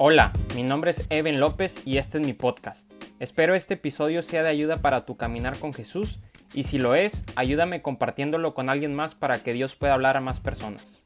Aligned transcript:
Hola, 0.00 0.32
mi 0.54 0.62
nombre 0.62 0.92
es 0.92 1.04
Evan 1.10 1.40
López 1.40 1.82
y 1.84 1.96
este 1.96 2.18
es 2.18 2.24
mi 2.24 2.32
podcast. 2.32 2.88
Espero 3.18 3.56
este 3.56 3.74
episodio 3.74 4.22
sea 4.22 4.44
de 4.44 4.48
ayuda 4.48 4.76
para 4.76 5.04
tu 5.04 5.16
caminar 5.16 5.58
con 5.58 5.74
Jesús 5.74 6.20
y 6.54 6.62
si 6.62 6.78
lo 6.78 6.94
es, 6.94 7.24
ayúdame 7.34 7.82
compartiéndolo 7.82 8.54
con 8.54 8.70
alguien 8.70 8.94
más 8.94 9.16
para 9.16 9.42
que 9.42 9.52
Dios 9.52 9.74
pueda 9.74 9.94
hablar 9.94 10.16
a 10.16 10.20
más 10.20 10.38
personas. 10.38 11.02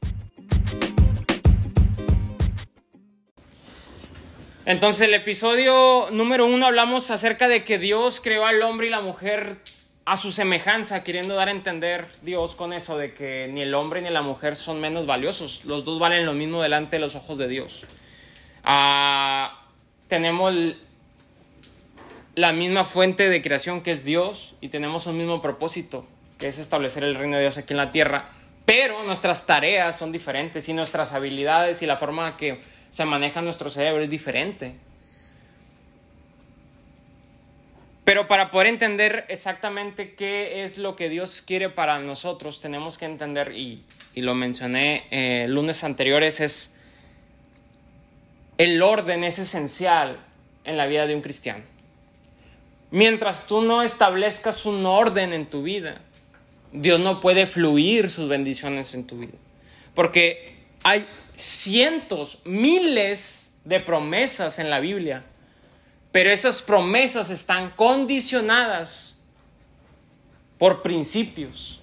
Entonces, 4.67 5.07
el 5.07 5.15
episodio 5.15 6.11
número 6.11 6.45
uno 6.45 6.67
hablamos 6.67 7.09
acerca 7.09 7.47
de 7.47 7.63
que 7.63 7.79
Dios 7.79 8.21
creó 8.21 8.45
al 8.45 8.61
hombre 8.61 8.85
y 8.85 8.89
la 8.91 9.01
mujer 9.01 9.57
a 10.05 10.17
su 10.17 10.31
semejanza, 10.31 11.03
queriendo 11.03 11.33
dar 11.33 11.47
a 11.47 11.51
entender 11.51 12.09
Dios 12.21 12.53
con 12.53 12.73
eso 12.73 12.95
de 12.99 13.15
que 13.15 13.49
ni 13.51 13.63
el 13.63 13.73
hombre 13.73 14.03
ni 14.03 14.11
la 14.11 14.21
mujer 14.21 14.55
son 14.55 14.79
menos 14.79 15.07
valiosos, 15.07 15.65
los 15.65 15.83
dos 15.83 15.97
valen 15.97 16.27
lo 16.27 16.33
mismo 16.33 16.61
delante 16.61 16.97
de 16.97 16.99
los 16.99 17.15
ojos 17.15 17.39
de 17.39 17.47
Dios. 17.47 17.87
Ah, 18.63 19.67
tenemos 20.07 20.53
la 22.35 22.53
misma 22.53 22.85
fuente 22.85 23.29
de 23.29 23.41
creación 23.41 23.81
que 23.81 23.91
es 23.91 24.03
Dios 24.03 24.55
y 24.61 24.69
tenemos 24.69 25.05
un 25.05 25.17
mismo 25.17 25.41
propósito, 25.41 26.05
que 26.37 26.47
es 26.47 26.57
establecer 26.57 27.03
el 27.03 27.15
reino 27.15 27.35
de 27.35 27.43
Dios 27.43 27.57
aquí 27.57 27.73
en 27.73 27.77
la 27.77 27.91
tierra, 27.91 28.29
pero 28.65 29.03
nuestras 29.03 29.45
tareas 29.45 29.97
son 29.97 30.11
diferentes 30.11 30.67
y 30.69 30.73
nuestras 30.73 31.13
habilidades 31.13 31.81
y 31.81 31.85
la 31.85 31.97
forma 31.97 32.37
que 32.37 32.59
se 32.91 33.05
maneja 33.05 33.41
nuestro 33.41 33.69
cerebro 33.69 34.03
es 34.03 34.09
diferente. 34.09 34.75
Pero 38.03 38.27
para 38.27 38.51
poder 38.51 38.67
entender 38.67 39.25
exactamente 39.29 40.13
qué 40.13 40.63
es 40.63 40.77
lo 40.77 40.95
que 40.95 41.07
Dios 41.07 41.41
quiere 41.41 41.69
para 41.69 41.99
nosotros, 41.99 42.59
tenemos 42.59 42.97
que 42.97 43.05
entender, 43.05 43.53
y, 43.53 43.83
y 44.13 44.21
lo 44.21 44.35
mencioné 44.35 45.07
eh, 45.09 45.47
lunes 45.47 45.83
anteriores, 45.83 46.41
es 46.41 46.79
el 48.63 48.81
orden 48.81 49.23
es 49.23 49.39
esencial 49.39 50.17
en 50.63 50.77
la 50.77 50.85
vida 50.85 51.05
de 51.05 51.15
un 51.15 51.21
cristiano. 51.21 51.63
Mientras 52.91 53.47
tú 53.47 53.61
no 53.61 53.81
establezcas 53.81 54.65
un 54.65 54.85
orden 54.85 55.33
en 55.33 55.47
tu 55.47 55.63
vida, 55.63 56.01
Dios 56.71 56.99
no 56.99 57.19
puede 57.19 57.45
fluir 57.45 58.09
sus 58.09 58.29
bendiciones 58.29 58.93
en 58.93 59.05
tu 59.05 59.17
vida. 59.17 59.33
Porque 59.93 60.55
hay 60.83 61.07
cientos, 61.35 62.41
miles 62.45 63.59
de 63.65 63.79
promesas 63.79 64.59
en 64.59 64.69
la 64.69 64.79
Biblia, 64.79 65.25
pero 66.11 66.31
esas 66.31 66.61
promesas 66.61 67.29
están 67.29 67.71
condicionadas 67.71 69.19
por 70.57 70.81
principios. 70.81 71.81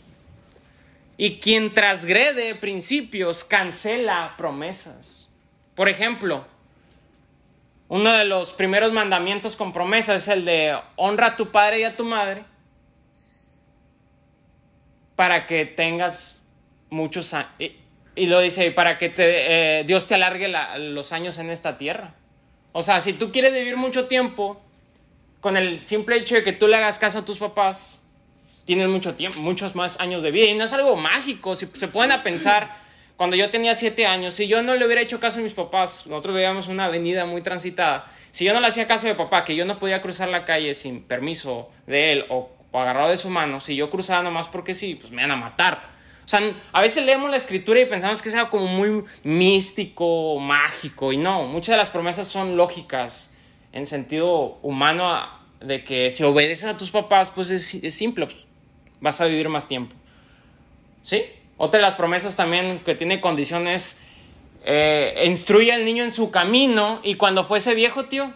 Y 1.18 1.40
quien 1.40 1.74
trasgrede 1.74 2.54
principios 2.54 3.44
cancela 3.44 4.34
promesas. 4.38 5.30
Por 5.74 5.88
ejemplo, 5.88 6.46
uno 7.90 8.12
de 8.12 8.24
los 8.24 8.52
primeros 8.52 8.92
mandamientos 8.92 9.56
con 9.56 9.72
promesas 9.72 10.22
es 10.22 10.28
el 10.28 10.44
de 10.44 10.78
honra 10.94 11.26
a 11.26 11.36
tu 11.36 11.50
padre 11.50 11.80
y 11.80 11.82
a 11.82 11.96
tu 11.96 12.04
madre 12.04 12.44
para 15.16 15.44
que 15.44 15.66
tengas 15.66 16.48
muchos 16.88 17.34
años. 17.34 17.50
Y, 18.14 18.26
lo 18.26 18.38
dice, 18.38 18.70
para 18.70 18.96
que 18.96 19.08
te, 19.08 19.80
eh, 19.80 19.84
Dios 19.84 20.06
te 20.06 20.14
alargue 20.14 20.46
los 20.78 21.10
años 21.10 21.38
en 21.38 21.50
esta 21.50 21.78
tierra. 21.78 22.14
O 22.70 22.82
sea, 22.82 23.00
si 23.00 23.12
tú 23.12 23.32
quieres 23.32 23.52
vivir 23.52 23.76
mucho 23.76 24.06
tiempo, 24.06 24.60
con 25.40 25.56
el 25.56 25.84
simple 25.84 26.16
hecho 26.16 26.36
de 26.36 26.44
que 26.44 26.52
tú 26.52 26.68
le 26.68 26.76
hagas 26.76 27.00
caso 27.00 27.18
a 27.18 27.24
tus 27.24 27.40
papás, 27.40 28.08
tienes 28.66 28.86
mucho 28.86 29.16
tiempo, 29.16 29.40
muchos 29.40 29.74
más 29.74 29.98
años 29.98 30.22
de 30.22 30.30
vida. 30.30 30.46
Y 30.46 30.54
no 30.54 30.64
es 30.64 30.72
algo 30.72 30.94
mágico, 30.94 31.56
si 31.56 31.66
se 31.66 31.88
pueden 31.88 32.22
pensar 32.22 32.70
cuando 33.20 33.36
yo 33.36 33.50
tenía 33.50 33.74
siete 33.74 34.06
años, 34.06 34.32
si 34.32 34.48
yo 34.48 34.62
no 34.62 34.74
le 34.76 34.86
hubiera 34.86 35.02
hecho 35.02 35.20
caso 35.20 35.40
a 35.40 35.42
mis 35.42 35.52
papás, 35.52 36.06
nosotros 36.06 36.34
vivíamos 36.34 36.68
una 36.68 36.86
avenida 36.86 37.26
muy 37.26 37.42
transitada, 37.42 38.10
si 38.32 38.46
yo 38.46 38.54
no 38.54 38.60
le 38.60 38.68
hacía 38.68 38.86
caso 38.86 39.06
de 39.06 39.14
papá, 39.14 39.44
que 39.44 39.54
yo 39.54 39.66
no 39.66 39.78
podía 39.78 40.00
cruzar 40.00 40.30
la 40.30 40.46
calle 40.46 40.72
sin 40.72 41.02
permiso 41.02 41.68
de 41.86 42.12
él 42.12 42.24
o, 42.30 42.48
agarrado 42.72 43.10
de 43.10 43.18
su 43.18 43.28
mano, 43.28 43.60
si 43.60 43.76
yo 43.76 43.90
cruzaba 43.90 44.22
nomás 44.22 44.48
porque 44.48 44.72
sí, 44.72 44.94
pues 44.94 45.12
me 45.12 45.20
iban 45.20 45.32
a 45.32 45.36
matar. 45.36 45.90
O 46.24 46.28
sea, 46.28 46.40
a 46.72 46.80
veces 46.80 47.04
leemos 47.04 47.28
la 47.30 47.36
escritura 47.36 47.78
y 47.78 47.84
pensamos 47.84 48.22
que 48.22 48.30
es 48.30 48.34
algo 48.34 48.48
como 48.48 48.68
muy 48.68 49.04
místico, 49.22 50.38
mágico, 50.38 51.12
y 51.12 51.18
no, 51.18 51.44
muchas 51.44 51.74
de 51.74 51.76
las 51.76 51.90
promesas 51.90 52.26
son 52.26 52.56
lógicas 52.56 53.36
en 53.72 53.84
sentido 53.84 54.58
humano 54.62 55.28
de 55.60 55.84
que 55.84 56.10
si 56.10 56.22
obedeces 56.22 56.64
a 56.64 56.78
tus 56.78 56.90
papás, 56.90 57.30
pues 57.30 57.50
es, 57.50 57.74
es 57.74 57.94
simple, 57.94 58.28
vas 58.98 59.20
a 59.20 59.26
vivir 59.26 59.50
más 59.50 59.68
tiempo. 59.68 59.94
¿Sí? 61.02 61.22
Otra 61.62 61.76
de 61.76 61.82
las 61.82 61.94
promesas 61.94 62.36
también 62.36 62.78
que 62.78 62.94
tiene 62.94 63.20
condiciones, 63.20 64.00
eh, 64.64 65.24
instruye 65.26 65.70
al 65.72 65.84
niño 65.84 66.02
en 66.02 66.10
su 66.10 66.30
camino 66.30 67.00
y 67.02 67.16
cuando 67.16 67.44
fuese 67.44 67.74
viejo, 67.74 68.06
tío, 68.06 68.32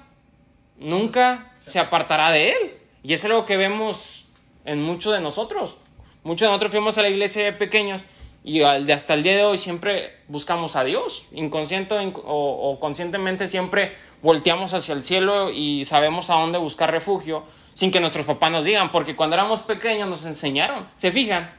nunca 0.78 1.54
se 1.64 1.78
apartará 1.78 2.30
de 2.30 2.50
él. 2.50 2.74
Y 3.02 3.14
es 3.14 3.24
algo 3.24 3.46
que 3.46 3.56
vemos 3.56 4.28
en 4.66 4.82
muchos 4.82 5.14
de 5.14 5.20
nosotros. 5.22 5.78
Muchos 6.22 6.44
de 6.44 6.48
nosotros 6.48 6.72
fuimos 6.72 6.98
a 6.98 7.02
la 7.02 7.08
iglesia 7.08 7.56
pequeños 7.56 8.02
y 8.44 8.60
hasta 8.60 9.14
el 9.14 9.22
día 9.22 9.38
de 9.38 9.44
hoy 9.44 9.56
siempre 9.56 10.18
buscamos 10.28 10.76
a 10.76 10.84
Dios. 10.84 11.24
Inconsciente 11.32 11.94
o 12.26 12.76
conscientemente 12.78 13.46
siempre 13.46 13.94
volteamos 14.20 14.74
hacia 14.74 14.92
el 14.92 15.02
cielo 15.02 15.48
y 15.50 15.86
sabemos 15.86 16.28
a 16.28 16.34
dónde 16.34 16.58
buscar 16.58 16.90
refugio 16.90 17.44
sin 17.72 17.90
que 17.90 18.00
nuestros 18.00 18.26
papás 18.26 18.52
nos 18.52 18.66
digan, 18.66 18.92
porque 18.92 19.16
cuando 19.16 19.34
éramos 19.34 19.62
pequeños 19.62 20.10
nos 20.10 20.26
enseñaron. 20.26 20.86
¿Se 20.96 21.10
fijan? 21.10 21.50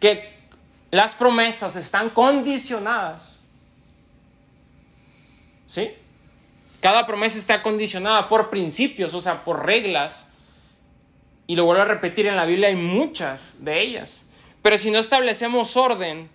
Que 0.00 0.37
las 0.90 1.14
promesas 1.14 1.76
están 1.76 2.10
condicionadas. 2.10 3.42
¿Sí? 5.66 5.92
Cada 6.80 7.06
promesa 7.06 7.38
está 7.38 7.62
condicionada 7.62 8.28
por 8.28 8.50
principios, 8.50 9.12
o 9.14 9.20
sea, 9.20 9.44
por 9.44 9.66
reglas. 9.66 10.28
Y 11.46 11.56
lo 11.56 11.64
vuelvo 11.64 11.82
a 11.82 11.86
repetir, 11.86 12.26
en 12.26 12.36
la 12.36 12.46
Biblia 12.46 12.68
hay 12.68 12.76
muchas 12.76 13.64
de 13.64 13.80
ellas. 13.80 14.26
Pero 14.62 14.78
si 14.78 14.90
no 14.90 14.98
establecemos 14.98 15.76
orden, 15.76 16.30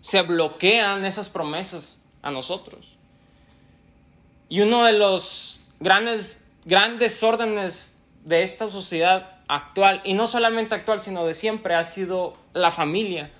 se 0.00 0.22
bloquean 0.22 1.04
esas 1.04 1.28
promesas 1.28 2.04
a 2.22 2.30
nosotros. 2.30 2.86
Y 4.48 4.60
uno 4.60 4.84
de 4.84 4.92
los 4.92 5.64
grandes, 5.80 6.44
grandes 6.64 7.22
órdenes 7.22 7.98
de 8.24 8.42
esta 8.42 8.68
sociedad 8.68 9.31
actual, 9.54 10.00
y 10.04 10.14
no 10.14 10.26
solamente 10.26 10.74
actual, 10.74 11.02
sino 11.02 11.24
de 11.24 11.34
siempre, 11.34 11.74
ha 11.74 11.84
sido 11.84 12.34
la 12.52 12.70
familia. 12.70 13.30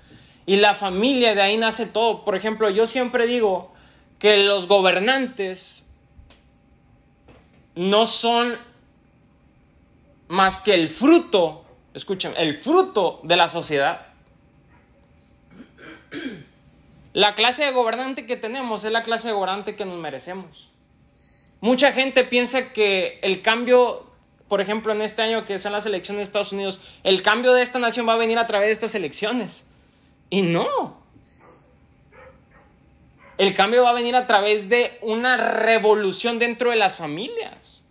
Y 0.45 0.57
la 0.57 0.75
familia, 0.75 1.35
de 1.35 1.41
ahí 1.41 1.57
nace 1.57 1.85
todo. 1.85 2.25
Por 2.25 2.35
ejemplo, 2.35 2.69
yo 2.69 2.87
siempre 2.87 3.27
digo 3.27 3.73
que 4.19 4.37
los 4.37 4.67
gobernantes 4.67 5.89
no 7.75 8.05
son 8.05 8.57
más 10.27 10.61
que 10.61 10.73
el 10.73 10.89
fruto, 10.89 11.65
escuchen, 11.93 12.33
el 12.37 12.55
fruto 12.55 13.19
de 13.23 13.35
la 13.35 13.47
sociedad. 13.47 14.07
La 17.13 17.35
clase 17.35 17.65
de 17.65 17.71
gobernante 17.71 18.25
que 18.25 18.35
tenemos 18.35 18.83
es 18.83 18.91
la 18.91 19.03
clase 19.03 19.27
de 19.27 19.33
gobernante 19.33 19.75
que 19.75 19.85
nos 19.85 19.97
merecemos. 19.99 20.69
Mucha 21.61 21.91
gente 21.91 22.23
piensa 22.23 22.73
que 22.73 23.19
el 23.21 23.41
cambio 23.41 24.12
por 24.53 24.61
ejemplo, 24.61 24.93
en 24.93 25.01
este 25.01 25.23
año 25.23 25.45
que 25.45 25.57
son 25.57 25.71
las 25.71 25.87
elecciones 25.87 26.19
de 26.19 26.23
Estados 26.25 26.51
Unidos, 26.51 26.79
el 27.03 27.23
cambio 27.23 27.53
de 27.53 27.63
esta 27.63 27.79
nación 27.79 28.07
va 28.07 28.13
a 28.13 28.17
venir 28.17 28.37
a 28.37 28.45
través 28.45 28.67
de 28.67 28.73
estas 28.73 28.93
elecciones. 28.93 29.65
Y 30.29 30.43
no. 30.43 31.01
El 33.39 33.55
cambio 33.55 33.81
va 33.81 33.89
a 33.89 33.93
venir 33.93 34.15
a 34.15 34.27
través 34.27 34.69
de 34.69 34.99
una 35.01 35.37
revolución 35.37 36.37
dentro 36.37 36.69
de 36.69 36.75
las 36.75 36.97
familias. 36.97 37.83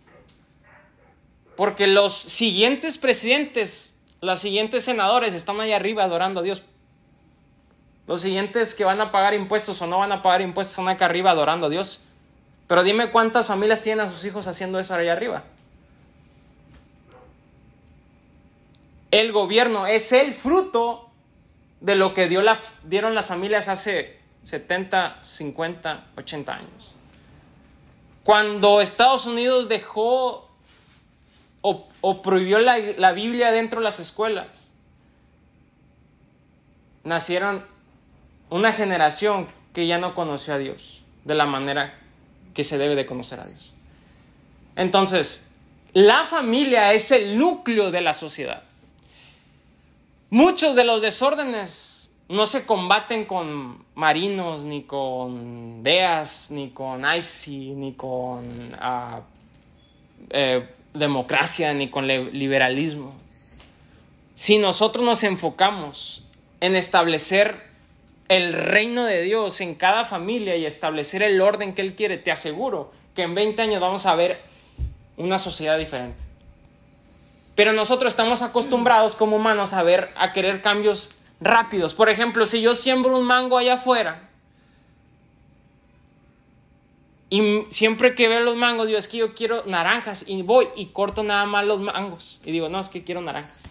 Porque 1.57 1.85
los 1.85 2.13
siguientes 2.13 2.97
presidentes, 2.97 4.01
los 4.21 4.39
siguientes 4.39 4.85
senadores 4.85 5.33
están 5.33 5.59
ahí 5.59 5.73
arriba 5.73 6.05
adorando 6.05 6.39
a 6.39 6.43
Dios. 6.43 6.63
Los 8.07 8.21
siguientes 8.21 8.73
que 8.73 8.85
van 8.85 9.01
a 9.01 9.11
pagar 9.11 9.33
impuestos 9.33 9.81
o 9.81 9.87
no 9.87 9.97
van 9.97 10.13
a 10.13 10.21
pagar 10.21 10.39
impuestos 10.39 10.79
están 10.79 10.87
acá 10.87 11.07
arriba 11.07 11.31
adorando 11.31 11.67
a 11.67 11.69
Dios. 11.69 12.05
Pero 12.67 12.83
dime 12.83 13.11
cuántas 13.11 13.47
familias 13.47 13.81
tienen 13.81 14.05
a 14.05 14.09
sus 14.09 14.23
hijos 14.23 14.47
haciendo 14.47 14.79
eso 14.79 14.93
allá 14.93 15.11
arriba. 15.11 15.43
El 19.13 19.31
gobierno 19.31 19.85
es 19.85 20.11
el 20.11 20.33
fruto 20.33 21.11
de 21.81 21.93
lo 21.93 22.15
que 22.15 22.27
dio 22.27 22.41
la, 22.41 22.57
dieron 22.83 23.13
las 23.13 23.27
familias 23.27 23.67
hace 23.67 24.17
70, 24.41 25.19
50, 25.21 26.07
80 26.17 26.55
años. 26.55 26.91
Cuando 28.23 28.81
Estados 28.81 29.27
Unidos 29.27 29.69
dejó 29.69 30.49
o, 31.61 32.21
prohibió 32.23 32.57
la, 32.57 32.79
la 32.79 33.11
Biblia 33.11 33.51
dentro 33.51 33.81
de 33.81 33.83
las 33.83 33.99
escuelas, 33.99 34.71
nacieron 37.03 37.63
una 38.49 38.73
generación 38.73 39.47
que 39.73 39.85
ya 39.85 39.99
no 39.99 40.15
conoció 40.15 40.55
a 40.55 40.57
Dios 40.57 41.03
de 41.23 41.35
la 41.35 41.45
manera 41.45 41.99
que 42.55 42.63
se 42.63 42.79
debe 42.79 42.95
de 42.95 43.05
conocer 43.05 43.39
a 43.39 43.45
Dios. 43.45 43.73
Entonces, 44.75 45.53
la 45.93 46.25
familia 46.25 46.93
es 46.93 47.11
el 47.11 47.37
núcleo 47.37 47.91
de 47.91 48.01
la 48.01 48.15
sociedad. 48.15 48.63
Muchos 50.33 50.75
de 50.75 50.83
los 50.83 51.03
desórdenes 51.03 52.11
no 52.27 52.47
se 52.47 52.65
combaten 52.65 53.25
con 53.25 53.85
marinos, 53.93 54.63
ni 54.63 54.81
con 54.81 55.83
DEAS, 55.83 56.49
ni 56.49 56.71
con 56.71 57.05
ICI, 57.05 57.75
ni 57.75 57.93
con 57.93 58.75
ah, 58.79 59.21
eh, 60.31 60.67
democracia, 60.91 61.71
ni 61.75 61.91
con 61.91 62.07
liberalismo. 62.07 63.13
Si 64.33 64.57
nosotros 64.57 65.05
nos 65.05 65.23
enfocamos 65.23 66.27
en 66.61 66.75
establecer 66.75 67.67
el 68.27 68.53
reino 68.53 69.03
de 69.03 69.21
Dios 69.21 69.61
en 69.61 69.75
cada 69.75 70.03
familia 70.03 70.55
y 70.55 70.65
establecer 70.65 71.21
el 71.21 71.39
orden 71.41 71.75
que 71.75 71.83
Él 71.83 71.93
quiere, 71.93 72.17
te 72.17 72.31
aseguro 72.31 72.91
que 73.13 73.21
en 73.21 73.35
20 73.35 73.61
años 73.61 73.79
vamos 73.79 74.07
a 74.07 74.15
ver 74.15 74.41
una 75.15 75.37
sociedad 75.37 75.77
diferente. 75.77 76.32
Pero 77.55 77.73
nosotros 77.73 78.13
estamos 78.13 78.41
acostumbrados 78.41 79.15
como 79.15 79.35
humanos 79.35 79.73
a 79.73 79.83
ver, 79.83 80.11
a 80.15 80.33
querer 80.33 80.61
cambios 80.61 81.15
rápidos. 81.39 81.93
Por 81.93 82.09
ejemplo, 82.09 82.45
si 82.45 82.61
yo 82.61 82.73
siembro 82.73 83.17
un 83.17 83.25
mango 83.25 83.57
allá 83.57 83.75
afuera 83.75 84.29
y 87.29 87.65
siempre 87.69 88.13
que 88.13 88.27
veo 88.27 88.41
los 88.41 88.55
mangos 88.55 88.85
digo, 88.85 88.99
es 88.99 89.07
que 89.07 89.17
yo 89.17 89.33
quiero 89.33 89.63
naranjas 89.65 90.23
y 90.27 90.43
voy 90.43 90.67
y 90.75 90.87
corto 90.87 91.23
nada 91.23 91.45
más 91.45 91.65
los 91.65 91.79
mangos 91.79 92.39
y 92.45 92.51
digo, 92.51 92.69
no, 92.69 92.79
es 92.79 92.89
que 92.89 93.03
quiero 93.03 93.21
naranjas. 93.21 93.63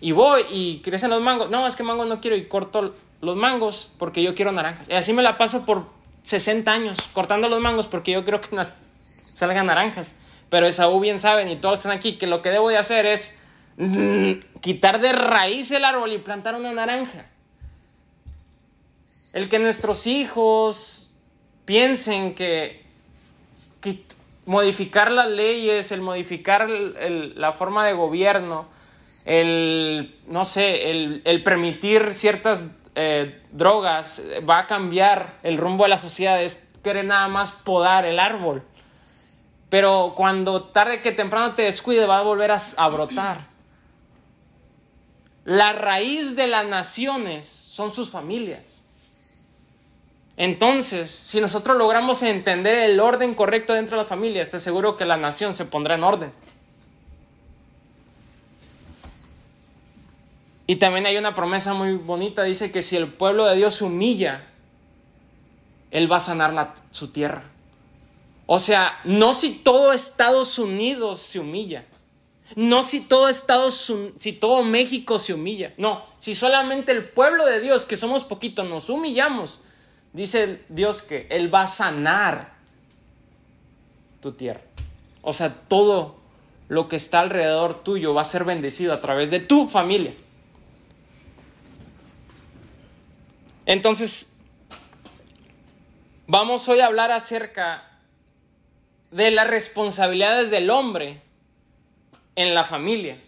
Y 0.00 0.12
voy 0.12 0.42
y 0.50 0.80
crecen 0.80 1.10
los 1.10 1.20
mangos, 1.20 1.50
no, 1.50 1.66
es 1.66 1.76
que 1.76 1.82
mangos 1.82 2.06
no 2.06 2.22
quiero 2.22 2.34
y 2.34 2.46
corto 2.46 2.94
los 3.20 3.36
mangos 3.36 3.92
porque 3.98 4.22
yo 4.22 4.34
quiero 4.34 4.52
naranjas. 4.52 4.88
Y 4.88 4.94
así 4.94 5.12
me 5.12 5.22
la 5.22 5.36
paso 5.36 5.66
por 5.66 5.86
60 6.22 6.72
años 6.72 6.98
cortando 7.12 7.48
los 7.50 7.60
mangos 7.60 7.88
porque 7.88 8.12
yo 8.12 8.24
creo 8.24 8.40
que 8.40 8.48
salgan 9.34 9.66
naranjas. 9.66 10.14
Pero 10.54 10.68
Esaú 10.68 11.00
bien 11.00 11.18
saben 11.18 11.48
y 11.48 11.56
todos 11.56 11.78
están 11.78 11.90
aquí 11.90 12.16
que 12.16 12.28
lo 12.28 12.40
que 12.40 12.50
debo 12.50 12.68
de 12.68 12.76
hacer 12.76 13.06
es 13.06 13.40
mm, 13.76 14.34
quitar 14.60 15.00
de 15.00 15.12
raíz 15.12 15.72
el 15.72 15.84
árbol 15.84 16.12
y 16.12 16.18
plantar 16.18 16.54
una 16.54 16.72
naranja. 16.72 17.26
El 19.32 19.48
que 19.48 19.58
nuestros 19.58 20.06
hijos 20.06 21.12
piensen 21.64 22.36
que, 22.36 22.84
modificar 24.46 25.10
las 25.10 25.28
leyes, 25.28 25.90
el 25.90 26.02
modificar 26.02 26.70
la 26.70 27.52
forma 27.52 27.84
de 27.84 27.94
gobierno, 27.94 28.68
el, 29.24 30.14
no 30.28 30.44
sé, 30.44 30.88
el, 30.92 31.42
permitir 31.42 32.14
ciertas 32.14 32.70
eh, 32.94 33.42
drogas 33.50 34.22
va 34.48 34.60
a 34.60 34.66
cambiar 34.68 35.40
el 35.42 35.56
rumbo 35.56 35.82
de 35.82 35.90
la 35.90 35.98
sociedad, 35.98 36.40
es 36.40 36.64
querer 36.84 37.06
nada 37.06 37.26
más 37.26 37.50
podar 37.50 38.04
el 38.04 38.20
árbol. 38.20 38.62
Pero 39.74 40.12
cuando 40.14 40.62
tarde 40.62 41.02
que 41.02 41.10
temprano 41.10 41.56
te 41.56 41.62
descuide 41.62 42.06
va 42.06 42.18
a 42.18 42.22
volver 42.22 42.52
a, 42.52 42.88
brotar. 42.90 43.48
La 45.44 45.72
raíz 45.72 46.36
de 46.36 46.46
las 46.46 46.64
naciones 46.64 47.48
son 47.48 47.90
sus 47.90 48.08
familias. 48.08 48.84
Entonces, 50.36 51.10
si 51.10 51.40
nosotros 51.40 51.76
logramos 51.76 52.22
entender 52.22 52.78
el 52.88 53.00
orden 53.00 53.34
correcto 53.34 53.72
dentro 53.72 53.96
de 53.96 54.04
la 54.04 54.08
familia, 54.08 54.44
estoy 54.44 54.60
seguro 54.60 54.96
que 54.96 55.06
la 55.06 55.16
nación 55.16 55.54
se 55.54 55.64
pondrá 55.64 55.96
en 55.96 56.04
orden. 56.04 56.32
Y 60.68 60.76
también 60.76 61.06
hay 61.06 61.16
una 61.16 61.34
promesa 61.34 61.74
muy 61.74 61.94
bonita, 61.94 62.44
dice 62.44 62.70
que 62.70 62.80
si 62.80 62.94
el 62.94 63.08
pueblo 63.08 63.44
de 63.46 63.56
Dios 63.56 63.74
se 63.74 63.82
humilla, 63.82 64.46
Él 65.90 66.08
va 66.12 66.18
a 66.18 66.20
sanar 66.20 66.74
su 66.92 67.10
tierra. 67.10 67.53
O 68.46 68.58
sea, 68.58 69.00
no 69.04 69.32
si 69.32 69.52
todo 69.52 69.92
Estados 69.92 70.58
Unidos 70.58 71.20
se 71.20 71.38
humilla. 71.38 71.86
No 72.56 72.82
si 72.82 73.00
todo 73.00 73.28
Estados 73.28 73.92
si 74.18 74.32
todo 74.32 74.62
México 74.62 75.18
se 75.18 75.32
humilla. 75.32 75.72
No, 75.78 76.04
si 76.18 76.34
solamente 76.34 76.92
el 76.92 77.08
pueblo 77.08 77.46
de 77.46 77.60
Dios, 77.60 77.84
que 77.84 77.96
somos 77.96 78.22
poquitos, 78.24 78.68
nos 78.68 78.90
humillamos, 78.90 79.62
dice 80.12 80.62
Dios 80.68 81.02
que 81.02 81.26
Él 81.30 81.52
va 81.52 81.62
a 81.62 81.66
sanar 81.66 82.54
tu 84.20 84.32
tierra. 84.32 84.60
O 85.22 85.32
sea, 85.32 85.54
todo 85.54 86.16
lo 86.68 86.88
que 86.88 86.96
está 86.96 87.20
alrededor 87.20 87.82
tuyo 87.82 88.12
va 88.12 88.22
a 88.22 88.26
ser 88.26 88.44
bendecido 88.44 88.92
a 88.92 89.00
través 89.00 89.30
de 89.30 89.40
tu 89.40 89.68
familia. 89.68 90.14
Entonces, 93.64 94.38
vamos 96.26 96.68
hoy 96.68 96.80
a 96.80 96.86
hablar 96.86 97.10
acerca 97.10 97.93
de 99.14 99.30
las 99.30 99.46
responsabilidades 99.46 100.50
del 100.50 100.70
hombre 100.70 101.22
en 102.34 102.52
la 102.52 102.64
familia. 102.64 103.22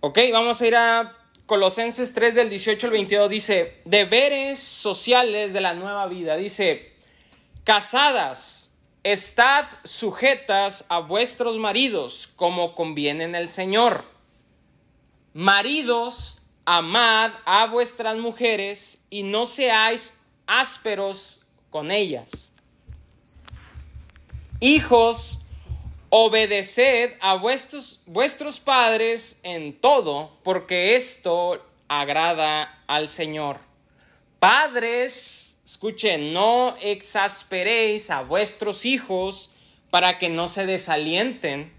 Ok, 0.00 0.18
vamos 0.30 0.60
a 0.60 0.66
ir 0.66 0.76
a 0.76 1.16
Colosenses 1.46 2.12
3 2.12 2.34
del 2.34 2.50
18 2.50 2.88
al 2.88 2.92
22. 2.92 3.30
Dice, 3.30 3.80
deberes 3.86 4.58
sociales 4.58 5.54
de 5.54 5.62
la 5.62 5.72
nueva 5.72 6.06
vida. 6.08 6.36
Dice, 6.36 6.92
casadas, 7.64 8.76
estad 9.02 9.64
sujetas 9.82 10.84
a 10.90 10.98
vuestros 10.98 11.58
maridos 11.58 12.30
como 12.36 12.74
conviene 12.74 13.24
en 13.24 13.34
el 13.34 13.48
Señor. 13.48 14.04
Maridos, 15.32 16.42
amad 16.66 17.32
a 17.46 17.66
vuestras 17.68 18.18
mujeres 18.18 19.06
y 19.08 19.22
no 19.22 19.46
seáis 19.46 20.18
ásperos 20.46 21.46
con 21.70 21.90
ellas 21.90 22.51
Hijos, 24.64 25.40
obedeced 26.08 27.14
a 27.20 27.34
vuestros, 27.34 28.00
vuestros 28.06 28.60
padres 28.60 29.40
en 29.42 29.76
todo, 29.76 30.38
porque 30.44 30.94
esto 30.94 31.60
agrada 31.88 32.80
al 32.86 33.08
Señor. 33.08 33.58
Padres, 34.38 35.56
escuchen, 35.66 36.32
no 36.32 36.76
exasperéis 36.80 38.08
a 38.10 38.22
vuestros 38.22 38.84
hijos 38.84 39.52
para 39.90 40.20
que 40.20 40.28
no 40.28 40.46
se 40.46 40.64
desalienten. 40.64 41.72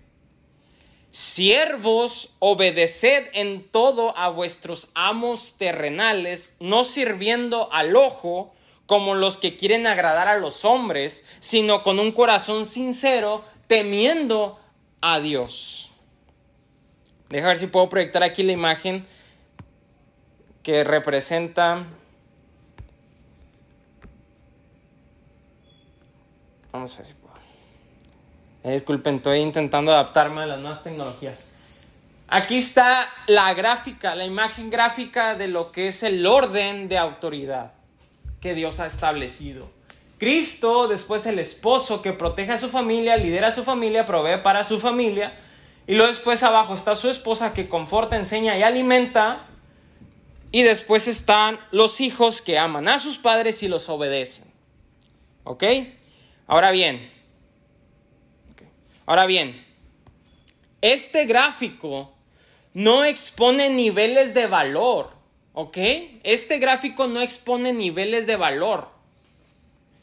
Siervos, 1.12 2.36
obedeced 2.40 3.30
en 3.32 3.64
todo 3.64 4.14
a 4.18 4.28
vuestros 4.28 4.90
amos 4.94 5.56
terrenales, 5.58 6.54
no 6.60 6.84
sirviendo 6.84 7.72
al 7.72 7.96
ojo, 7.96 8.54
como 8.86 9.16
los 9.16 9.38
que 9.38 9.56
quieren 9.56 9.88
agradar 9.88 10.28
a 10.28 10.38
los 10.38 10.66
hombres, 10.66 11.26
sino 11.40 11.84
con 11.84 12.00
un 12.00 12.12
corazón 12.12 12.66
sincero, 12.66 13.44
temiendo 13.68 14.60
a 15.02 15.20
Dios. 15.20 15.92
Deja 17.30 17.48
ver 17.48 17.58
si 17.58 17.68
puedo 17.68 17.90
proyectar 17.90 18.24
aquí 18.24 18.44
la 18.44 18.52
imagen 18.52 19.06
que 20.62 20.84
representa... 20.84 21.86
Vamos 26.72 26.96
a 26.96 26.98
ver 26.98 27.08
si 27.08 27.14
puedo. 27.14 27.36
Eh, 28.64 28.74
disculpen, 28.74 29.18
estoy 29.18 29.40
intentando 29.40 29.92
adaptarme 29.92 30.42
a 30.42 30.46
las 30.48 30.60
nuevas 30.60 30.84
tecnologías. 30.84 31.56
Aquí 32.28 32.58
está 32.58 33.08
la 33.28 33.54
gráfica, 33.54 34.16
la 34.16 34.26
imagen 34.26 34.70
gráfica 34.70 35.36
de 35.36 35.48
lo 35.48 35.72
que 35.72 35.90
es 35.90 36.02
el 36.02 36.26
orden 36.26 36.90
de 36.90 36.98
autoridad 36.98 37.74
que 38.44 38.54
Dios 38.54 38.82
ha 38.82 38.88
establecido. 38.88 39.70
Cristo, 40.20 40.90
después 40.90 41.26
el 41.28 41.40
esposo 41.40 42.02
que 42.02 42.12
protege 42.12 42.52
a 42.52 42.58
su 42.58 42.68
familia, 42.68 43.16
lidera 43.16 43.48
a 43.48 43.52
su 43.52 43.64
familia, 43.64 44.06
provee 44.06 44.44
para 44.44 44.66
su 44.66 44.82
familia. 44.82 45.40
Y 45.88 45.96
luego 45.96 46.12
después 46.12 46.44
abajo 46.44 46.76
está 46.76 46.94
su 46.96 47.10
esposa 47.10 47.54
que 47.54 47.70
conforta, 47.70 48.18
enseña 48.18 48.58
y 48.58 48.64
alimenta. 48.64 49.48
Y 50.52 50.64
después 50.64 51.08
están 51.08 51.58
los 51.72 52.02
hijos 52.02 52.42
que 52.42 52.60
aman 52.60 52.90
a 52.90 53.00
sus 53.00 53.18
padres 53.18 53.64
y 53.64 53.70
los 53.70 53.88
obedecen. 53.88 54.52
¿Ok? 55.46 55.64
Ahora 56.46 56.72
bien. 56.72 57.10
Ahora 59.06 59.26
bien. 59.26 59.66
Este 60.82 61.26
gráfico 61.26 62.14
no 62.74 63.06
expone 63.06 63.70
niveles 63.70 64.34
de 64.34 64.48
valor 64.48 65.23
¿Ok? 65.54 65.78
Este 66.24 66.58
gráfico 66.58 67.06
no 67.08 67.22
expone 67.22 67.72
niveles 67.74 68.26
de 68.26 68.36
valor, 68.36 68.90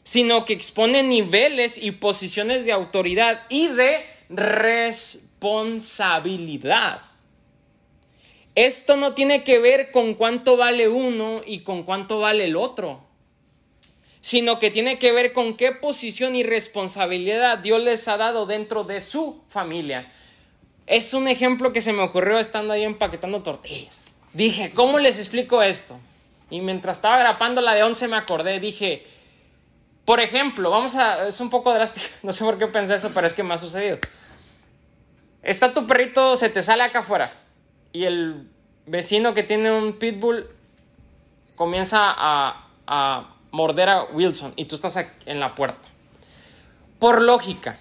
sino 0.03 0.45
que 0.45 0.53
expone 0.53 1.03
niveles 1.03 1.77
y 1.77 1.91
posiciones 1.91 2.63
de 2.63 2.71
autoridad 2.71 3.43
y 3.49 3.67
de 3.67 4.05
responsabilidad. 4.29 7.01
Esto 8.55 8.95
no 8.95 9.13
tiene 9.13 9.43
que 9.43 9.59
ver 9.59 9.91
con 9.91 10.15
cuánto 10.15 10.55
vale 10.55 10.87
uno 10.87 11.41
y 11.45 11.59
con 11.59 11.83
cuánto 11.83 12.19
vale 12.19 12.45
el 12.45 12.55
otro, 12.55 13.01
sino 14.21 14.57
que 14.57 14.71
tiene 14.71 14.99
que 14.99 15.11
ver 15.11 15.33
con 15.33 15.57
qué 15.57 15.73
posición 15.73 16.33
y 16.35 16.43
responsabilidad 16.43 17.57
Dios 17.57 17.83
les 17.83 18.07
ha 18.07 18.15
dado 18.15 18.45
dentro 18.45 18.85
de 18.85 19.01
su 19.01 19.41
familia. 19.49 20.09
Es 20.87 21.13
un 21.13 21.27
ejemplo 21.27 21.73
que 21.73 21.81
se 21.81 21.91
me 21.91 22.03
ocurrió 22.03 22.39
estando 22.39 22.71
ahí 22.73 22.83
empaquetando 22.83 23.43
tortillas 23.43 24.11
dije, 24.33 24.71
¿cómo 24.73 24.99
les 24.99 25.19
explico 25.19 25.61
esto? 25.61 25.99
Y 26.49 26.61
mientras 26.61 26.97
estaba 26.97 27.17
grapando 27.17 27.61
la 27.61 27.73
de 27.73 27.83
11 27.83 28.07
me 28.07 28.17
acordé, 28.17 28.59
dije, 28.59 29.05
por 30.05 30.19
ejemplo, 30.19 30.69
vamos 30.69 30.95
a, 30.95 31.27
es 31.27 31.39
un 31.39 31.49
poco 31.49 31.73
drástico, 31.73 32.07
no 32.23 32.31
sé 32.31 32.43
por 32.43 32.57
qué 32.57 32.67
pensé 32.67 32.95
eso, 32.95 33.11
pero 33.13 33.27
es 33.27 33.33
que 33.33 33.43
me 33.43 33.53
ha 33.53 33.57
sucedido. 33.57 33.97
Está 35.43 35.73
tu 35.73 35.87
perrito, 35.87 36.35
se 36.35 36.49
te 36.49 36.61
sale 36.61 36.83
acá 36.83 36.99
afuera 36.99 37.33
y 37.93 38.03
el 38.03 38.47
vecino 38.85 39.33
que 39.33 39.43
tiene 39.43 39.71
un 39.71 39.93
pitbull 39.93 40.47
comienza 41.55 42.13
a, 42.15 42.67
a 42.87 43.35
morder 43.51 43.89
a 43.89 44.03
Wilson 44.03 44.53
y 44.55 44.65
tú 44.65 44.75
estás 44.75 44.99
en 45.25 45.39
la 45.39 45.55
puerta. 45.55 45.87
Por 46.99 47.21
lógica, 47.21 47.79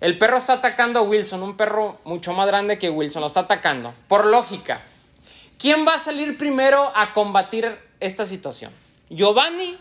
el 0.00 0.18
perro 0.18 0.36
está 0.36 0.54
atacando 0.54 1.00
a 1.00 1.02
Wilson, 1.02 1.42
un 1.42 1.56
perro 1.56 1.98
mucho 2.04 2.32
más 2.32 2.46
grande 2.46 2.78
que 2.78 2.90
Wilson, 2.90 3.20
lo 3.20 3.26
está 3.26 3.40
atacando. 3.40 3.92
Por 4.08 4.26
lógica, 4.26 4.82
¿quién 5.60 5.86
va 5.86 5.94
a 5.94 5.98
salir 5.98 6.36
primero 6.36 6.90
a 6.94 7.12
combatir 7.12 7.78
esta 8.00 8.26
situación? 8.26 8.72
¿Giovanni? 9.08 9.76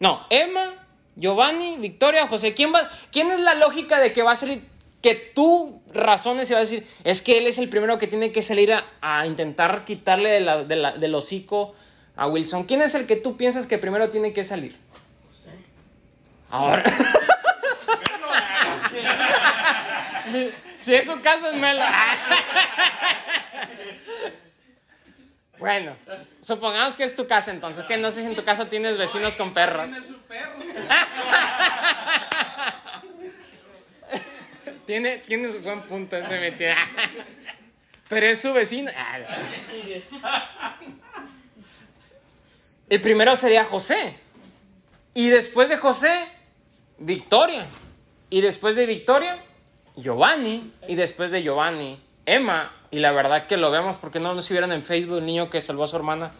No, 0.00 0.26
Emma, 0.30 0.74
Giovanni, 1.16 1.76
Victoria, 1.78 2.26
José. 2.26 2.54
¿Quién, 2.54 2.72
va, 2.72 2.88
¿Quién 3.10 3.30
es 3.30 3.40
la 3.40 3.54
lógica 3.54 4.00
de 4.00 4.12
que 4.12 4.22
va 4.22 4.32
a 4.32 4.36
salir? 4.36 4.62
Que 5.02 5.14
tú 5.14 5.80
razones 5.92 6.50
y 6.50 6.54
vas 6.54 6.58
a 6.58 6.70
decir, 6.70 6.86
es 7.04 7.22
que 7.22 7.38
él 7.38 7.46
es 7.46 7.58
el 7.58 7.68
primero 7.68 7.98
que 7.98 8.06
tiene 8.06 8.32
que 8.32 8.42
salir 8.42 8.72
a, 8.72 9.26
intentar 9.26 9.84
quitarle 9.84 10.30
del 10.30 11.14
hocico 11.14 11.74
a 12.16 12.26
Wilson. 12.26 12.64
¿Quién 12.64 12.82
es 12.82 12.94
el 12.94 13.06
que 13.06 13.16
tú 13.16 13.36
piensas 13.36 13.66
que 13.66 13.78
primero 13.78 14.10
tiene 14.10 14.32
que 14.32 14.42
salir? 14.44 14.76
José. 15.28 15.50
Ahora. 16.50 16.84
si 20.80 20.94
es 20.94 21.04
su 21.06 21.20
casa, 21.20 21.50
es 21.50 21.54
mela. 21.54 21.88
Bueno, 25.58 25.96
supongamos 26.40 26.96
que 26.96 27.04
es 27.04 27.16
tu 27.16 27.26
casa 27.26 27.50
entonces, 27.50 27.84
que 27.86 27.96
no 27.96 28.10
sé 28.10 28.22
si 28.22 28.28
en 28.28 28.36
tu 28.36 28.44
casa 28.44 28.68
tienes 28.68 28.96
vecinos 28.96 29.36
con 29.36 29.52
perros. 29.52 29.86
Tiene 29.86 30.06
su 30.06 30.18
perro. 30.20 30.58
tiene, 34.86 35.18
tiene 35.18 35.52
su 35.52 35.60
buen 35.60 35.80
punto 35.82 36.16
ese 36.16 36.40
metido. 36.40 36.74
Pero 38.08 38.26
es 38.26 38.40
su 38.40 38.52
vecino. 38.52 38.90
El 42.88 43.00
primero 43.00 43.36
sería 43.36 43.64
José. 43.64 44.14
Y 45.12 45.28
después 45.28 45.68
de 45.68 45.76
José, 45.76 46.28
Victoria. 46.98 47.66
Y 48.30 48.40
después 48.40 48.76
de 48.76 48.86
Victoria, 48.86 49.42
Giovanni. 49.96 50.72
Y 50.86 50.94
después 50.94 51.30
de 51.30 51.42
Giovanni, 51.42 52.00
Emma. 52.24 52.72
Y 52.90 52.98
la 52.98 53.12
verdad 53.12 53.46
que 53.46 53.56
lo 53.56 53.70
vemos 53.70 53.96
porque 53.96 54.20
no 54.20 54.34
nos 54.34 54.48
vieron 54.48 54.72
en 54.72 54.82
Facebook 54.82 55.18
el 55.18 55.26
niño 55.26 55.50
que 55.50 55.60
salvó 55.60 55.84
a 55.84 55.88
su 55.88 55.96
hermana. 55.96 56.30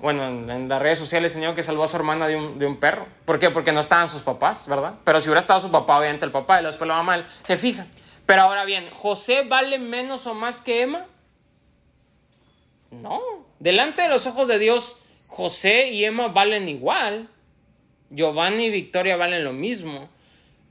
Bueno, 0.00 0.26
en, 0.26 0.68
las 0.68 0.80
redes 0.80 0.98
sociales 0.98 1.34
el 1.34 1.40
niño 1.40 1.54
que 1.56 1.64
salvó 1.64 1.84
a 1.84 1.88
su 1.88 1.96
hermana 1.96 2.28
de 2.28 2.36
un, 2.36 2.58
de 2.58 2.66
un, 2.66 2.76
perro. 2.76 3.06
¿Por 3.24 3.40
qué? 3.40 3.50
Porque 3.50 3.72
no 3.72 3.80
estaban 3.80 4.06
sus 4.06 4.22
papás, 4.22 4.68
¿verdad? 4.68 4.94
Pero 5.04 5.20
si 5.20 5.28
hubiera 5.28 5.40
estado 5.40 5.58
su 5.58 5.70
papá, 5.72 5.98
obviamente 5.98 6.24
el 6.24 6.30
papá 6.30 6.60
y 6.60 6.64
después 6.64 6.86
la 6.86 6.94
mamá, 6.94 7.24
se 7.42 7.58
fija. 7.58 7.86
Pero 8.24 8.42
ahora 8.42 8.64
bien, 8.64 8.88
¿José 8.90 9.42
vale 9.42 9.78
menos 9.78 10.26
o 10.26 10.34
más 10.34 10.60
que 10.60 10.82
Emma? 10.82 11.06
No. 12.90 13.20
Delante 13.58 14.02
de 14.02 14.08
los 14.08 14.26
ojos 14.26 14.46
de 14.46 14.58
Dios, 14.60 15.00
José 15.26 15.88
y 15.88 16.04
Emma 16.04 16.28
valen 16.28 16.68
igual. 16.68 17.28
Giovanni 18.10 18.66
y 18.66 18.70
Victoria 18.70 19.16
valen 19.16 19.44
lo 19.44 19.52
mismo. 19.52 20.08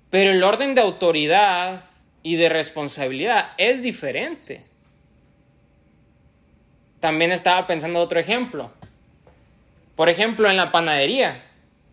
Pero 0.09 0.31
el 0.31 0.43
orden 0.43 0.73
de 0.73 0.81
autoridad 0.81 1.83
y 2.23 2.37
de 2.37 2.47
responsabilidad 2.47 3.51
es 3.57 3.83
diferente. 3.83 4.65
También 6.99 7.31
estaba 7.31 7.67
pensando 7.67 7.99
otro 7.99 8.19
ejemplo. 8.19 8.71
Por 9.95 10.09
ejemplo, 10.09 10.49
en 10.49 10.57
la 10.57 10.71
panadería 10.71 11.43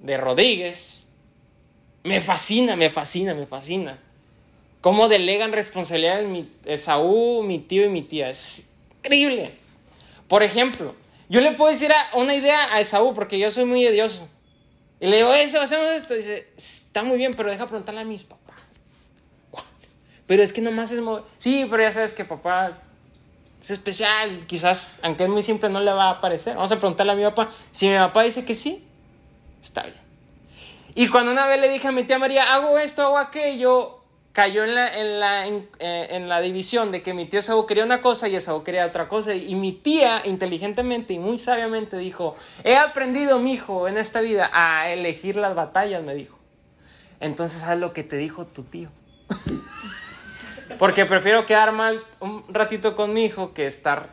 de 0.01 0.17
Rodríguez. 0.17 1.07
Me 2.03 2.21
fascina, 2.21 2.77
me 2.77 2.91
fascina, 2.91 3.35
me 3.35 3.47
fascina. 3.47 3.99
Cómo 4.81 5.09
delegan 5.09 5.53
responsabilidades 5.53 6.27
mi, 6.27 6.51
Esaú, 6.67 7.43
mi 7.43 7.59
tío 7.59 7.87
y 7.87 7.89
mi 7.89 8.03
tía. 8.03 8.29
Es 8.29 8.77
increíble. 8.99 9.55
Por 10.29 10.43
ejemplo, 10.43 10.95
yo 11.31 11.41
le 11.41 11.53
puedo 11.53 11.71
decir 11.71 11.91
una 12.13 12.35
idea 12.35 12.75
a 12.75 12.81
Esaú 12.81 13.15
porque 13.15 13.39
yo 13.39 13.51
soy 13.51 13.65
muy 13.65 13.87
idioso. 13.87 14.29
Y 15.01 15.07
le 15.07 15.19
digo, 15.19 15.33
eso, 15.33 15.61
hacemos 15.61 15.91
esto. 15.91 16.15
Y 16.15 16.19
dice, 16.19 16.49
está 16.57 17.03
muy 17.03 17.17
bien, 17.17 17.33
pero 17.35 17.51
deja 17.51 17.67
preguntarle 17.67 18.03
a 18.03 18.05
mis 18.05 18.25
papás. 18.25 18.45
Pero 20.27 20.43
es 20.43 20.53
que 20.53 20.61
nomás 20.61 20.91
es... 20.91 21.01
Sí, 21.39 21.67
pero 21.71 21.83
ya 21.83 21.93
sabes 21.93 22.15
que 22.15 22.25
papá 22.25 22.83
es 23.65 23.71
especial. 23.71 24.47
Quizás, 24.47 24.99
aunque 25.03 25.25
es 25.25 25.31
muy 25.31 25.43
simple, 25.43 25.71
no 25.71 25.81
le 25.81 25.93
va 25.93 26.11
a 26.11 26.21
parecer. 26.21 26.55
Vamos 26.55 26.71
a 26.71 26.79
preguntarle 26.79 27.13
a 27.13 27.17
mi 27.17 27.25
papá. 27.25 27.49
Si 27.73 27.89
mi 27.89 27.97
papá 27.97 28.23
dice 28.23 28.45
que 28.45 28.55
sí, 28.55 28.87
está 29.63 29.83
bien. 29.83 29.97
Y 30.95 31.09
cuando 31.09 31.33
una 31.33 31.47
vez 31.47 31.61
le 31.61 31.69
dije 31.69 31.89
a 31.89 31.93
mi 31.93 32.05
tía 32.05 32.19
María, 32.19 32.55
hago 32.55 32.79
esto, 32.79 33.03
hago 33.03 33.19
aquello, 33.19 34.01
cayó 34.33 34.65
en 34.65 34.75
la, 34.75 34.95
en 34.95 35.19
la, 35.19 35.47
eh, 35.49 35.63
en, 36.11 36.29
la 36.29 36.41
división 36.41 36.93
de 36.93 37.03
que 37.03 37.15
mi 37.15 37.25
tío 37.25 37.41
Esaú 37.41 37.67
quería 37.67 37.85
una 37.85 38.01
cosa 38.01 38.29
y 38.29 38.37
Esaú 38.37 38.63
quería 38.63 38.87
otra 38.87 39.09
cosa. 39.09 39.35
Y 39.35 39.55
mi 39.55 39.73
tía, 39.73 40.21
inteligentemente 40.27 41.15
y 41.15 41.19
muy 41.19 41.39
sabiamente, 41.39 41.97
dijo: 41.97 42.37
He 42.65 42.77
aprendido, 42.77 43.39
mi 43.39 43.55
hijo, 43.55 43.89
en 43.89 43.97
esta 43.97 44.21
vida 44.21 44.51
a 44.53 44.91
elegir 44.91 45.37
las 45.37 45.55
batallas, 45.55 46.05
me 46.05 46.15
dijo. 46.15 46.39
Entonces, 47.19 47.63
haz 47.63 47.79
lo 47.79 47.95
que 47.95 48.05
te 48.05 48.17
dijo 48.17 48.45
tu 48.45 48.63
tío. 48.65 48.91
Porque 50.79 51.07
prefiero 51.07 51.47
quedar 51.47 51.73
mal 51.73 52.03
un 52.21 52.45
ratito 52.49 52.97
con 52.97 53.13
mi 53.13 53.25
hijo 53.25 53.55
que 53.55 53.67
estar 53.67 54.11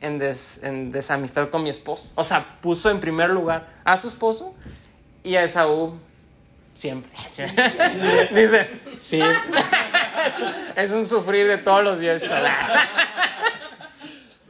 en, 0.00 0.20
en 0.62 0.92
desamistad 0.92 1.50
con 1.50 1.62
mi 1.62 1.70
esposo. 1.70 2.12
O 2.14 2.24
sea, 2.24 2.44
puso 2.60 2.90
en 2.90 3.00
primer 3.00 3.30
lugar 3.30 3.68
a 3.84 3.96
su 3.96 4.08
esposo 4.08 4.54
y 5.22 5.36
a 5.36 5.44
Esaú 5.44 5.98
Siempre. 6.74 7.10
Dice, 8.34 8.68
sí. 9.00 9.20
es 10.76 10.90
un 10.90 11.06
sufrir 11.06 11.46
de 11.46 11.58
todos 11.58 11.84
los 11.84 11.98
días. 11.98 12.24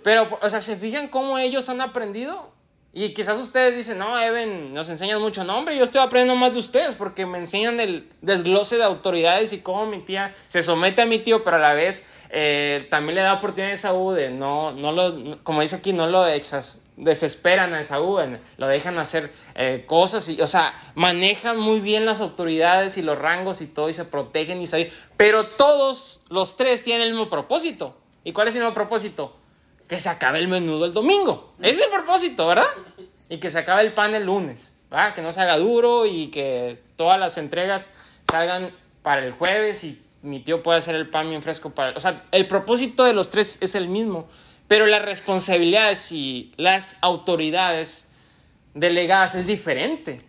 Pero, 0.04 0.38
o 0.40 0.50
sea, 0.50 0.60
¿se 0.60 0.76
fijan 0.76 1.08
cómo 1.08 1.38
ellos 1.38 1.68
han 1.68 1.80
aprendido? 1.80 2.51
Y 2.94 3.14
quizás 3.14 3.38
ustedes 3.38 3.74
dicen, 3.74 3.96
no, 3.98 4.20
Evan, 4.20 4.74
nos 4.74 4.90
enseñan 4.90 5.18
mucho. 5.18 5.44
No, 5.44 5.56
hombre, 5.56 5.74
yo 5.78 5.84
estoy 5.84 6.02
aprendiendo 6.02 6.38
más 6.38 6.52
de 6.52 6.58
ustedes 6.58 6.94
porque 6.94 7.24
me 7.24 7.38
enseñan 7.38 7.80
el 7.80 8.06
desglose 8.20 8.76
de 8.76 8.84
autoridades 8.84 9.54
y 9.54 9.60
cómo 9.60 9.86
mi 9.86 10.00
tía 10.00 10.34
se 10.48 10.62
somete 10.62 11.00
a 11.00 11.06
mi 11.06 11.18
tío, 11.18 11.42
pero 11.42 11.56
a 11.56 11.60
la 11.60 11.72
vez 11.72 12.06
eh, 12.28 12.86
también 12.90 13.14
le 13.14 13.22
da 13.22 13.32
oportunidad 13.32 13.72
a 13.72 13.76
Saúl 13.78 14.16
de 14.16 14.30
no, 14.30 14.72
no 14.72 14.92
lo, 14.92 15.42
como 15.42 15.62
dice 15.62 15.76
aquí, 15.76 15.94
no 15.94 16.06
lo 16.06 16.26
desesperan 16.96 17.72
a 17.72 17.82
Saúl, 17.82 18.38
lo 18.58 18.68
dejan 18.68 18.98
hacer 18.98 19.32
eh, 19.54 19.84
cosas 19.86 20.28
y, 20.28 20.42
o 20.42 20.46
sea, 20.46 20.74
manejan 20.94 21.58
muy 21.58 21.80
bien 21.80 22.04
las 22.04 22.20
autoridades 22.20 22.98
y 22.98 23.02
los 23.02 23.18
rangos 23.18 23.62
y 23.62 23.68
todo 23.68 23.88
y 23.88 23.94
se 23.94 24.04
protegen 24.04 24.60
y 24.60 24.66
saben. 24.66 24.90
Pero 25.16 25.46
todos 25.46 26.26
los 26.28 26.58
tres 26.58 26.82
tienen 26.82 27.06
el 27.06 27.14
mismo 27.14 27.30
propósito. 27.30 27.96
¿Y 28.22 28.32
cuál 28.32 28.48
es 28.48 28.54
el 28.54 28.60
mismo 28.60 28.74
propósito? 28.74 29.34
Que 29.92 30.00
se 30.00 30.08
acabe 30.08 30.38
el 30.38 30.48
menudo 30.48 30.86
el 30.86 30.94
domingo. 30.94 31.52
Ese 31.60 31.82
es 31.82 31.82
el 31.82 31.90
propósito, 31.90 32.46
¿verdad? 32.46 32.64
Y 33.28 33.36
que 33.36 33.50
se 33.50 33.58
acabe 33.58 33.82
el 33.82 33.92
pan 33.92 34.14
el 34.14 34.24
lunes, 34.24 34.74
¿verdad? 34.90 35.14
Que 35.14 35.20
no 35.20 35.32
se 35.32 35.42
haga 35.42 35.58
duro 35.58 36.06
y 36.06 36.28
que 36.28 36.82
todas 36.96 37.20
las 37.20 37.36
entregas 37.36 37.90
salgan 38.30 38.70
para 39.02 39.22
el 39.22 39.32
jueves 39.32 39.84
y 39.84 40.00
mi 40.22 40.40
tío 40.40 40.62
pueda 40.62 40.78
hacer 40.78 40.94
el 40.94 41.10
pan 41.10 41.28
bien 41.28 41.42
fresco 41.42 41.74
para... 41.74 41.94
O 41.94 42.00
sea, 42.00 42.24
el 42.32 42.46
propósito 42.46 43.04
de 43.04 43.12
los 43.12 43.28
tres 43.28 43.58
es 43.60 43.74
el 43.74 43.86
mismo, 43.88 44.28
pero 44.66 44.86
las 44.86 45.02
responsabilidades 45.02 46.10
y 46.10 46.54
las 46.56 46.96
autoridades 47.02 48.10
delegadas 48.72 49.34
es 49.34 49.46
diferente. 49.46 50.22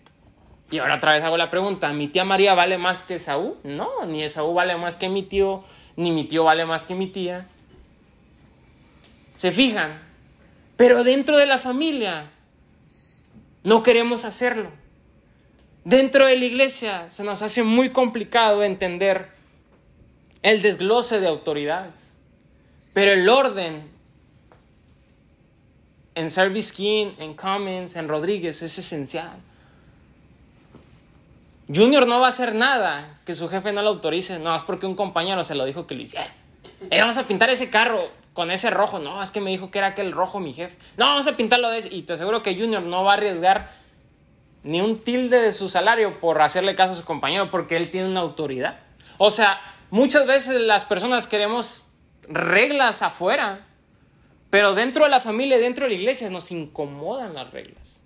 Y 0.71 0.79
ahora 0.79 0.97
otra 0.97 1.13
vez 1.13 1.23
hago 1.23 1.37
la 1.37 1.49
pregunta, 1.49 1.93
¿mi 1.93 2.09
tía 2.09 2.25
María 2.25 2.53
vale 2.53 2.77
más 2.77 3.03
que 3.03 3.17
Saúl? 3.17 3.55
No, 3.63 4.05
ni 4.07 4.27
Saúl 4.27 4.55
vale 4.55 4.75
más 4.75 4.97
que 4.97 5.07
mi 5.07 5.23
tío, 5.23 5.63
ni 5.95 6.11
mi 6.11 6.25
tío 6.25 6.43
vale 6.43 6.65
más 6.65 6.85
que 6.85 6.95
mi 6.95 7.07
tía. 7.07 7.47
¿Se 9.35 9.51
fijan? 9.51 10.01
Pero 10.75 11.03
dentro 11.03 11.37
de 11.37 11.45
la 11.45 11.59
familia 11.59 12.31
no 13.63 13.83
queremos 13.83 14.25
hacerlo. 14.25 14.69
Dentro 15.85 16.27
de 16.27 16.37
la 16.37 16.45
iglesia 16.45 17.09
se 17.11 17.23
nos 17.23 17.41
hace 17.41 17.63
muy 17.63 17.89
complicado 17.89 18.63
entender 18.63 19.29
el 20.41 20.61
desglose 20.61 21.19
de 21.19 21.27
autoridades. 21.27 22.13
Pero 22.93 23.11
el 23.11 23.27
orden 23.27 23.89
en 26.15 26.29
Service 26.29 26.73
King, 26.73 27.13
en 27.17 27.35
Cummins, 27.35 27.95
en 27.95 28.07
Rodríguez 28.07 28.61
es 28.61 28.77
esencial. 28.77 29.37
Junior 31.73 32.07
no 32.07 32.19
va 32.19 32.27
a 32.27 32.29
hacer 32.29 32.53
nada 32.53 33.19
que 33.25 33.33
su 33.33 33.49
jefe 33.49 33.71
no 33.71 33.81
lo 33.81 33.89
autorice, 33.89 34.37
no, 34.37 34.55
es 34.55 34.63
porque 34.63 34.85
un 34.85 34.95
compañero 34.95 35.43
se 35.43 35.55
lo 35.55 35.65
dijo 35.65 35.87
que 35.87 35.95
lo 35.95 36.01
hiciera. 36.01 36.31
Eh, 36.89 36.99
vamos 36.99 37.17
a 37.17 37.25
pintar 37.25 37.49
ese 37.49 37.69
carro 37.69 38.09
con 38.33 38.51
ese 38.51 38.69
rojo. 38.69 38.99
No, 38.99 39.21
es 39.21 39.31
que 39.31 39.41
me 39.41 39.51
dijo 39.51 39.71
que 39.71 39.79
era 39.79 39.87
aquel 39.87 40.11
rojo 40.11 40.39
mi 40.39 40.53
jefe. 40.53 40.77
No, 40.97 41.05
vamos 41.05 41.27
a 41.27 41.37
pintarlo 41.37 41.69
de 41.69 41.79
ese. 41.79 41.93
Y 41.93 42.03
te 42.03 42.13
aseguro 42.13 42.43
que 42.43 42.55
Junior 42.55 42.83
no 42.83 43.03
va 43.03 43.11
a 43.11 43.13
arriesgar 43.15 43.71
ni 44.63 44.81
un 44.81 45.03
tilde 45.03 45.39
de 45.39 45.51
su 45.51 45.69
salario 45.69 46.19
por 46.19 46.41
hacerle 46.41 46.75
caso 46.75 46.93
a 46.93 46.95
su 46.95 47.03
compañero 47.03 47.51
porque 47.51 47.77
él 47.77 47.91
tiene 47.91 48.07
una 48.07 48.21
autoridad. 48.21 48.79
O 49.17 49.29
sea, 49.29 49.59
muchas 49.89 50.25
veces 50.25 50.61
las 50.61 50.85
personas 50.85 51.27
queremos 51.27 51.89
reglas 52.27 53.01
afuera, 53.01 53.67
pero 54.49 54.73
dentro 54.73 55.03
de 55.03 55.11
la 55.11 55.19
familia, 55.19 55.57
dentro 55.57 55.85
de 55.85 55.89
la 55.89 55.95
iglesia 55.95 56.29
nos 56.29 56.51
incomodan 56.51 57.33
las 57.33 57.51
reglas. 57.51 57.99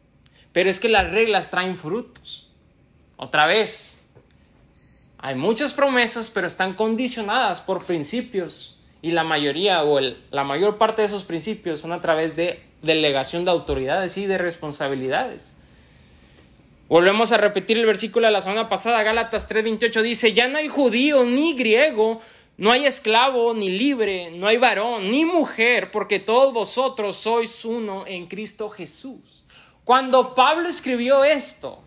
Pero 0.52 0.70
es 0.70 0.80
que 0.80 0.90
las 0.90 1.12
reglas 1.12 1.52
traen 1.52 1.78
frutos. 1.78 2.50
Otra 3.16 3.46
vez, 3.46 4.08
hay 5.20 5.36
muchas 5.36 5.74
promesas, 5.74 6.30
pero 6.30 6.48
están 6.48 6.74
condicionadas 6.74 7.62
por 7.62 7.86
principios 7.86 8.77
Y 9.02 9.12
la 9.12 9.24
mayoría 9.24 9.84
o 9.84 10.00
la 10.00 10.44
mayor 10.44 10.78
parte 10.78 11.02
de 11.02 11.08
esos 11.08 11.26
principios 11.26 11.80
son 11.80 11.92
a 11.92 12.02
través 12.02 12.36
de 12.36 12.64
delegación 12.82 13.46
de 13.46 13.52
autoridades 13.52 14.18
y 14.18 14.26
de 14.26 14.38
responsabilidades. 14.38 15.56
Volvemos 16.88 17.32
a 17.32 17.38
repetir 17.38 17.78
el 17.78 17.86
versículo 17.86 18.28
de 18.28 18.32
la 18.32 18.42
semana 18.42 18.70
pasada, 18.70 19.04
Gálatas 19.04 19.50
3:28 19.50 20.02
dice, 20.02 20.34
ya 20.34 20.48
no 20.48 20.58
hay 20.58 20.70
judío 20.70 21.26
ni 21.26 21.54
griego, 21.54 22.22
no 22.56 22.72
hay 22.72 22.86
esclavo 22.86 23.54
ni 23.54 23.70
libre, 23.70 24.32
no 24.32 24.48
hay 24.48 24.58
varón 24.58 25.12
ni 25.12 25.26
mujer, 25.26 25.92
porque 25.92 26.20
todos 26.20 26.54
vosotros 26.54 27.18
sois 27.18 27.66
uno 27.66 28.06
en 28.08 28.28
Cristo 28.28 28.70
Jesús. 28.70 29.44
Cuando 29.84 30.34
Pablo 30.34 30.70
escribió 30.70 31.24
esto, 31.24 31.82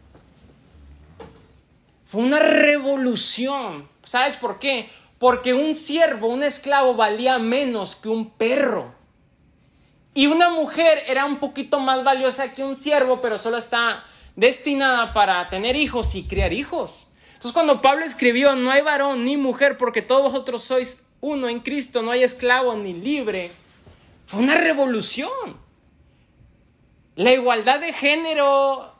fue 2.07 2.23
una 2.23 2.39
revolución. 2.39 3.89
¿Sabes 4.05 4.37
por 4.37 4.59
qué? 4.59 4.89
Porque 5.21 5.53
un 5.53 5.75
siervo, 5.75 6.29
un 6.29 6.43
esclavo 6.43 6.95
valía 6.95 7.39
menos 7.39 7.95
que 7.95 8.09
un 8.09 8.31
perro. 8.31 8.95
Y 10.15 10.29
una 10.29 10.49
mujer 10.49 11.03
era 11.09 11.27
un 11.27 11.39
poquito 11.39 11.79
más 11.79 12.03
valiosa 12.05 12.55
que 12.55 12.65
un 12.65 12.75
siervo, 12.75 13.21
pero 13.21 13.37
solo 13.37 13.59
está 13.59 14.03
destinada 14.35 15.13
para 15.13 15.47
tener 15.51 15.77
hijos 15.77 16.15
y 16.15 16.25
criar 16.25 16.55
hijos. 16.55 17.07
Entonces 17.35 17.53
cuando 17.53 17.83
Pablo 17.83 18.07
escribió, 18.07 18.57
no 18.57 18.71
hay 18.71 18.81
varón 18.81 19.27
ni 19.27 19.37
mujer, 19.37 19.77
porque 19.77 20.01
todos 20.01 20.33
vosotros 20.33 20.65
sois 20.65 21.11
uno 21.21 21.51
en 21.51 21.61
Cristo, 21.61 22.01
no 22.01 22.13
hay 22.13 22.23
esclavo 22.23 22.75
ni 22.77 22.95
libre, 22.95 23.53
fue 24.27 24.41
una 24.41 24.55
revolución. 24.55 25.59
La 27.15 27.31
igualdad 27.33 27.79
de 27.81 27.93
género 27.93 28.95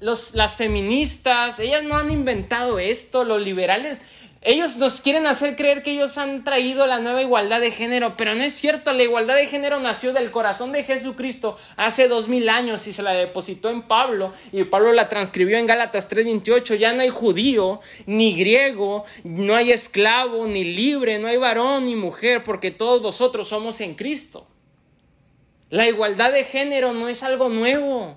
los, 0.00 0.34
las 0.34 0.56
feministas, 0.56 1.58
ellas 1.58 1.84
no 1.84 1.96
han 1.96 2.10
inventado 2.10 2.80
esto, 2.80 3.24
los 3.24 3.40
liberales, 3.40 4.02
ellos 4.48 4.76
nos 4.76 5.00
quieren 5.00 5.26
hacer 5.26 5.56
creer 5.56 5.82
que 5.82 5.90
ellos 5.90 6.18
han 6.18 6.44
traído 6.44 6.86
la 6.86 7.00
nueva 7.00 7.20
igualdad 7.20 7.60
de 7.60 7.72
género, 7.72 8.16
pero 8.16 8.36
no 8.36 8.44
es 8.44 8.52
cierto, 8.52 8.92
la 8.92 9.02
igualdad 9.02 9.34
de 9.34 9.48
género 9.48 9.80
nació 9.80 10.12
del 10.12 10.30
corazón 10.30 10.70
de 10.70 10.84
Jesucristo 10.84 11.58
hace 11.76 12.06
dos 12.06 12.28
mil 12.28 12.48
años 12.48 12.86
y 12.86 12.92
se 12.92 13.02
la 13.02 13.10
depositó 13.10 13.70
en 13.70 13.82
Pablo 13.82 14.32
y 14.52 14.62
Pablo 14.62 14.92
la 14.92 15.08
transcribió 15.08 15.58
en 15.58 15.66
Gálatas 15.66 16.08
3:28, 16.08 16.76
ya 16.76 16.92
no 16.92 17.02
hay 17.02 17.08
judío, 17.08 17.80
ni 18.06 18.36
griego, 18.36 19.04
no 19.24 19.56
hay 19.56 19.72
esclavo, 19.72 20.46
ni 20.46 20.62
libre, 20.62 21.18
no 21.18 21.26
hay 21.26 21.38
varón 21.38 21.86
ni 21.86 21.96
mujer, 21.96 22.44
porque 22.44 22.70
todos 22.70 23.02
vosotros 23.02 23.48
somos 23.48 23.80
en 23.80 23.96
Cristo. 23.96 24.46
La 25.70 25.88
igualdad 25.88 26.32
de 26.32 26.44
género 26.44 26.92
no 26.92 27.08
es 27.08 27.24
algo 27.24 27.48
nuevo. 27.48 28.16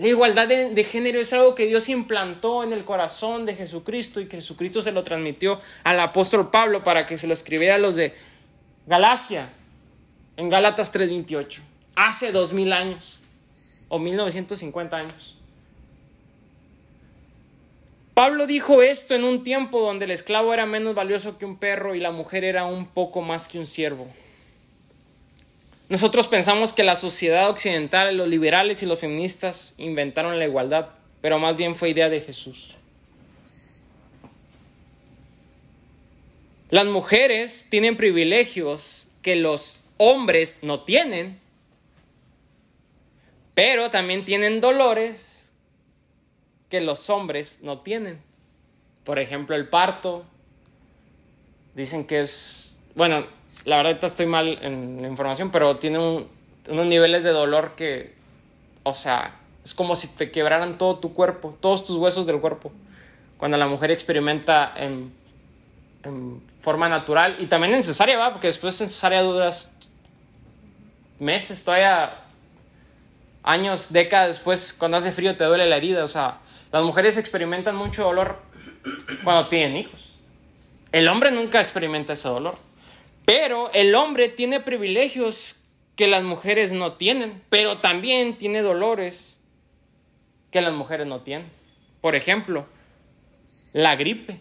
La 0.00 0.08
igualdad 0.08 0.48
de, 0.48 0.84
género 0.84 1.20
es 1.20 1.30
algo 1.34 1.54
que 1.54 1.66
Dios 1.66 1.90
implantó 1.90 2.64
en 2.64 2.72
el 2.72 2.86
corazón 2.86 3.44
de 3.44 3.54
Jesucristo 3.54 4.18
y 4.18 4.28
que 4.28 4.38
Jesucristo 4.38 4.80
se 4.80 4.92
lo 4.92 5.04
transmitió 5.04 5.60
al 5.84 6.00
apóstol 6.00 6.48
Pablo 6.50 6.82
para 6.82 7.04
que 7.04 7.18
se 7.18 7.26
lo 7.26 7.34
escribiera 7.34 7.74
a 7.74 7.78
los 7.78 7.96
de 7.96 8.14
Galacia 8.86 9.50
en 10.38 10.48
Gálatas 10.48 10.90
3:28, 10.90 11.60
hace 11.96 12.32
dos 12.32 12.54
mil 12.54 12.72
años 12.72 13.20
o 13.90 13.98
1950 13.98 14.96
años. 14.96 15.36
Pablo 18.14 18.46
dijo 18.46 18.80
esto 18.80 19.14
en 19.14 19.24
un 19.24 19.44
tiempo 19.44 19.82
donde 19.82 20.06
el 20.06 20.12
esclavo 20.12 20.54
era 20.54 20.64
menos 20.64 20.94
valioso 20.94 21.36
que 21.36 21.44
un 21.44 21.58
perro 21.58 21.94
y 21.94 22.00
la 22.00 22.10
mujer 22.10 22.44
era 22.44 22.64
un 22.64 22.86
poco 22.86 23.20
más 23.20 23.48
que 23.48 23.58
un 23.58 23.66
siervo. 23.66 24.08
Nosotros 25.90 26.28
pensamos 26.28 26.72
que 26.72 26.84
la 26.84 26.94
sociedad 26.94 27.50
occidental, 27.50 28.16
los 28.16 28.28
liberales 28.28 28.80
y 28.80 28.86
los 28.86 29.00
feministas 29.00 29.74
inventaron 29.76 30.38
la 30.38 30.44
igualdad, 30.44 30.90
pero 31.20 31.40
más 31.40 31.56
bien 31.56 31.74
fue 31.74 31.90
idea 31.90 32.08
de 32.08 32.20
Jesús. 32.20 32.76
Las 36.70 36.86
mujeres 36.86 37.66
tienen 37.70 37.96
privilegios 37.96 39.10
que 39.20 39.34
los 39.34 39.84
hombres 39.96 40.60
no 40.62 40.84
tienen, 40.84 41.40
pero 43.56 43.90
también 43.90 44.24
tienen 44.24 44.60
dolores 44.60 45.52
que 46.68 46.80
los 46.80 47.10
hombres 47.10 47.62
no 47.62 47.80
tienen. 47.80 48.22
Por 49.02 49.18
ejemplo, 49.18 49.56
el 49.56 49.68
parto. 49.68 50.24
Dicen 51.74 52.06
que 52.06 52.20
es, 52.20 52.80
bueno, 52.94 53.26
la 53.64 53.76
verdad 53.76 54.04
estoy 54.04 54.26
mal 54.26 54.58
en 54.62 55.02
la 55.02 55.08
información, 55.08 55.50
pero 55.50 55.76
tiene 55.76 55.98
unos 55.98 56.86
niveles 56.86 57.22
de 57.22 57.30
dolor 57.30 57.74
que, 57.76 58.14
o 58.82 58.94
sea, 58.94 59.36
es 59.64 59.74
como 59.74 59.96
si 59.96 60.08
te 60.08 60.30
quebraran 60.30 60.78
todo 60.78 60.98
tu 60.98 61.12
cuerpo, 61.12 61.56
todos 61.60 61.84
tus 61.84 61.96
huesos 61.96 62.26
del 62.26 62.40
cuerpo. 62.40 62.72
Cuando 63.36 63.56
la 63.56 63.66
mujer 63.66 63.90
experimenta 63.90 64.72
en, 64.76 65.18
forma 66.62 66.88
natural 66.88 67.36
y 67.38 67.46
también 67.46 67.74
en 67.74 67.82
cesárea, 67.82 68.18
¿va? 68.18 68.32
Porque 68.32 68.46
después 68.46 68.80
en 68.80 68.88
cesárea 68.88 69.22
duras 69.22 69.78
meses, 71.18 71.62
todavía 71.62 72.14
años, 73.42 73.92
décadas 73.92 74.28
después, 74.28 74.72
cuando 74.72 74.96
hace 74.96 75.12
frío 75.12 75.36
te 75.36 75.44
duele 75.44 75.66
la 75.66 75.76
herida. 75.76 76.04
O 76.04 76.08
sea, 76.08 76.38
las 76.72 76.82
mujeres 76.82 77.16
experimentan 77.16 77.76
mucho 77.76 78.04
dolor 78.04 78.38
cuando 79.24 79.48
tienen 79.48 79.76
hijos. 79.76 80.16
El 80.92 81.08
hombre 81.08 81.30
nunca 81.30 81.60
experimenta 81.60 82.14
ese 82.14 82.28
dolor. 82.28 82.56
Pero 83.24 83.70
el 83.72 83.94
hombre 83.94 84.28
tiene 84.28 84.60
privilegios 84.60 85.56
que 85.96 86.08
las 86.08 86.22
mujeres 86.22 86.72
no 86.72 86.94
tienen, 86.94 87.42
pero 87.50 87.78
también 87.78 88.38
tiene 88.38 88.62
dolores 88.62 89.40
que 90.50 90.60
las 90.60 90.72
mujeres 90.72 91.06
no 91.06 91.20
tienen. 91.20 91.50
Por 92.00 92.14
ejemplo, 92.14 92.66
la 93.72 93.96
gripe. 93.96 94.40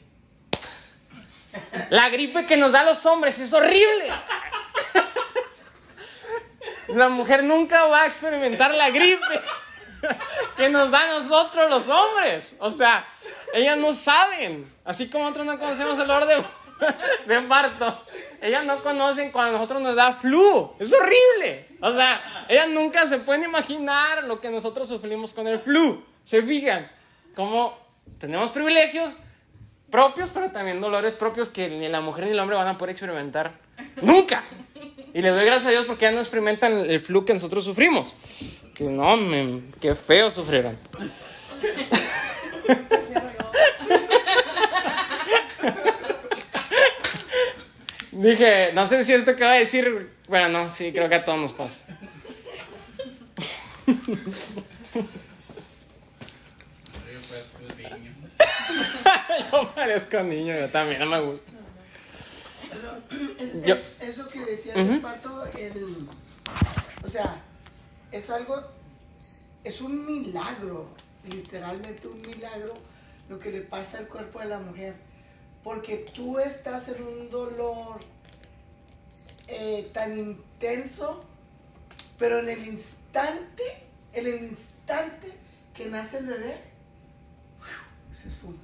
La 1.90 2.10
gripe 2.10 2.46
que 2.46 2.58
nos 2.58 2.72
da 2.72 2.84
los 2.84 3.06
hombres 3.06 3.40
es 3.40 3.54
horrible. 3.54 4.10
La 6.90 7.10
mujer 7.10 7.44
nunca 7.44 7.86
va 7.86 8.04
a 8.04 8.08
experimentar 8.08 8.74
la 8.74 8.90
gripe 8.90 9.42
que 10.58 10.70
nos 10.70 10.92
da 10.92 11.04
a 11.04 11.20
nosotros 11.20 11.70
los 11.70 11.88
hombres. 11.88 12.56
O 12.60 12.72
sea, 12.72 13.08
ellas 13.54 13.78
no 13.78 13.94
saben. 13.94 14.72
Así 14.86 15.10
como 15.10 15.26
nosotros 15.26 15.46
no 15.46 15.60
conocemos 15.60 16.00
el 16.00 16.08
dolor 16.08 16.26
de 16.26 16.44
de 17.28 17.42
parto, 17.42 18.04
ellas 18.42 18.66
no 18.66 18.82
conocen 18.82 19.32
cuando 19.32 19.50
a 19.50 19.60
nosotros 19.60 19.82
nos 19.82 19.96
da 19.96 20.14
flu. 20.14 20.72
Es 20.80 20.94
horrible. 20.94 21.68
O 21.82 21.92
sea, 21.92 22.46
ellas 22.48 22.70
nunca 22.70 23.08
se 23.08 23.20
pueden 23.20 23.44
imaginar 23.44 24.24
lo 24.24 24.40
que 24.40 24.50
nosotros 24.50 24.88
sufrimos 24.88 25.34
con 25.34 25.48
el 25.48 25.60
flu. 25.60 26.04
Se 26.24 26.42
fijan, 26.42 26.90
como 27.36 27.78
tenemos 28.20 28.52
privilegios 28.52 29.20
propios, 29.90 30.30
pero 30.32 30.52
también 30.52 30.80
dolores 30.80 31.16
propios 31.16 31.50
que 31.50 31.68
ni 31.68 31.88
la 31.88 32.02
mujer 32.02 32.26
ni 32.26 32.32
el 32.32 32.40
hombre 32.40 32.56
van 32.56 32.68
a 32.68 32.78
poder 32.78 32.92
experimentar 32.92 33.54
nunca. 34.02 34.44
Y 35.14 35.22
les 35.22 35.34
doy 35.34 35.46
gracias 35.46 35.68
a 35.68 35.72
Dios 35.72 35.86
porque 35.86 36.04
ya 36.04 36.12
no 36.12 36.20
experimentan 36.20 36.78
el 36.78 37.00
flu 37.00 37.26
que 37.26 37.34
nosotros 37.34 37.64
sufrimos. 37.64 38.16
Que 38.76 38.86
no, 38.86 39.18
qué 39.82 39.96
feo 39.96 40.30
sufrieron. 40.30 40.78
Dije, 48.12 48.74
no 48.74 48.86
sé 48.88 49.04
si 49.04 49.14
esto 49.14 49.36
que 49.36 49.44
va 49.44 49.52
a 49.52 49.60
decir. 49.60 50.10
Bueno, 50.28 50.50
no, 50.50 50.70
sí, 50.70 50.92
creo 50.92 51.10
que 51.10 51.16
a 51.16 51.26
todos 51.26 51.40
nos 51.40 51.54
pasa. 51.54 51.86
yo 59.52 59.72
parezco 59.76 60.24
niño, 60.24 60.58
yo 60.58 60.70
también, 60.70 61.00
no 61.00 61.06
me 61.06 61.20
gusta. 61.20 61.52
eso 64.02 64.30
que 64.30 64.40
decía 64.40 64.74
el 64.74 65.02
parto, 65.02 65.46
el, 65.58 66.08
o 67.04 67.08
sea, 67.08 67.42
es 68.12 68.30
algo, 68.30 68.62
es 69.64 69.82
un 69.82 70.06
milagro, 70.06 70.90
literalmente 71.30 72.08
un 72.08 72.22
milagro 72.22 72.74
lo 73.30 73.40
que 73.40 73.52
le 73.52 73.62
pasa 73.62 74.00
al 74.00 74.08
cuerpo 74.08 74.40
de 74.40 74.46
la 74.46 74.60
mujer 74.60 74.96
porque 75.64 75.98
tú 75.98 76.40
estás 76.40 76.88
en 76.88 77.04
un 77.04 77.30
dolor 77.30 78.00
eh, 79.48 79.90
tan 79.94 80.18
intenso, 80.18 81.24
pero 82.18 82.40
en 82.40 82.50
el 82.50 82.68
instante, 82.68 83.64
en 84.14 84.28
el 84.28 84.44
instante 84.44 85.34
que 85.74 85.88
nace 85.88 86.20
el 86.20 86.28
bebé, 86.28 86.62
se 88.12 88.30
esfuma. 88.30 88.58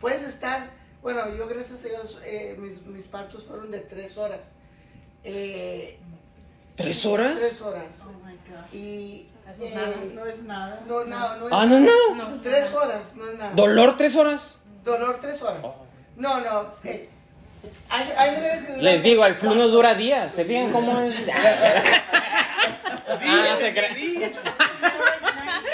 Puedes 0.00 0.22
estar, 0.22 0.70
bueno, 1.02 1.34
yo 1.34 1.48
gracias 1.48 1.84
a 1.84 1.88
Dios, 1.88 2.22
eh, 2.24 2.56
mis, 2.86 3.04
partos 3.04 3.44
fueron 3.44 3.70
de 3.70 3.80
tres 3.80 4.18
horas. 4.18 4.52
Eh, 5.24 5.98
¿Tres 6.76 7.06
horas? 7.06 7.38
Tres 7.38 7.62
horas. 7.62 8.02
Oh 8.04 8.12
my 8.24 8.34
God. 8.34 8.72
Y 8.72 9.28
no 10.14 10.26
es 10.26 10.42
nada. 10.42 10.80
No, 10.86 11.04
no, 11.04 11.36
no 11.36 11.46
es 11.46 11.52
ah, 11.52 11.66
no, 11.66 11.80
no. 11.80 12.40
Tres 12.42 12.74
horas, 12.74 13.14
no 13.16 13.28
es 13.28 13.38
nada. 13.38 13.52
¿Dolor 13.54 13.96
tres 13.96 14.14
horas? 14.16 14.58
Dolor 14.86 15.18
tres 15.20 15.42
horas. 15.42 15.58
Oh. 15.62 15.74
No, 16.16 16.40
no. 16.40 16.72
Eh, 16.84 17.10
hay, 17.90 18.12
hay 18.16 18.36
mujeres 18.36 18.64
que 18.64 18.76
Les 18.80 19.02
digo, 19.02 19.26
el 19.26 19.34
flu 19.34 19.54
no 19.56 19.66
dura 19.66 19.94
días. 19.94 20.32
¿Se 20.32 20.44
fijan 20.44 20.70
cómo 20.72 21.00
es? 21.00 21.14
ah, 21.34 21.82
se 23.58 23.74
cree. 23.74 23.90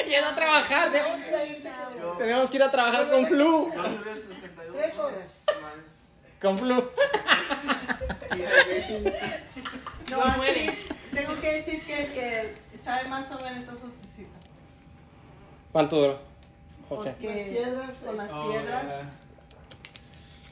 Yendo 0.09 0.29
a 0.29 0.35
trabajar. 0.35 0.90
Tenemos 2.18 2.51
que 2.51 2.57
ir 2.57 2.62
a 2.62 2.70
trabajar 2.70 3.11
con 3.11 3.27
flu. 3.27 3.70
Tres 4.72 4.98
horas. 4.98 5.44
Con 6.40 6.59
flu. 6.59 6.88
No, 10.11 10.16
No 10.16 10.25
aquí 10.25 10.37
muere. 10.38 10.79
tengo 11.14 11.38
que 11.40 11.53
decir 11.53 11.85
que, 11.87 12.55
que 12.72 12.79
sabe 12.79 13.09
más 13.09 13.31
o 13.31 13.38
menos 13.40 13.68
eso 13.68 13.87
necesita. 13.87 14.31
¿Cuánto 15.70 15.96
duró, 15.96 16.18
José? 16.96 17.11
Porque 17.20 17.26
Las 17.35 17.48
piedras 17.48 17.96
con 18.05 18.11
es- 18.11 18.16
las 18.16 18.31
Oh, 18.33 18.50
piedras, 18.50 18.85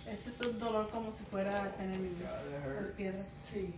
yeah. 0.05 0.12
ese 0.12 0.31
es 0.31 0.40
un 0.40 0.59
dolor 0.59 0.88
como 0.88 1.12
si 1.12 1.24
fuera 1.24 1.70
tener 1.76 1.96
God, 1.98 2.81
las 2.83 2.90
piedras. 2.90 3.26
Sí. 3.53 3.74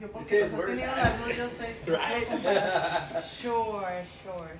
Yo 0.00 0.10
porque 0.10 0.40
los 0.40 0.52
he 0.52 0.62
tenido 0.66 0.96
las 0.96 1.18
dos, 1.20 1.36
yo 1.36 1.48
sé. 1.48 1.76
Right. 1.86 3.22
Sure, 3.22 4.04
sure, 4.22 4.52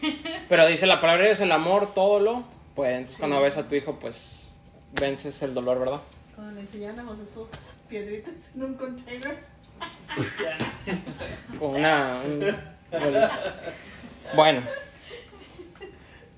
sure. 0.00 0.18
Pero 0.48 0.66
dice 0.66 0.86
la 0.86 1.00
palabra 1.00 1.24
Dios, 1.24 1.40
el 1.40 1.52
amor, 1.52 1.94
todo 1.94 2.20
lo 2.20 2.44
puede. 2.74 2.96
Entonces 2.96 3.18
cuando 3.18 3.40
ves 3.40 3.56
a 3.56 3.66
tu 3.68 3.74
hijo, 3.76 3.98
pues 3.98 4.54
vences 5.00 5.40
el 5.42 5.54
dolor, 5.54 5.78
¿verdad? 5.78 6.00
Cuando 6.34 6.54
le 6.54 6.60
enseñan 6.60 6.98
a 7.00 7.04
José 7.04 7.24
sus 7.26 7.48
piedritas 7.88 8.50
en 8.54 8.62
un 8.64 8.74
container. 8.74 9.38
Con 11.58 11.76
una... 11.76 12.20
un- 12.24 12.56
Bueno. 14.34 14.62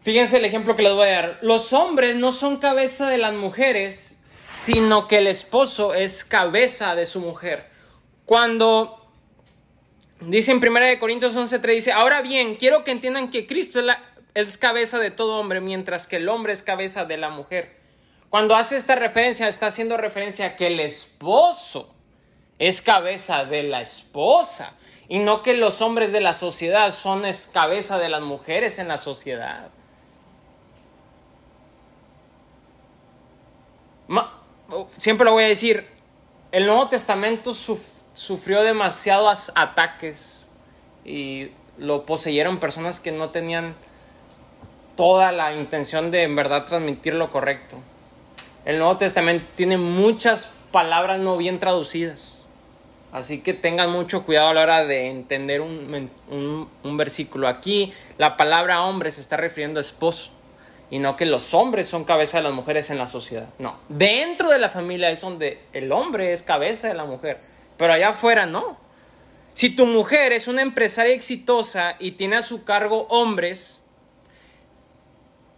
Fíjense 0.02 0.38
el 0.38 0.44
ejemplo 0.44 0.74
que 0.74 0.82
les 0.82 0.94
voy 0.94 1.08
a 1.08 1.12
dar. 1.12 1.38
Los 1.42 1.72
hombres 1.72 2.16
no 2.16 2.32
son 2.32 2.56
cabeza 2.56 3.08
de 3.08 3.18
las 3.18 3.34
mujeres, 3.34 4.20
sino 4.24 5.06
que 5.06 5.18
el 5.18 5.28
esposo 5.28 5.94
es 5.94 6.24
cabeza 6.24 6.96
de 6.96 7.06
su 7.06 7.20
mujer. 7.20 7.70
Cuando 8.24 8.98
dice 10.20 10.50
en 10.52 10.58
1 10.58 10.98
Corintios 10.98 11.36
11:3 11.36 11.60
dice, 11.74 11.92
ahora 11.92 12.20
bien, 12.20 12.56
quiero 12.56 12.82
que 12.82 12.90
entiendan 12.90 13.30
que 13.30 13.46
Cristo 13.46 13.78
es, 13.78 13.86
es 14.34 14.58
cabeza 14.58 14.98
de 14.98 15.12
todo 15.12 15.38
hombre, 15.38 15.60
mientras 15.60 16.08
que 16.08 16.16
el 16.16 16.28
hombre 16.28 16.52
es 16.52 16.62
cabeza 16.62 17.04
de 17.04 17.16
la 17.16 17.30
mujer. 17.30 17.76
Cuando 18.28 18.56
hace 18.56 18.76
esta 18.76 18.96
referencia, 18.96 19.46
está 19.46 19.66
haciendo 19.66 19.96
referencia 19.98 20.46
a 20.46 20.56
que 20.56 20.66
el 20.68 20.80
esposo 20.80 21.94
es 22.58 22.82
cabeza 22.82 23.44
de 23.44 23.62
la 23.64 23.82
esposa 23.82 24.76
y 25.08 25.20
no 25.20 25.42
que 25.42 25.54
los 25.54 25.80
hombres 25.80 26.10
de 26.10 26.20
la 26.20 26.32
sociedad 26.34 26.92
son 26.92 27.22
cabeza 27.52 27.98
de 27.98 28.08
las 28.08 28.22
mujeres 28.22 28.78
en 28.80 28.88
la 28.88 28.96
sociedad. 28.98 29.68
Ma- 34.01 34.01
oh, 34.01 34.01
siempre 34.98 35.24
lo 35.24 35.32
voy 35.32 35.44
a 35.44 35.48
decir, 35.48 35.86
el 36.50 36.66
Nuevo 36.66 36.88
Testamento 36.88 37.52
suf- 37.52 37.80
sufrió 38.14 38.62
demasiados 38.62 39.52
ataques 39.54 40.48
y 41.04 41.50
lo 41.78 42.04
poseyeron 42.06 42.58
personas 42.58 43.00
que 43.00 43.12
no 43.12 43.30
tenían 43.30 43.74
toda 44.96 45.32
la 45.32 45.54
intención 45.54 46.10
de 46.10 46.22
en 46.24 46.36
verdad 46.36 46.64
transmitir 46.64 47.14
lo 47.14 47.30
correcto. 47.30 47.78
El 48.64 48.78
Nuevo 48.78 48.96
Testamento 48.98 49.46
tiene 49.56 49.78
muchas 49.78 50.52
palabras 50.70 51.18
no 51.18 51.36
bien 51.36 51.58
traducidas. 51.58 52.46
Así 53.10 53.42
que 53.42 53.52
tengan 53.52 53.90
mucho 53.90 54.24
cuidado 54.24 54.48
a 54.48 54.54
la 54.54 54.62
hora 54.62 54.84
de 54.86 55.08
entender 55.10 55.60
un- 55.60 56.68
un 56.82 56.96
versículo. 56.96 57.46
Aquí 57.48 57.92
la 58.16 58.36
palabra 58.38 58.82
hombre 58.84 59.10
se 59.12 59.20
está 59.20 59.36
refiriendo 59.36 59.80
a 59.80 59.82
esposo. 59.82 60.30
Y 60.92 60.98
no 60.98 61.16
que 61.16 61.24
los 61.24 61.54
hombres 61.54 61.88
son 61.88 62.04
cabeza 62.04 62.36
de 62.36 62.42
las 62.42 62.52
mujeres 62.52 62.90
en 62.90 62.98
la 62.98 63.06
sociedad. 63.06 63.48
No. 63.58 63.78
Dentro 63.88 64.50
de 64.50 64.58
la 64.58 64.68
familia 64.68 65.08
es 65.08 65.22
donde 65.22 65.62
el 65.72 65.90
hombre 65.90 66.34
es 66.34 66.42
cabeza 66.42 66.86
de 66.86 66.92
la 66.92 67.06
mujer. 67.06 67.40
Pero 67.78 67.94
allá 67.94 68.10
afuera 68.10 68.44
no. 68.44 68.76
Si 69.54 69.70
tu 69.70 69.86
mujer 69.86 70.34
es 70.34 70.48
una 70.48 70.60
empresaria 70.60 71.14
exitosa 71.14 71.96
y 71.98 72.10
tiene 72.10 72.36
a 72.36 72.42
su 72.42 72.64
cargo 72.64 73.06
hombres, 73.08 73.82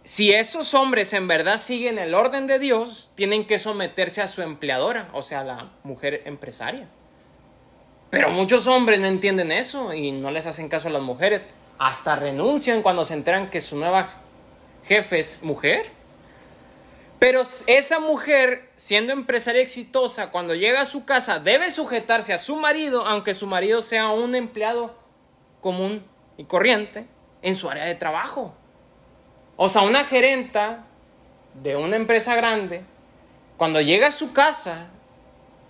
si 0.05 0.31
esos 0.31 0.73
hombres 0.73 1.11
en 1.11 1.27
verdad 1.27 1.57
siguen 1.57 1.99
el 1.99 2.15
orden 2.15 2.47
de 2.47 2.57
Dios, 2.57 3.11
tienen 3.15 3.45
que 3.45 3.59
someterse 3.59 4.21
a 4.21 4.29
su 4.29 4.41
empleadora, 4.41 5.09
o 5.11 5.21
sea, 5.21 5.43
la 5.43 5.69
mujer 5.83 6.21
empresaria. 6.23 6.87
Pero 8.09 8.29
muchos 8.29 8.67
hombres 8.67 9.01
no 9.01 9.07
entienden 9.07 9.51
eso 9.51 9.93
y 9.93 10.13
no 10.13 10.31
les 10.31 10.45
hacen 10.45 10.69
caso 10.69 10.87
a 10.87 10.91
las 10.91 11.01
mujeres. 11.01 11.49
Hasta 11.77 12.15
renuncian 12.15 12.81
cuando 12.81 13.03
se 13.03 13.15
enteran 13.15 13.49
que 13.49 13.59
su 13.59 13.75
nueva 13.75 14.21
jefe 14.87 15.19
es 15.19 15.43
mujer. 15.43 15.91
Pero 17.19 17.43
esa 17.67 17.99
mujer, 17.99 18.69
siendo 18.75 19.13
empresaria 19.13 19.61
exitosa, 19.61 20.31
cuando 20.31 20.53
llega 20.53 20.81
a 20.81 20.85
su 20.85 21.05
casa 21.05 21.39
debe 21.39 21.71
sujetarse 21.71 22.33
a 22.33 22.37
su 22.37 22.55
marido, 22.57 23.05
aunque 23.05 23.33
su 23.33 23.47
marido 23.47 23.81
sea 23.81 24.09
un 24.09 24.35
empleado 24.35 24.95
común 25.61 26.05
y 26.37 26.43
corriente 26.43 27.07
en 27.41 27.55
su 27.55 27.69
área 27.69 27.85
de 27.85 27.95
trabajo. 27.95 28.53
O 29.55 29.69
sea, 29.69 29.83
una 29.83 30.03
gerenta 30.03 30.85
de 31.53 31.77
una 31.77 31.95
empresa 31.95 32.35
grande, 32.35 32.83
cuando 33.57 33.79
llega 33.79 34.07
a 34.07 34.11
su 34.11 34.33
casa, 34.33 34.89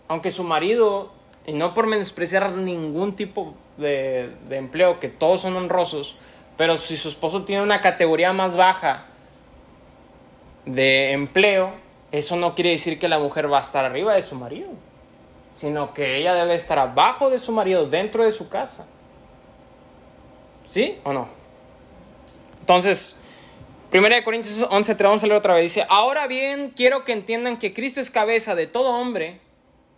aunque 0.08 0.32
su 0.32 0.44
marido, 0.44 1.14
y 1.46 1.54
no 1.54 1.76
por 1.76 1.86
menospreciar 1.86 2.52
ningún 2.54 3.16
tipo 3.16 3.54
de, 3.78 4.36
de 4.50 4.58
empleo, 4.58 5.00
que 5.00 5.10
todos 5.10 5.42
son 5.42 5.56
honrosos, 5.56 6.18
pero 6.58 6.78
si 6.78 6.98
su 6.98 7.10
esposo 7.10 7.44
tiene 7.44 7.62
una 7.62 7.82
categoría 7.82 8.34
más 8.34 8.56
baja 8.56 9.06
de 10.66 11.12
empleo, 11.12 11.74
eso 12.12 12.36
no 12.36 12.56
quiere 12.56 12.72
decir 12.72 12.98
que 12.98 13.08
la 13.08 13.20
mujer 13.20 13.52
va 13.52 13.58
a 13.58 13.62
estar 13.62 13.84
arriba 13.86 14.14
de 14.14 14.24
su 14.24 14.36
marido, 14.36 14.70
sino 15.52 15.94
que 15.94 16.18
ella 16.18 16.34
debe 16.34 16.56
estar 16.56 16.80
abajo 16.80 17.30
de 17.30 17.40
su 17.40 17.52
marido, 17.52 17.86
dentro 17.88 18.24
de 18.24 18.32
su 18.32 18.50
casa. 18.50 18.88
¿Sí 20.68 21.00
o 21.04 21.14
no? 21.14 21.28
Entonces, 22.62 23.18
1 23.94 24.24
Corintios 24.24 24.66
11, 24.70 24.94
vamos 24.96 25.24
a 25.24 25.28
leer 25.28 25.38
otra 25.38 25.54
vez. 25.54 25.64
Dice, 25.64 25.86
ahora 25.90 26.28
bien, 26.28 26.72
quiero 26.76 27.06
que 27.06 27.12
entiendan 27.12 27.58
que 27.58 27.74
Cristo 27.74 28.02
es 28.02 28.10
cabeza 28.10 28.56
de 28.56 28.66
todo 28.66 28.96
hombre, 28.96 29.42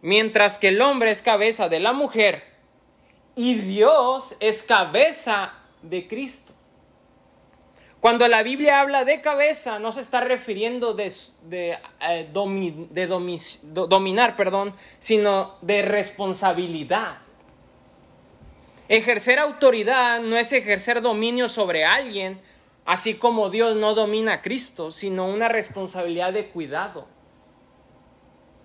mientras 0.02 0.58
que 0.58 0.70
el 0.70 0.82
hombre 0.82 1.12
es 1.12 1.22
cabeza 1.22 1.70
de 1.70 1.80
la 1.80 1.94
mujer, 1.94 2.44
y 3.36 3.56
Dios 3.56 4.36
es 4.40 4.64
cabeza 4.64 5.54
de 5.82 6.08
Cristo. 6.08 6.54
Cuando 8.00 8.28
la 8.28 8.44
Biblia 8.44 8.82
habla 8.82 9.06
de 9.06 9.22
cabeza, 9.22 9.80
no 9.80 9.92
se 9.92 10.02
está 10.02 10.22
refiriendo 10.22 10.94
de, 10.94 11.12
de, 11.44 11.80
eh, 12.02 12.30
dominar, 12.32 14.36
perdón, 14.36 14.74
sino 15.00 15.56
de 15.62 15.82
responsabilidad. 15.82 17.18
Ejercer 18.88 19.40
autoridad 19.40 20.22
no 20.22 20.38
es 20.38 20.54
ejercer 20.54 21.02
dominio 21.02 21.50
sobre 21.50 21.86
alguien, 21.86 22.40
así 22.86 23.16
como 23.16 23.50
Dios 23.50 23.76
no 23.76 23.96
domina 23.96 24.34
a 24.34 24.42
Cristo, 24.42 24.92
sino 24.92 25.26
una 25.26 25.50
responsabilidad 25.50 26.34
de 26.34 26.50
cuidado. 26.50 27.08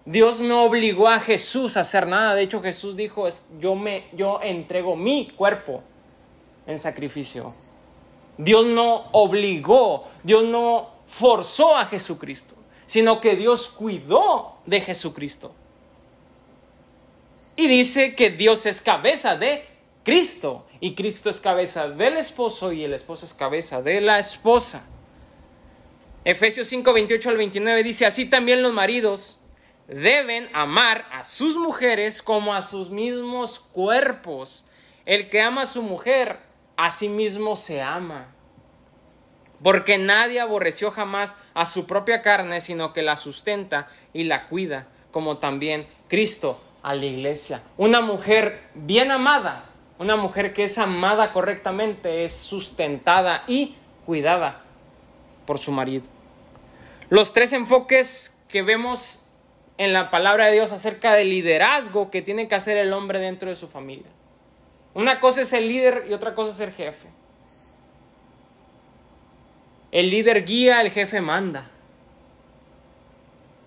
Dios 0.05 0.41
no 0.41 0.65
obligó 0.65 1.09
a 1.09 1.21
Jesús 1.21 1.77
a 1.77 1.81
hacer 1.81 2.07
nada. 2.07 2.35
De 2.35 2.43
hecho, 2.43 2.61
Jesús 2.61 2.97
dijo, 2.97 3.27
yo, 3.59 3.77
me, 3.77 4.09
yo 4.13 4.41
entrego 4.43 4.95
mi 4.95 5.29
cuerpo 5.29 5.83
en 6.67 6.79
sacrificio. 6.79 7.55
Dios 8.39 8.67
no 8.67 9.09
obligó, 9.13 10.05
Dios 10.23 10.45
no 10.45 10.91
forzó 11.07 11.77
a 11.77 11.87
Jesucristo, 11.87 12.55
sino 12.87 13.21
que 13.21 13.37
Dios 13.37 13.69
cuidó 13.69 14.59
de 14.67 14.81
Jesucristo. 14.81 15.55
Y 17.57 17.69
dice 17.69 18.15
que 18.15 18.31
Dios 18.31 18.65
es 18.67 18.81
cabeza 18.81 19.37
de 19.37 19.67
Cristo 20.05 20.67
y 20.81 20.95
Cristo 20.95 21.31
es 21.31 21.41
cabeza 21.41 21.89
del 21.89 22.17
esposo 22.17 22.73
y 22.73 22.83
el 22.83 22.95
esposo 22.95 23.27
es 23.27 23.35
cabeza 23.35 23.83
de 23.83 24.01
la 24.01 24.19
esposa. 24.19 24.87
Efesios 26.25 26.69
5, 26.69 26.93
28 26.93 27.31
al 27.31 27.37
29 27.37 27.83
dice, 27.83 28.07
así 28.07 28.27
también 28.27 28.63
los 28.63 28.73
maridos 28.73 29.41
deben 29.89 30.49
amar 30.55 31.07
a 31.13 31.25
sus 31.25 31.57
mujeres 31.57 32.23
como 32.23 32.55
a 32.55 32.63
sus 32.63 32.91
mismos 32.91 33.59
cuerpos. 33.59 34.65
El 35.05 35.29
que 35.29 35.41
ama 35.41 35.63
a 35.63 35.67
su 35.67 35.83
mujer, 35.83 36.39
a 36.83 36.91
sí 36.91 37.09
mismo 37.09 37.55
se 37.55 37.81
ama. 37.81 38.27
Porque 39.63 39.99
nadie 39.99 40.41
aborreció 40.41 40.91
jamás 40.91 41.37
a 41.55 41.65
su 41.65 41.87
propia 41.87 42.23
carne, 42.23 42.61
sino 42.61 42.93
que 42.93 43.03
la 43.03 43.17
sustenta 43.17 43.87
y 44.13 44.25
la 44.25 44.49
cuida, 44.49 44.89
como 45.13 45.39
también 45.39 45.87
Cristo 46.09 46.61
a 46.83 46.97
la 46.97 47.05
iglesia. 47.05 47.63
Una 47.77 48.01
mujer 48.01 48.65
bien 48.75 49.13
amada, 49.13 49.67
una 50.01 50.17
mujer 50.17 50.53
que 50.53 50.65
es 50.65 50.77
amada 50.77 51.33
correctamente, 51.33 52.25
es 52.25 52.37
sustentada 52.37 53.45
y 53.47 53.77
cuidada 54.05 54.65
por 55.47 55.59
su 55.59 55.71
marido. 55.71 56.07
Los 57.11 57.33
tres 57.33 57.53
enfoques 57.53 58.43
que 58.49 58.63
vemos 58.63 59.29
en 59.79 59.93
la 59.93 60.11
palabra 60.11 60.47
de 60.47 60.55
Dios 60.55 60.73
acerca 60.73 61.15
del 61.15 61.31
liderazgo 61.31 62.11
que 62.11 62.23
tiene 62.23 62.49
que 62.49 62.57
hacer 62.57 62.77
el 62.77 62.93
hombre 62.93 63.21
dentro 63.21 63.51
de 63.51 63.55
su 63.55 63.69
familia. 63.69 64.11
Una 64.95 65.21
cosa 65.21 65.43
es 65.43 65.53
el 65.53 65.69
líder 65.69 66.07
y 66.09 66.13
otra 66.13 66.35
cosa 66.35 66.51
es 66.51 66.61
el 66.61 66.75
jefe. 66.75 67.09
El 69.91 70.11
líder 70.11 70.45
guía, 70.45 70.81
el 70.81 70.91
jefe 70.91 71.21
manda. 71.21 71.71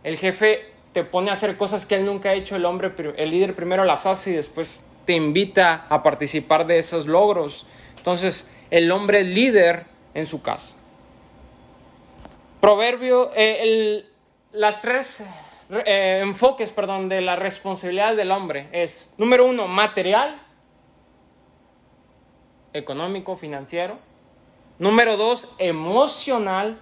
El 0.03 0.17
jefe 0.17 0.71
te 0.91 1.03
pone 1.03 1.29
a 1.29 1.33
hacer 1.33 1.57
cosas 1.57 1.85
que 1.85 1.95
él 1.95 2.05
nunca 2.05 2.29
ha 2.29 2.33
hecho, 2.33 2.55
el 2.55 2.65
hombre, 2.65 2.93
el 3.17 3.29
líder 3.29 3.55
primero 3.55 3.83
las 3.83 4.05
hace 4.05 4.31
y 4.31 4.35
después 4.35 4.87
te 5.05 5.13
invita 5.13 5.85
a 5.89 6.03
participar 6.03 6.65
de 6.67 6.79
esos 6.79 7.05
logros. 7.05 7.67
Entonces, 7.97 8.55
el 8.71 8.91
hombre 8.91 9.21
es 9.21 9.27
líder 9.27 9.85
en 10.13 10.25
su 10.25 10.41
casa. 10.41 10.75
Proverbio, 12.61 13.29
eh, 13.35 14.05
las 14.51 14.81
tres 14.81 15.23
eh, 15.69 16.21
enfoques, 16.23 16.71
perdón, 16.71 17.09
de 17.09 17.21
las 17.21 17.37
responsabilidades 17.37 18.17
del 18.17 18.31
hombre. 18.31 18.69
Es, 18.71 19.13
número 19.17 19.45
uno, 19.45 19.67
material, 19.67 20.41
económico, 22.75 23.37
financiero. 23.37 23.99
Número 24.77 25.17
dos, 25.17 25.55
emocional. 25.57 26.79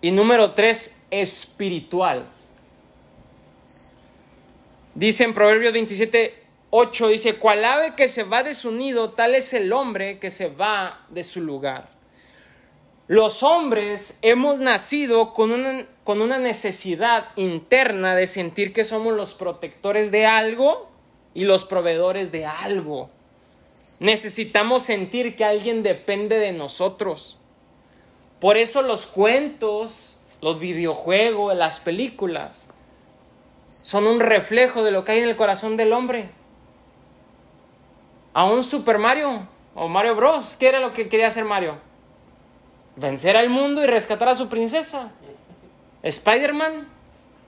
Y 0.00 0.12
número 0.12 0.52
tres, 0.52 1.04
espiritual. 1.10 2.24
Dice 4.94 5.24
en 5.24 5.34
Proverbios 5.34 5.72
27, 5.72 6.42
8, 6.70 7.08
dice, 7.08 7.34
cual 7.36 7.64
ave 7.64 7.94
que 7.96 8.08
se 8.08 8.22
va 8.22 8.42
de 8.42 8.54
su 8.54 8.70
nido, 8.70 9.10
tal 9.10 9.34
es 9.34 9.52
el 9.52 9.72
hombre 9.72 10.18
que 10.18 10.30
se 10.30 10.48
va 10.48 11.04
de 11.08 11.24
su 11.24 11.40
lugar. 11.40 11.90
Los 13.08 13.42
hombres 13.42 14.18
hemos 14.22 14.60
nacido 14.60 15.34
con 15.34 15.86
con 16.04 16.22
una 16.22 16.38
necesidad 16.38 17.28
interna 17.36 18.16
de 18.16 18.26
sentir 18.26 18.72
que 18.72 18.84
somos 18.84 19.14
los 19.14 19.34
protectores 19.34 20.10
de 20.10 20.26
algo 20.26 20.89
y 21.34 21.44
los 21.44 21.64
proveedores 21.64 22.32
de 22.32 22.46
algo. 22.46 23.10
Necesitamos 23.98 24.82
sentir 24.82 25.36
que 25.36 25.44
alguien 25.44 25.82
depende 25.82 26.38
de 26.38 26.52
nosotros. 26.52 27.38
Por 28.40 28.56
eso 28.56 28.82
los 28.82 29.06
cuentos, 29.06 30.22
los 30.40 30.58
videojuegos, 30.58 31.54
las 31.54 31.80
películas 31.80 32.66
son 33.82 34.06
un 34.06 34.20
reflejo 34.20 34.82
de 34.82 34.90
lo 34.90 35.04
que 35.04 35.12
hay 35.12 35.18
en 35.18 35.28
el 35.28 35.36
corazón 35.36 35.76
del 35.76 35.92
hombre. 35.92 36.30
A 38.32 38.44
un 38.44 38.62
Super 38.62 38.98
Mario 38.98 39.48
o 39.74 39.88
Mario 39.88 40.14
Bros. 40.14 40.56
¿Qué 40.56 40.68
era 40.68 40.80
lo 40.80 40.92
que 40.92 41.08
quería 41.08 41.26
hacer 41.26 41.44
Mario? 41.44 41.78
Vencer 42.96 43.36
al 43.36 43.48
mundo 43.50 43.82
y 43.82 43.86
rescatar 43.86 44.28
a 44.28 44.34
su 44.34 44.48
princesa. 44.48 45.12
Spider-Man, 46.02 46.88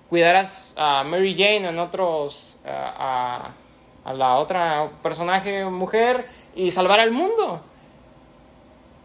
cuidar 0.09 0.45
a 0.77 1.05
Mary 1.05 1.35
Jane 1.35 1.69
en 1.69 1.79
otros, 1.79 2.59
a 4.05 4.13
la 4.13 4.39
otra 4.39 4.91
personaje 5.03 5.65
mujer 5.65 6.27
y 6.55 6.71
salvar 6.71 7.01
al 7.01 7.11
mundo. 7.11 7.63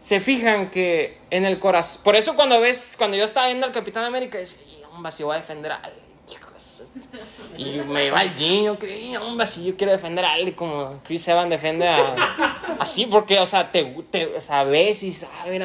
Se 0.00 0.20
fijan 0.20 0.70
que 0.70 1.18
en 1.30 1.44
el 1.44 1.58
corazón. 1.58 2.02
Por 2.04 2.16
eso 2.16 2.36
cuando 2.36 2.60
ves, 2.60 2.94
cuando 2.96 3.16
yo 3.16 3.24
estaba 3.24 3.46
viendo 3.46 3.66
al 3.66 3.72
Capitán 3.72 4.04
América, 4.04 4.38
dice, 4.38 4.58
hombre, 4.92 5.10
si 5.12 5.22
voy 5.22 5.36
a 5.36 5.38
defender 5.38 5.72
a 5.72 5.76
alguien. 5.76 6.08
Y 7.56 7.78
me 7.78 8.10
va 8.10 8.22
el 8.22 8.34
jean, 8.36 8.64
yo 8.64 8.78
creo, 8.78 9.24
hombre, 9.24 9.46
si 9.46 9.64
yo 9.64 9.76
quiero 9.76 9.92
defender 9.92 10.24
a 10.24 10.32
alguien 10.32 10.54
como 10.54 11.00
Chris 11.04 11.26
Evans 11.28 11.50
defiende 11.50 11.88
a. 11.88 12.14
Así, 12.78 13.06
porque, 13.06 13.38
o 13.38 13.46
sea, 13.46 13.72
te, 13.72 13.84
te 14.10 14.36
o 14.36 14.40
sea, 14.40 14.64
ves 14.64 15.02
y 15.02 15.12
sabes, 15.12 15.60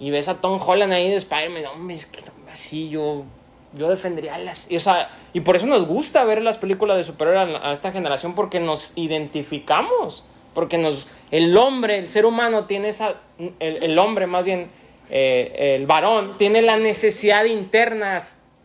y 0.00 0.10
ves 0.10 0.28
a 0.28 0.40
Tom 0.40 0.60
Holland 0.60 0.92
ahí 0.92 1.10
de 1.10 1.16
Spider-Man, 1.16 1.64
hombre, 1.66 1.94
es 1.94 2.06
que 2.06 2.20
así 2.50 2.88
yo 2.88 3.24
yo 3.74 3.88
defendería 3.88 4.38
las 4.38 4.70
y, 4.70 4.76
o 4.76 4.80
sea, 4.80 5.10
y 5.32 5.40
por 5.40 5.56
eso 5.56 5.66
nos 5.66 5.86
gusta 5.86 6.24
ver 6.24 6.42
las 6.42 6.58
películas 6.58 6.96
de 6.96 7.04
superhéroes 7.04 7.60
a, 7.62 7.72
esta 7.72 7.92
generación 7.92 8.34
porque 8.34 8.60
nos 8.60 8.96
identificamos 8.96 10.26
porque 10.54 10.78
nos 10.78 11.08
el 11.30 11.56
hombre 11.56 11.98
el 11.98 12.08
ser 12.08 12.26
humano 12.26 12.66
tiene 12.66 12.88
esa 12.88 13.14
el, 13.58 13.82
el 13.82 13.98
hombre 13.98 14.26
más 14.26 14.44
bien 14.44 14.68
eh, 15.10 15.76
el 15.76 15.86
varón 15.86 16.36
tiene 16.36 16.62
la 16.62 16.76
necesidad 16.76 17.44
interna 17.44 18.18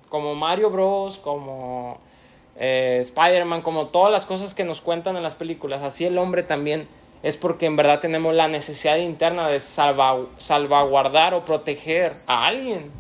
como 0.10 0.36
Mario 0.36 0.70
Bros 0.70 1.18
como 1.18 2.00
eh, 2.58 2.98
Spider-Man 3.02 3.62
como 3.62 3.88
todas 3.88 4.12
las 4.12 4.26
cosas 4.26 4.54
que 4.54 4.64
nos 4.64 4.82
cuentan 4.82 5.16
en 5.16 5.24
las 5.24 5.36
películas 5.36 5.84
así 5.84 6.06
el 6.06 6.18
hombre 6.18 6.44
también 6.44 6.88
es 7.24 7.38
porque 7.38 7.66
en 7.66 7.76
verdad 7.76 8.00
tenemos 8.00 8.36
la 8.36 8.48
necesidad 8.48 8.98
interna 8.98 9.48
de 9.48 9.60
salva, 9.60 10.18
salvaguardar 10.38 11.34
o 11.34 11.46
proteger 11.46 12.18
a 12.28 12.46
alguien 12.46 12.92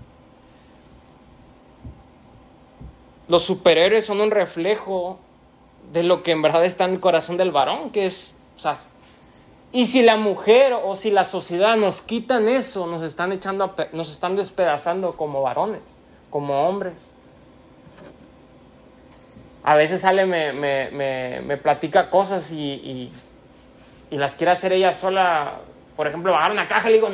los 3.27 3.43
superhéroes 3.43 4.05
son 4.05 4.21
un 4.21 4.31
reflejo 4.31 5.19
de 5.91 6.03
lo 6.03 6.23
que 6.23 6.31
en 6.31 6.41
verdad 6.41 6.65
está 6.65 6.85
en 6.85 6.93
el 6.93 6.99
corazón 6.99 7.37
del 7.37 7.51
varón, 7.51 7.91
que 7.91 8.05
es, 8.05 8.39
o 8.55 8.59
sea, 8.59 8.73
y 9.71 9.85
si 9.85 10.01
la 10.01 10.15
mujer 10.15 10.73
o 10.73 10.95
si 10.95 11.11
la 11.11 11.23
sociedad 11.23 11.75
nos 11.75 12.01
quitan 12.01 12.47
eso, 12.47 12.87
nos 12.87 13.03
están 13.03 13.31
echando, 13.31 13.65
a, 13.65 13.75
nos 13.91 14.09
están 14.09 14.35
despedazando 14.35 15.13
como 15.13 15.41
varones, 15.41 15.99
como 16.29 16.67
hombres. 16.67 17.11
A 19.63 19.75
veces 19.75 20.01
sale, 20.01 20.25
me, 20.25 20.53
me, 20.53 20.89
me, 20.91 21.41
me 21.41 21.57
platica 21.57 22.09
cosas 22.09 22.51
y, 22.53 22.57
y, 22.57 23.11
y, 24.09 24.17
las 24.17 24.37
quiere 24.37 24.51
hacer 24.51 24.71
ella 24.71 24.93
sola. 24.93 25.59
Por 25.97 26.07
ejemplo, 26.07 26.31
bajar 26.31 26.51
una 26.51 26.69
caja 26.69 26.89
y 26.89 26.93
le 26.93 26.97
digo, 26.99 27.09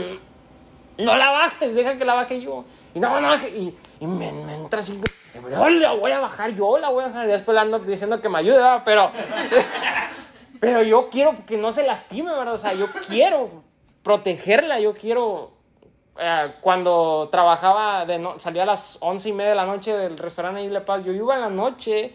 no 0.99 1.15
la 1.15 1.31
bajes, 1.31 1.73
deja 1.73 1.97
que 1.97 2.05
la 2.05 2.13
baje 2.13 2.39
yo. 2.39 2.65
Y 2.93 2.99
no, 2.99 3.19
no, 3.19 3.35
y, 3.47 3.75
y 3.99 4.05
me 4.05 4.29
entra 4.29 4.79
así 4.79 5.01
yo 5.33 5.69
la 5.69 5.93
voy 5.93 6.11
a 6.11 6.19
bajar, 6.19 6.51
yo 6.51 6.77
la 6.77 6.89
voy 6.89 7.03
a 7.03 7.07
bajar. 7.07 7.27
Y 7.27 7.31
después 7.31 7.57
ando 7.57 7.79
diciendo 7.79 8.21
que 8.21 8.29
me 8.29 8.39
ayude, 8.39 8.61
pero. 8.85 9.11
pero 10.59 10.83
yo 10.83 11.09
quiero 11.09 11.35
que 11.45 11.57
no 11.57 11.71
se 11.71 11.83
lastime, 11.85 12.31
¿verdad? 12.31 12.53
O 12.53 12.57
sea, 12.57 12.73
yo 12.73 12.87
quiero 13.07 13.63
protegerla, 14.03 14.79
yo 14.79 14.93
quiero. 14.93 15.51
Eh, 16.19 16.53
cuando 16.61 17.27
trabajaba, 17.31 18.05
de 18.05 18.19
no, 18.19 18.39
salía 18.39 18.63
a 18.63 18.67
las 18.67 18.97
once 19.01 19.29
y 19.29 19.33
media 19.33 19.49
de 19.49 19.55
la 19.55 19.65
noche 19.65 19.97
del 19.97 20.17
restaurante 20.17 20.63
Isla 20.63 20.85
Paz, 20.85 21.03
yo 21.03 21.11
iba 21.11 21.33
en 21.35 21.41
la 21.41 21.49
noche 21.49 22.13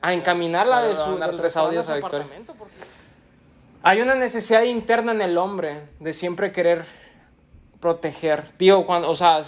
a 0.00 0.12
encaminarla 0.12 0.82
de 0.82 0.94
su 0.94 1.18
del 1.18 1.38
restaurante 1.38 1.92
a 1.92 1.94
Victoria. 1.96 2.26
Hay 3.82 4.00
una 4.00 4.14
necesidad 4.14 4.62
interna 4.62 5.12
en 5.12 5.20
el 5.20 5.36
hombre 5.36 5.88
de 6.00 6.14
siempre 6.14 6.52
querer 6.52 6.86
proteger. 7.80 8.46
Digo, 8.56 8.86
cuando, 8.86 9.10
o 9.10 9.14
sea, 9.14 9.40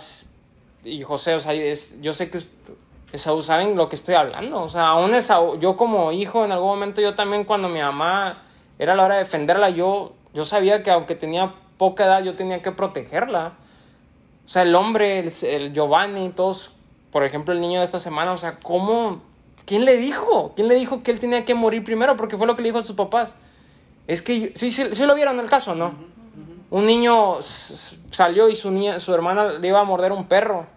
y 0.86 1.02
José, 1.02 1.34
o 1.34 1.40
sea, 1.40 1.52
es, 1.52 2.00
yo 2.00 2.14
sé 2.14 2.30
que 2.30 2.38
Esaú 3.12 3.42
saben 3.42 3.76
lo 3.76 3.88
que 3.88 3.96
estoy 3.96 4.14
hablando. 4.14 4.62
O 4.62 4.68
sea, 4.68 4.88
aún 4.88 5.14
Esaú, 5.14 5.58
yo 5.58 5.76
como 5.76 6.12
hijo 6.12 6.44
en 6.44 6.52
algún 6.52 6.68
momento, 6.68 7.00
yo 7.00 7.14
también 7.14 7.44
cuando 7.44 7.68
mi 7.68 7.80
mamá 7.80 8.42
era 8.78 8.94
la 8.94 9.04
hora 9.04 9.14
de 9.16 9.24
defenderla, 9.24 9.70
yo, 9.70 10.12
yo 10.32 10.44
sabía 10.44 10.82
que 10.82 10.90
aunque 10.90 11.16
tenía 11.16 11.54
poca 11.76 12.04
edad, 12.04 12.22
yo 12.22 12.36
tenía 12.36 12.62
que 12.62 12.72
protegerla. 12.72 13.54
O 14.44 14.48
sea, 14.48 14.62
el 14.62 14.74
hombre, 14.74 15.18
el, 15.18 15.32
el 15.42 15.72
Giovanni, 15.72 16.30
todos, 16.30 16.72
por 17.10 17.24
ejemplo, 17.24 17.52
el 17.52 17.60
niño 17.60 17.80
de 17.80 17.84
esta 17.84 17.98
semana, 17.98 18.32
o 18.32 18.38
sea, 18.38 18.58
¿cómo? 18.62 19.20
¿Quién 19.64 19.84
le 19.84 19.96
dijo? 19.96 20.52
¿Quién 20.54 20.68
le 20.68 20.76
dijo 20.76 21.02
que 21.02 21.10
él 21.10 21.18
tenía 21.18 21.44
que 21.44 21.54
morir 21.54 21.82
primero? 21.82 22.16
Porque 22.16 22.36
fue 22.36 22.46
lo 22.46 22.54
que 22.54 22.62
le 22.62 22.68
dijo 22.68 22.78
a 22.78 22.82
sus 22.82 22.94
papás. 22.94 23.34
Es 24.06 24.22
que, 24.22 24.52
sí, 24.54 24.70
sí, 24.70 24.84
sí 24.92 25.04
lo 25.04 25.14
vieron 25.16 25.40
el 25.40 25.48
caso, 25.48 25.74
¿no? 25.74 25.94
Un 26.70 26.86
niño 26.86 27.38
salió 27.40 28.48
y 28.48 28.54
su, 28.54 28.70
niña, 28.70 29.00
su 29.00 29.12
hermana 29.14 29.52
le 29.52 29.68
iba 29.68 29.80
a 29.80 29.84
morder 29.84 30.12
un 30.12 30.26
perro 30.26 30.75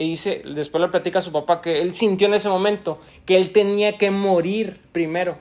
y 0.00 0.08
dice, 0.08 0.42
después 0.46 0.80
le 0.80 0.88
platica 0.88 1.18
a 1.18 1.22
su 1.22 1.30
papá 1.30 1.60
que 1.60 1.82
él 1.82 1.92
sintió 1.92 2.26
en 2.26 2.32
ese 2.32 2.48
momento 2.48 2.98
que 3.26 3.36
él 3.36 3.52
tenía 3.52 3.98
que 3.98 4.10
morir 4.10 4.80
primero. 4.92 5.36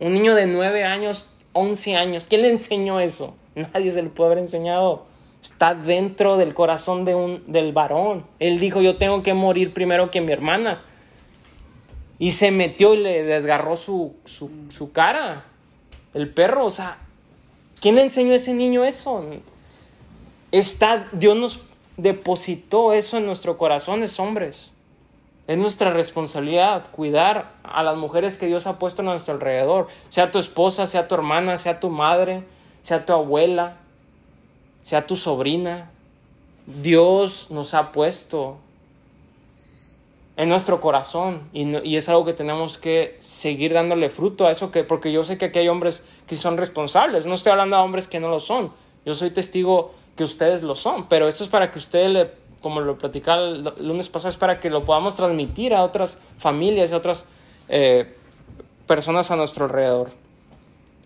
Un 0.00 0.12
niño 0.12 0.34
de 0.34 0.48
9 0.48 0.82
años, 0.82 1.30
11 1.52 1.94
años, 1.94 2.26
¿quién 2.26 2.42
le 2.42 2.50
enseñó 2.50 2.98
eso? 2.98 3.36
Nadie 3.54 3.92
se 3.92 4.02
le 4.02 4.08
puede 4.08 4.32
haber 4.32 4.38
enseñado. 4.38 5.06
Está 5.40 5.76
dentro 5.76 6.36
del 6.36 6.52
corazón 6.52 7.04
de 7.04 7.14
un, 7.14 7.44
del 7.46 7.72
varón. 7.72 8.26
Él 8.40 8.58
dijo, 8.58 8.80
yo 8.80 8.96
tengo 8.96 9.22
que 9.22 9.34
morir 9.34 9.72
primero 9.72 10.10
que 10.10 10.20
mi 10.20 10.32
hermana. 10.32 10.82
Y 12.18 12.32
se 12.32 12.50
metió 12.50 12.92
y 12.92 12.96
le 12.96 13.22
desgarró 13.22 13.76
su, 13.76 14.16
su, 14.24 14.50
su 14.70 14.90
cara. 14.90 15.44
El 16.12 16.28
perro, 16.28 16.66
o 16.66 16.70
sea, 16.70 16.98
¿quién 17.80 17.94
le 17.94 18.02
enseñó 18.02 18.32
a 18.32 18.36
ese 18.36 18.52
niño 18.52 18.82
eso? 18.82 19.24
Está, 20.50 21.08
Dios 21.12 21.36
nos 21.36 21.66
depositó 21.96 22.92
eso 22.92 23.16
en 23.16 23.26
nuestro 23.26 23.58
corazón, 23.58 24.02
es 24.02 24.18
hombres. 24.20 24.74
Es 25.46 25.56
nuestra 25.56 25.92
responsabilidad 25.92 26.90
cuidar 26.90 27.52
a 27.62 27.82
las 27.82 27.96
mujeres 27.96 28.36
que 28.36 28.46
Dios 28.46 28.66
ha 28.66 28.78
puesto 28.78 29.02
a 29.02 29.04
nuestro 29.04 29.34
alrededor, 29.34 29.86
sea 30.08 30.32
tu 30.32 30.38
esposa, 30.38 30.86
sea 30.86 31.06
tu 31.06 31.14
hermana, 31.14 31.56
sea 31.56 31.78
tu 31.78 31.88
madre, 31.88 32.42
sea 32.82 33.06
tu 33.06 33.12
abuela, 33.12 33.76
sea 34.82 35.06
tu 35.06 35.14
sobrina. 35.14 35.90
Dios 36.66 37.48
nos 37.50 37.74
ha 37.74 37.92
puesto 37.92 38.56
en 40.36 40.48
nuestro 40.48 40.80
corazón 40.80 41.48
y, 41.52 41.64
no, 41.64 41.82
y, 41.82 41.96
es 41.96 42.08
algo 42.08 42.24
que 42.24 42.32
tenemos 42.32 42.76
que 42.76 43.16
seguir 43.20 43.72
dándole 43.72 44.10
fruto 44.10 44.46
a 44.46 44.50
eso 44.50 44.70
que 44.70 44.84
porque 44.84 45.10
yo 45.10 45.24
sé 45.24 45.38
que 45.38 45.46
aquí 45.46 45.60
hay 45.60 45.68
hombres 45.68 46.04
que 46.26 46.36
son 46.36 46.58
responsables 46.58 47.24
no 47.24 47.34
estoy 47.34 47.52
hablando 47.52 47.76
de 47.76 47.82
hombres 47.82 48.06
que 48.06 48.20
no 48.20 48.28
lo 48.28 48.40
son 48.40 48.70
yo 49.06 49.14
soy 49.14 49.30
testigo 49.30 49.94
que 50.16 50.24
ustedes 50.24 50.62
lo 50.62 50.74
son, 50.74 51.08
pero 51.08 51.28
esto 51.28 51.44
es 51.44 51.50
para 51.50 51.70
que 51.70 51.78
ustedes, 51.78 52.10
le, 52.10 52.30
como 52.60 52.80
lo 52.80 52.98
platicaba 52.98 53.42
el 53.42 53.64
lunes 53.80 54.08
pasado, 54.08 54.30
es 54.30 54.36
para 54.36 54.58
que 54.60 54.70
lo 54.70 54.84
podamos 54.84 55.14
transmitir 55.14 55.74
a 55.74 55.84
otras 55.84 56.18
familias 56.38 56.90
y 56.90 56.94
a 56.94 56.96
otras 56.96 57.26
eh, 57.68 58.16
personas 58.86 59.30
a 59.30 59.36
nuestro 59.36 59.66
alrededor. 59.66 60.10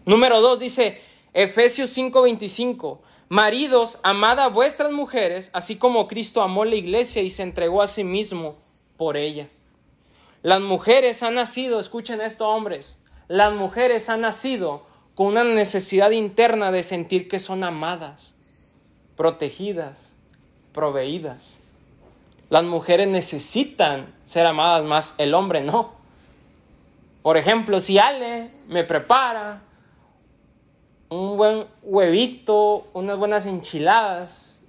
Número 0.06 0.40
dos 0.40 0.58
dice 0.60 1.00
Efesios 1.34 1.96
5:25, 1.96 2.98
maridos, 3.28 3.98
amad 4.04 4.38
a 4.38 4.48
vuestras 4.48 4.92
mujeres, 4.92 5.50
así 5.52 5.76
como 5.76 6.06
Cristo 6.06 6.40
amó 6.40 6.64
la 6.64 6.76
iglesia 6.76 7.20
y 7.22 7.30
se 7.30 7.42
entregó 7.42 7.82
a 7.82 7.88
sí 7.88 8.04
mismo 8.04 8.58
por 8.96 9.16
ella. 9.16 9.48
Las 10.42 10.60
mujeres 10.60 11.22
han 11.22 11.34
nacido, 11.34 11.80
escuchen 11.80 12.20
esto 12.20 12.48
hombres, 12.48 13.02
las 13.28 13.52
mujeres 13.52 14.08
han 14.08 14.22
nacido 14.22 14.86
con 15.14 15.26
una 15.26 15.44
necesidad 15.44 16.12
interna 16.12 16.72
de 16.72 16.82
sentir 16.82 17.28
que 17.28 17.40
son 17.40 17.62
amadas 17.64 18.36
protegidas, 19.20 20.14
proveídas. 20.72 21.60
Las 22.48 22.64
mujeres 22.64 23.06
necesitan 23.06 24.06
ser 24.24 24.46
amadas 24.46 24.82
más, 24.82 25.14
el 25.18 25.34
hombre 25.34 25.60
no. 25.60 25.92
Por 27.20 27.36
ejemplo, 27.36 27.80
si 27.80 27.98
Ale 27.98 28.50
me 28.68 28.82
prepara 28.82 29.60
un 31.10 31.36
buen 31.36 31.66
huevito, 31.82 32.86
unas 32.94 33.18
buenas 33.18 33.44
enchiladas, 33.44 34.62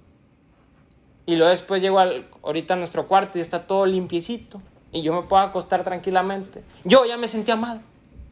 y 1.24 1.36
luego 1.36 1.50
después 1.50 1.80
llego 1.80 1.98
al, 1.98 2.28
ahorita 2.42 2.74
a 2.74 2.76
nuestro 2.76 3.08
cuarto 3.08 3.38
y 3.38 3.40
está 3.40 3.66
todo 3.66 3.86
limpiecito, 3.86 4.60
y 4.92 5.00
yo 5.00 5.14
me 5.14 5.22
puedo 5.22 5.42
acostar 5.42 5.82
tranquilamente, 5.82 6.62
yo 6.84 7.06
ya 7.06 7.16
me 7.16 7.26
sentí 7.26 7.52
amado. 7.52 7.80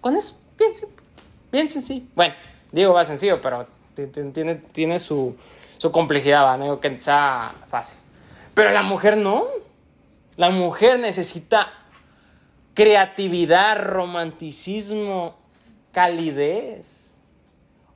Con 0.03 0.17
eso, 0.17 0.37
bien 0.59 0.75
simple, 0.75 1.03
bien 1.51 1.71
sencillo. 1.71 2.05
Bueno, 2.15 2.35
digo 2.73 2.93
va 2.93 3.07
sencillo, 3.07 3.41
pero 3.41 3.67
tiene, 3.95 4.57
tiene 4.57 4.99
su, 4.99 5.35
su 5.81 5.91
complejidad, 5.91 6.45
¿va? 6.45 6.59
no 6.59 6.65
digo 6.65 6.79
que 6.79 6.99
sea 6.99 7.55
fácil. 7.69 8.01
Pero 8.53 8.71
la 8.71 8.83
mujer 8.83 9.17
no. 9.17 9.47
La 10.37 10.51
mujer 10.51 11.01
necesita 11.01 11.73
creatividad, 12.75 13.79
romanticismo, 13.79 15.39
calidez. 15.91 17.19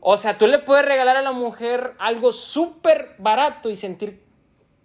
O 0.00 0.16
sea, 0.16 0.38
tú 0.38 0.46
le 0.46 0.60
puedes 0.60 0.86
regalar 0.86 1.18
a 1.18 1.22
la 1.22 1.32
mujer 1.32 1.92
algo 1.98 2.32
súper 2.32 3.16
barato 3.18 3.68
y 3.68 3.76
sentir, 3.76 4.24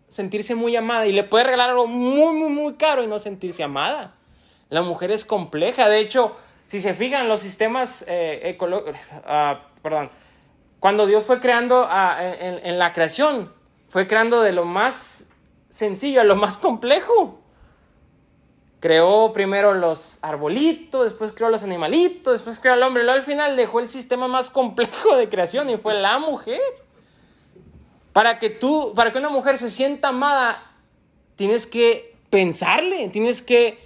sentirse 0.09 0.55
muy 0.55 0.75
amada. 0.75 1.07
Y 1.07 1.13
le 1.13 1.23
puedes 1.23 1.47
regalar 1.47 1.69
algo 1.69 1.87
muy, 1.87 2.37
muy, 2.37 2.49
muy 2.49 2.73
caro 2.73 3.01
y 3.01 3.07
no 3.07 3.17
sentirse 3.17 3.63
amada. 3.63 4.13
La 4.67 4.81
mujer 4.81 5.11
es 5.11 5.23
compleja. 5.23 5.87
De 5.87 5.99
hecho, 5.99 6.35
si 6.67 6.81
se 6.81 6.93
fijan, 6.93 7.29
los 7.29 7.39
sistemas 7.39 8.03
eh, 8.09 8.57
ah, 9.25 9.61
perdón, 9.81 10.09
cuando 10.79 11.05
Dios 11.05 11.25
fue 11.25 11.39
creando 11.39 11.87
en, 12.19 12.65
en 12.65 12.79
la 12.79 12.93
creación, 12.93 13.51
fue 13.89 14.07
creando 14.07 14.41
de 14.41 14.53
lo 14.53 14.65
más 14.65 15.33
sencillo 15.69 16.21
a 16.21 16.23
lo 16.23 16.35
más 16.35 16.57
complejo. 16.57 17.39
Creó 18.79 19.33
primero 19.33 19.73
los 19.73 20.19
arbolitos, 20.21 21.03
después 21.03 21.33
creó 21.33 21.49
los 21.49 21.63
animalitos, 21.63 22.33
después 22.33 22.59
creó 22.59 22.73
al 22.73 22.83
hombre. 22.83 23.03
Luego 23.03 23.19
al 23.19 23.25
final 23.25 23.57
dejó 23.57 23.81
el 23.81 23.89
sistema 23.89 24.27
más 24.27 24.49
complejo 24.49 25.17
de 25.17 25.27
creación 25.27 25.69
y 25.69 25.77
fue 25.77 25.95
la 25.95 26.17
mujer. 26.19 26.61
Para 28.13 28.39
que 28.39 28.49
tú, 28.49 28.93
para 28.95 29.11
que 29.11 29.19
una 29.19 29.29
mujer 29.29 29.57
se 29.57 29.69
sienta 29.69 30.09
amada, 30.09 30.71
tienes 31.35 31.67
que 31.67 32.15
pensarle, 32.29 33.09
tienes 33.09 33.41
que 33.41 33.79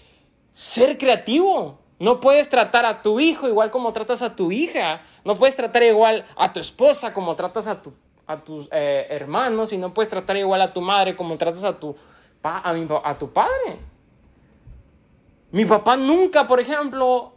ser 0.52 0.98
creativo. 0.98 1.80
No 2.04 2.20
puedes 2.20 2.50
tratar 2.50 2.86
a 2.86 3.02
tu 3.02 3.22
hijo 3.22 3.48
igual 3.48 3.72
como 3.72 3.94
tratas 3.94 4.22
a 4.22 4.36
tu 4.36 4.52
hija. 4.52 5.04
No 5.24 5.38
puedes 5.38 5.56
tratar 5.56 5.84
igual 5.84 6.26
a 6.36 6.52
tu 6.52 6.60
esposa 6.60 7.14
como 7.14 7.34
tratas 7.38 7.66
a 7.66 7.82
tu, 7.82 7.94
a 8.28 8.44
tus 8.44 8.68
eh, 8.74 9.08
hermanos 9.10 9.72
y 9.72 9.78
no 9.78 9.94
puedes 9.94 10.10
tratar 10.10 10.36
igual 10.36 10.62
a 10.62 10.74
tu 10.74 10.82
madre 10.82 11.16
como 11.16 11.38
tratas 11.38 11.64
a 11.64 11.80
tu, 11.80 11.96
a, 12.44 12.74
a 13.06 13.18
tu 13.18 13.32
padre. 13.32 13.80
Mi 15.52 15.64
papá 15.64 15.96
nunca, 15.96 16.46
por 16.46 16.60
ejemplo, 16.60 17.32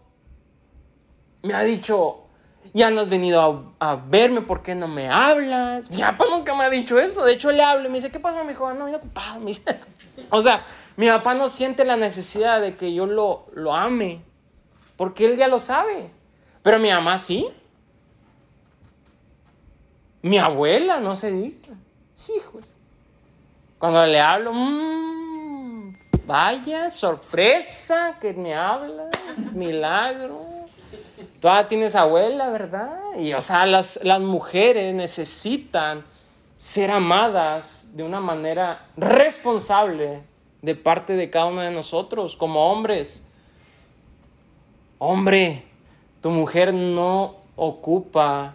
me 1.45 1.55
ha 1.55 1.63
dicho, 1.63 2.25
ya 2.75 2.91
no 2.91 3.03
has 3.03 3.09
venido 3.09 3.77
a, 3.79 3.95
verme, 3.95 4.41
¿por 4.41 4.63
qué 4.63 4.75
no 4.75 4.89
me 4.89 5.09
hablas? 5.09 5.93
Mi 5.93 6.01
papá 6.01 6.25
nunca 6.29 6.57
me 6.57 6.65
ha 6.65 6.71
dicho 6.71 6.99
eso. 6.99 7.25
De 7.25 7.35
hecho, 7.35 7.53
le 7.53 7.63
hablo 7.63 7.87
y 7.87 7.89
me 7.89 7.99
dice, 7.99 8.11
¿qué 8.11 8.19
pasa, 8.19 8.43
mi 8.43 8.51
hijo? 8.51 8.75
No, 8.75 8.93
ocupado. 8.93 9.39
Me 9.39 9.53
o 10.31 10.43
sea, 10.43 10.65
mi 10.97 11.07
papá 11.07 11.35
no 11.35 11.49
siente 11.49 11.85
la 11.85 11.97
necesidad 11.97 12.61
de 12.61 12.75
que 12.75 12.93
yo 12.93 13.07
lo, 13.07 13.47
lo 13.55 13.73
ame, 13.73 14.23
porque 14.97 15.27
él 15.27 15.37
ya 15.37 15.49
lo 15.49 15.59
sabe. 15.59 16.11
Pero 16.63 16.79
mi 16.79 16.91
mamá 16.91 17.19
sí. 17.19 17.49
Mi 20.23 20.39
abuela, 20.39 20.99
no 20.99 21.15
se 21.17 21.31
diga. 21.31 21.75
Hijos. 22.35 22.75
Cuando 23.79 24.05
le 24.07 24.21
hablo, 24.21 24.53
mmm, 24.53 24.97
Vaya, 26.27 26.91
sorpresa 26.91 28.19
que 28.21 28.33
me 28.33 28.53
hablas, 28.53 29.53
milagro. 29.55 30.45
Todavía 31.41 31.69
tienes 31.69 31.95
abuela, 31.95 32.51
¿verdad? 32.51 32.99
Y 33.17 33.33
o 33.33 33.41
sea, 33.41 33.65
las, 33.65 34.01
las 34.03 34.21
mujeres 34.21 34.93
necesitan 34.93 36.05
ser 36.57 36.91
amadas 36.91 37.91
de 37.95 38.03
una 38.03 38.19
manera 38.19 38.87
responsable 38.97 40.25
de 40.63 40.75
parte 40.75 41.13
de 41.13 41.31
cada 41.31 41.47
uno 41.47 41.61
de 41.61 41.71
nosotros, 41.71 42.35
como 42.35 42.73
hombres. 42.73 43.29
Hombre, 44.99 45.63
tu 46.23 46.31
mujer 46.31 46.73
no 46.73 47.37
ocupa 47.55 48.55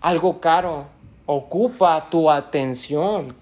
algo 0.00 0.40
caro, 0.40 0.86
ocupa 1.26 2.08
tu 2.10 2.28
atención. 2.28 3.36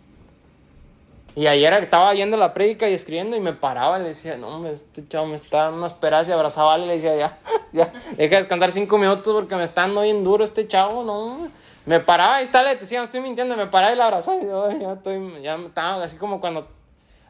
Y 1.35 1.46
ayer 1.46 1.72
estaba 1.74 2.14
yendo 2.14 2.37
la 2.37 2.52
prédica 2.52 2.88
y 2.88 2.94
escribiendo 2.94 3.37
y 3.37 3.40
me 3.40 3.54
paraba 3.54 3.98
y 3.98 4.02
le 4.02 4.09
decía, 4.11 4.37
no, 4.37 4.66
este 4.66 5.06
chavo 5.09 5.26
me 5.26 5.37
está 5.37 5.64
dando 5.70 5.78
unas 5.78 6.28
y 6.28 6.32
abrazaba 6.32 6.78
y 6.78 6.87
le 6.87 6.94
decía, 6.94 7.16
ya, 7.16 7.38
ya, 7.72 7.92
deja 8.16 8.37
descansar 8.37 8.72
cinco 8.72 8.98
minutos 8.98 9.32
porque 9.32 9.56
me 9.56 9.64
está 9.64 9.82
dando 9.82 10.02
bien 10.02 10.22
duro 10.22 10.44
este 10.44 10.68
chavo, 10.68 11.02
no. 11.02 11.48
Me 11.87 12.00
paraba 12.00 12.42
y 12.42 12.46
tal, 12.48 12.66
le 12.66 12.76
decía, 12.76 12.98
no 12.98 13.04
estoy 13.04 13.20
mintiendo, 13.20 13.56
me 13.56 13.66
paraba 13.66 13.94
y 13.94 13.96
la 13.96 14.06
abrazaba 14.06 14.38
y 14.42 14.46
yo, 14.46 14.70
ya 14.78 14.92
estoy, 14.92 15.42
ya 15.42 15.54
estaba 15.54 16.04
así 16.04 16.16
como 16.16 16.40
cuando 16.40 16.66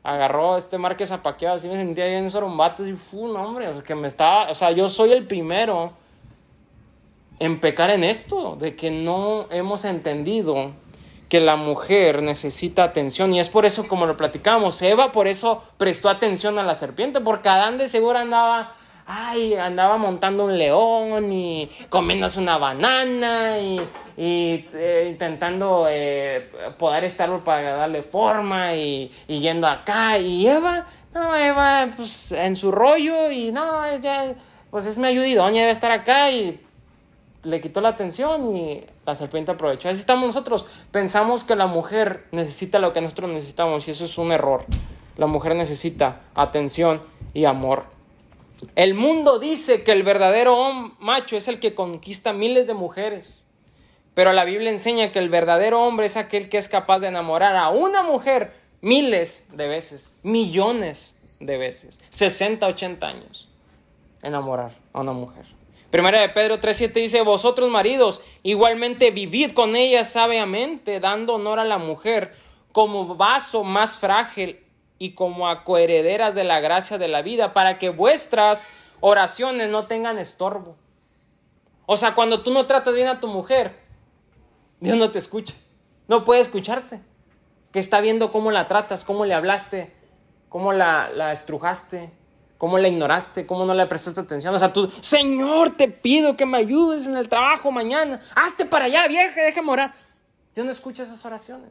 agarró 0.07 0.57
este 0.57 0.79
Márquez 0.79 1.09
Zapaqueado, 1.09 1.57
así 1.57 1.66
me 1.66 1.77
sentía 1.77 2.07
bien 2.07 2.31
sorombatos 2.31 2.87
y 2.87 2.92
fu, 2.92 3.27
no, 3.27 3.42
hombre, 3.42 3.66
o 3.66 3.75
sea, 3.75 3.83
que 3.83 3.97
me 3.97 4.07
estaba, 4.07 4.49
o 4.53 4.55
sea, 4.55 4.71
yo 4.71 4.88
soy 4.88 5.11
el 5.11 5.27
primero 5.27 5.90
en 7.40 7.59
pecar 7.61 7.90
en 7.90 8.05
esto, 8.05 8.55
de 8.55 8.77
que 8.77 8.92
no 8.92 9.47
hemos 9.51 9.85
entendido 9.85 10.71
que 11.29 11.40
la 11.40 11.57
mujer 11.57 12.23
necesita 12.23 12.85
atención 12.85 13.35
y 13.35 13.40
es 13.40 13.49
por 13.49 13.66
eso 13.66 13.88
como 13.88 14.07
lo 14.07 14.16
platicamos, 14.16 14.81
Eva 14.81 15.11
por 15.11 15.27
eso 15.27 15.64
prestó 15.77 16.09
atención 16.09 16.57
a 16.61 16.62
la 16.62 16.77
serpiente, 16.77 17.21
porque 17.21 17.49
Adán 17.49 17.77
de 17.77 17.88
seguro 17.88 18.21
andaba, 18.21 18.75
ay, 19.07 19.55
andaba 19.55 19.97
montando 19.97 20.45
un 20.45 20.59
león 20.59 21.33
y 21.33 21.71
comiéndose 21.88 22.40
una 22.40 22.59
banana 22.59 23.59
y, 23.59 23.81
eh, 24.16 25.07
intentando 25.09 25.87
eh, 25.88 26.51
poder 26.79 27.05
estar 27.05 27.31
para 27.45 27.77
darle 27.77 28.03
forma 28.03 28.75
y, 28.75 29.11
y, 29.29 29.40
yendo 29.40 29.66
acá 29.66 30.19
y 30.19 30.47
Eva, 30.47 30.87
no, 31.14 31.37
Eva 31.37 31.88
pues 31.97 32.33
en 32.33 32.57
su 32.57 32.73
rollo 32.73 33.31
y 33.31 33.53
no, 33.53 33.85
es 33.85 34.01
ya, 34.01 34.35
pues 34.71 34.87
es 34.87 34.99
mi 34.99 35.07
ayudidoña, 35.07 35.61
debe 35.61 35.73
estar 35.73 35.92
acá 35.92 36.31
y 36.31 36.61
le 37.45 37.61
quitó 37.61 37.81
la 37.81 37.90
atención 37.90 38.57
y 38.57 38.85
la 39.05 39.14
serpiente 39.14 39.53
aprovechó. 39.53 39.88
Así 39.88 40.01
estamos 40.01 40.27
nosotros. 40.27 40.66
Pensamos 40.90 41.45
que 41.45 41.55
la 41.55 41.69
mujer 41.69 42.27
necesita 42.33 42.81
lo 42.81 42.92
que 42.92 43.01
nosotros 43.01 43.31
necesitamos 43.31 43.87
y 43.87 43.92
eso 43.92 44.05
es 44.05 44.19
un 44.19 44.33
error. 44.33 44.64
La 45.16 45.27
mujer 45.27 45.55
necesita 45.55 46.23
atención 46.35 47.01
y 47.33 47.45
amor. 47.45 47.96
El 48.75 48.95
mundo 48.95 49.38
dice 49.38 49.83
que 49.83 49.92
el 49.92 50.03
verdadero 50.03 50.95
macho 50.99 51.37
es 51.37 51.49
el 51.49 51.61
que 51.61 51.75
conquista 51.75 52.33
miles 52.33 52.66
de 52.66 52.75
mujeres. 52.75 53.47
Pero 54.14 54.33
la 54.33 54.45
Biblia 54.45 54.71
enseña 54.71 55.12
que 55.12 55.19
el 55.19 55.29
verdadero 55.29 55.83
hombre 55.83 56.07
es 56.07 56.16
aquel 56.16 56.49
que 56.49 56.57
es 56.59 56.69
capaz 56.69 57.01
de 57.01 57.09
enamorar 57.09 57.55
a 57.57 57.69
una 57.69 58.03
mujer 58.03 58.55
miles 58.81 59.47
de 59.55 59.69
veces, 59.69 60.19
millones 60.23 61.21
de 61.38 61.59
veces, 61.59 62.01
60, 62.09 62.66
80 62.66 63.07
años. 63.07 63.49
Enamorar 64.23 64.73
a 64.95 65.01
una 65.01 65.12
mujer. 65.12 65.45
Primera 65.90 66.21
de 66.21 66.31
Pedro 66.31 66.61
3.7 66.61 66.92
dice, 66.95 67.21
vosotros 67.23 67.71
maridos, 67.71 68.23
igualmente 68.42 69.11
vivid 69.11 69.53
con 69.53 69.77
ella 69.77 70.05
sabiamente, 70.05 70.99
dando 70.99 71.35
honor 71.35 71.59
a 71.59 71.64
la 71.64 71.79
mujer 71.79 72.35
como 72.73 73.16
vaso 73.16 73.64
más 73.64 73.99
frágil 73.99 74.61
y 74.99 75.15
como 75.15 75.49
a 75.49 75.65
coherederas 75.65 76.35
de 76.35 76.45
la 76.45 76.61
gracia 76.61 76.99
de 76.99 77.09
la 77.09 77.23
vida, 77.23 77.53
para 77.53 77.79
que 77.79 77.91
vuestras 77.91 78.71
oraciones 79.01 79.69
no 79.69 79.87
tengan 79.87 80.19
estorbo. 80.19 80.77
O 81.87 81.97
sea, 81.97 82.15
cuando 82.15 82.43
tú 82.43 82.53
no 82.53 82.67
tratas 82.67 82.95
bien 82.95 83.09
a 83.09 83.21
tu 83.21 83.29
mujer, 83.29 83.79
Dios 84.81 84.97
no 84.97 85.11
te 85.11 85.19
escucha, 85.19 85.55
no 86.09 86.25
puede 86.25 86.41
escucharte, 86.41 87.01
que 87.73 87.79
está 87.79 88.01
viendo 88.01 88.33
cómo 88.33 88.51
la 88.51 88.69
tratas, 88.69 89.05
cómo 89.05 89.25
le 89.25 89.35
hablaste, 89.35 89.94
cómo 90.49 90.73
la, 90.73 91.11
la 91.11 91.33
estrujaste, 91.33 92.13
¿Cómo 92.59 92.79
la 92.79 92.88
ignoraste? 92.88 93.47
¿Cómo 93.47 93.67
no 93.67 93.75
le 93.75 93.87
prestaste 93.87 94.21
atención? 94.21 94.55
O 94.55 94.59
sea, 94.59 94.73
tú, 94.73 94.90
Señor, 95.01 95.75
te 95.75 95.88
pido 95.88 96.37
que 96.37 96.47
me 96.47 96.59
ayudes 96.59 97.07
en 97.07 97.17
el 97.17 97.29
trabajo 97.29 97.71
mañana. 97.71 98.21
Hazte 98.35 98.65
para 98.65 98.87
allá, 98.87 99.07
vieja, 99.09 99.42
déjame 99.42 99.71
orar. 99.71 99.94
Dios 100.55 100.65
no 100.65 100.73
escucha 100.73 101.03
esas 101.03 101.25
oraciones. 101.27 101.71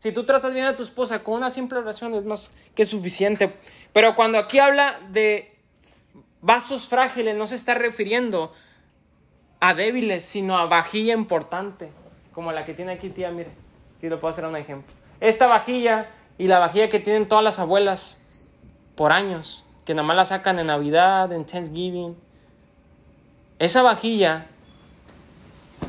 Si 0.00 0.12
tú 0.12 0.24
tratas 0.24 0.54
bien 0.54 0.64
a 0.64 0.74
tu 0.74 0.82
esposa 0.82 1.22
con 1.22 1.34
una 1.34 1.50
simple 1.50 1.78
oración 1.78 2.14
es 2.14 2.24
más 2.24 2.54
que 2.74 2.86
suficiente. 2.86 3.54
Pero 3.92 4.16
cuando 4.16 4.38
aquí 4.38 4.58
habla 4.58 4.98
de 5.10 5.54
vasos 6.40 6.88
frágiles, 6.88 7.36
no 7.36 7.46
se 7.46 7.56
está 7.56 7.74
refiriendo 7.74 8.50
a 9.60 9.74
débiles, 9.74 10.24
sino 10.24 10.56
a 10.56 10.64
vajilla 10.64 11.12
importante. 11.12 11.90
Como 12.32 12.50
la 12.50 12.64
que 12.64 12.72
tiene 12.72 12.92
aquí 12.92 13.10
tía, 13.10 13.30
mire. 13.30 13.50
Aquí 13.98 14.08
lo 14.08 14.18
puedo 14.18 14.32
hacer 14.32 14.46
un 14.46 14.56
ejemplo. 14.56 14.90
Esta 15.20 15.46
vajilla 15.46 16.08
y 16.38 16.48
la 16.48 16.58
vajilla 16.58 16.88
que 16.88 16.98
tienen 16.98 17.28
todas 17.28 17.44
las 17.44 17.58
abuelas 17.58 18.26
por 18.94 19.12
años, 19.12 19.64
que 19.84 19.92
nada 19.92 20.08
más 20.08 20.16
la 20.16 20.24
sacan 20.24 20.58
en 20.58 20.68
Navidad, 20.68 21.30
en 21.30 21.44
Thanksgiving. 21.44 22.16
Esa 23.58 23.82
vajilla 23.82 24.46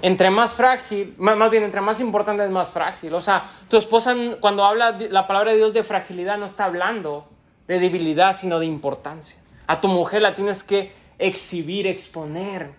entre 0.01 0.29
más 0.29 0.55
frágil, 0.55 1.13
más, 1.17 1.51
bien, 1.51 1.63
entre 1.63 1.81
más 1.81 1.99
importante 1.99 2.43
es 2.43 2.49
más 2.49 2.69
frágil. 2.69 3.13
O 3.13 3.21
sea, 3.21 3.45
tu 3.67 3.77
esposa 3.77 4.15
cuando 4.39 4.65
habla 4.65 4.97
la 5.09 5.27
palabra 5.27 5.51
de 5.51 5.57
Dios 5.57 5.73
de 5.73 5.83
fragilidad 5.83 6.37
no 6.37 6.45
está 6.45 6.65
hablando 6.65 7.27
de 7.67 7.79
debilidad, 7.79 8.35
sino 8.35 8.59
de 8.59 8.65
importancia. 8.65 9.39
A 9.67 9.79
tu 9.79 9.87
mujer 9.87 10.21
la 10.21 10.33
tienes 10.33 10.63
que 10.63 10.93
exhibir, 11.19 11.87
exponer. 11.87 12.71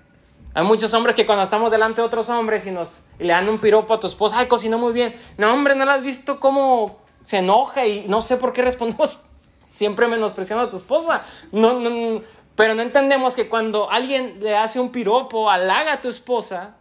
Hay 0.54 0.64
muchos 0.64 0.92
hombres 0.92 1.14
que 1.14 1.24
cuando 1.24 1.44
estamos 1.44 1.70
delante 1.70 2.00
de 2.00 2.06
otros 2.06 2.28
hombres 2.28 2.66
y, 2.66 2.70
nos, 2.70 3.06
le 3.18 3.28
dan 3.28 3.48
un 3.48 3.58
piropo 3.58 3.94
a 3.94 4.00
tu 4.00 4.06
esposa, 4.06 4.38
ay, 4.38 4.46
cocinó 4.46 4.78
muy 4.78 4.92
bien. 4.92 5.14
No, 5.38 5.52
hombre, 5.52 5.74
no 5.74 5.84
la 5.84 5.94
has 5.94 6.02
visto 6.02 6.40
cómo 6.40 6.98
se 7.24 7.38
enoja 7.38 7.86
y 7.86 8.06
no 8.08 8.20
sé 8.20 8.36
por 8.36 8.52
qué 8.52 8.62
respondemos 8.62 9.26
siempre 9.70 10.08
menospreciando 10.08 10.64
a 10.64 10.70
tu 10.70 10.76
esposa. 10.76 11.24
No, 11.52 11.74
no, 11.74 11.88
no. 11.88 12.20
Pero 12.54 12.74
no 12.74 12.82
entendemos 12.82 13.34
que 13.34 13.48
cuando 13.48 13.90
alguien 13.90 14.40
le 14.40 14.56
hace 14.56 14.78
un 14.78 14.90
piropo, 14.92 15.48
halaga 15.48 15.94
a 15.94 16.00
tu 16.02 16.10
esposa, 16.10 16.76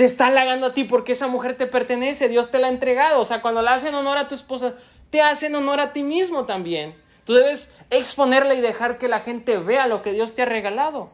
te 0.00 0.06
está 0.06 0.28
halagando 0.28 0.68
a 0.68 0.72
ti 0.72 0.84
porque 0.84 1.12
esa 1.12 1.28
mujer 1.28 1.58
te 1.58 1.66
pertenece, 1.66 2.30
Dios 2.30 2.50
te 2.50 2.58
la 2.58 2.68
ha 2.68 2.70
entregado. 2.70 3.20
O 3.20 3.24
sea, 3.26 3.42
cuando 3.42 3.60
le 3.60 3.68
hacen 3.68 3.94
honor 3.94 4.16
a 4.16 4.28
tu 4.28 4.34
esposa, 4.34 4.74
te 5.10 5.20
hacen 5.20 5.54
honor 5.54 5.78
a 5.78 5.92
ti 5.92 6.02
mismo 6.02 6.46
también. 6.46 6.94
Tú 7.26 7.34
debes 7.34 7.76
exponerla 7.90 8.54
y 8.54 8.62
dejar 8.62 8.96
que 8.96 9.08
la 9.08 9.20
gente 9.20 9.58
vea 9.58 9.86
lo 9.88 10.00
que 10.00 10.14
Dios 10.14 10.34
te 10.34 10.40
ha 10.40 10.46
regalado. 10.46 11.10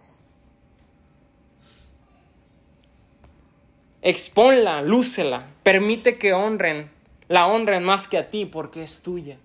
Exponla, 4.02 4.82
lúcela, 4.82 5.48
permite 5.64 6.16
que 6.16 6.32
honren, 6.32 6.88
la 7.26 7.48
honren 7.48 7.82
más 7.82 8.06
que 8.06 8.18
a 8.18 8.30
ti 8.30 8.46
porque 8.46 8.84
es 8.84 9.02
tuya. 9.02 9.36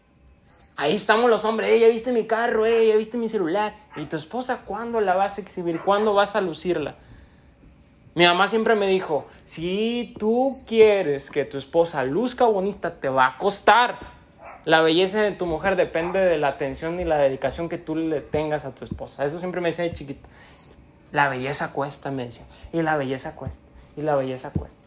Ahí 0.75 0.95
estamos 0.95 1.31
los 1.31 1.45
hombres, 1.45 1.71
"Ey, 1.71 1.79
ya 1.79 1.87
viste 1.87 2.11
mi 2.11 2.27
carro, 2.27 2.67
Ey, 2.67 2.89
ya 2.89 2.95
viste 2.95 3.17
mi 3.17 3.27
celular. 3.27 3.73
¿Y 3.95 4.05
tu 4.05 4.17
esposa 4.17 4.61
cuándo 4.67 5.01
la 5.01 5.15
vas 5.15 5.39
a 5.39 5.41
exhibir? 5.41 5.81
¿Cuándo 5.81 6.13
vas 6.13 6.35
a 6.35 6.41
lucirla? 6.41 6.95
Mi 8.13 8.25
mamá 8.25 8.47
siempre 8.47 8.75
me 8.75 8.87
dijo, 8.87 9.25
si 9.45 10.15
tú 10.19 10.63
quieres 10.67 11.31
que 11.31 11.45
tu 11.45 11.57
esposa 11.57 12.03
luzca 12.03 12.45
bonita, 12.45 12.95
te 12.99 13.07
va 13.07 13.27
a 13.27 13.37
costar. 13.37 13.99
La 14.65 14.81
belleza 14.81 15.21
de 15.21 15.31
tu 15.31 15.45
mujer 15.45 15.75
depende 15.75 16.19
de 16.19 16.37
la 16.37 16.49
atención 16.49 16.99
y 16.99 17.05
la 17.05 17.17
dedicación 17.17 17.69
que 17.69 17.77
tú 17.77 17.95
le 17.95 18.19
tengas 18.21 18.65
a 18.65 18.75
tu 18.75 18.83
esposa. 18.83 19.25
Eso 19.25 19.39
siempre 19.39 19.61
me 19.61 19.69
decía 19.69 19.85
de 19.85 19.93
chiquito. 19.93 20.27
La 21.11 21.29
belleza 21.29 21.71
cuesta, 21.71 22.11
me 22.11 22.25
decía. 22.25 22.45
Y 22.73 22.81
la 22.81 22.97
belleza 22.97 23.35
cuesta. 23.35 23.61
Y 23.95 24.01
la 24.01 24.15
belleza 24.15 24.51
cuesta. 24.51 24.81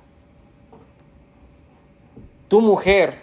Tu 2.48 2.60
mujer 2.60 3.20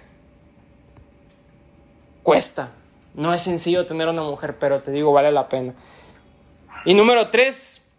cuesta. 2.23 2.69
No 3.13 3.33
es 3.33 3.41
sencillo 3.41 3.85
tener 3.85 4.07
una 4.07 4.23
mujer, 4.23 4.57
pero 4.57 4.81
te 4.81 4.91
digo, 4.91 5.11
vale 5.11 5.31
la 5.31 5.47
pena. 5.47 5.73
Y 6.85 6.95
número 6.95 7.29
tres, 7.29 7.89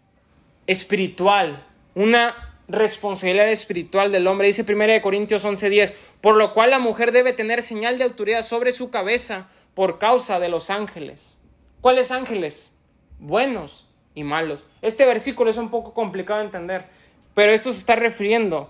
espiritual. 0.67 1.65
Una 1.95 2.53
responsabilidad 2.67 3.49
espiritual 3.49 4.11
del 4.11 4.27
hombre. 4.27 4.47
Dice 4.47 4.63
1 4.63 5.01
Corintios 5.01 5.45
11:10, 5.45 5.93
por 6.21 6.35
lo 6.35 6.53
cual 6.53 6.71
la 6.71 6.79
mujer 6.79 7.11
debe 7.11 7.33
tener 7.33 7.61
señal 7.61 7.97
de 7.97 8.05
autoridad 8.05 8.41
sobre 8.41 8.71
su 8.71 8.89
cabeza 8.89 9.49
por 9.73 9.99
causa 9.99 10.39
de 10.39 10.49
los 10.49 10.69
ángeles. 10.69 11.39
¿Cuáles 11.81 12.11
ángeles? 12.11 12.79
Buenos 13.19 13.89
y 14.15 14.23
malos. 14.23 14.65
Este 14.81 15.05
versículo 15.05 15.49
es 15.49 15.57
un 15.57 15.69
poco 15.69 15.93
complicado 15.93 16.39
de 16.39 16.45
entender, 16.45 16.85
pero 17.33 17.51
esto 17.51 17.71
se 17.71 17.79
está 17.79 17.95
refiriendo 17.95 18.69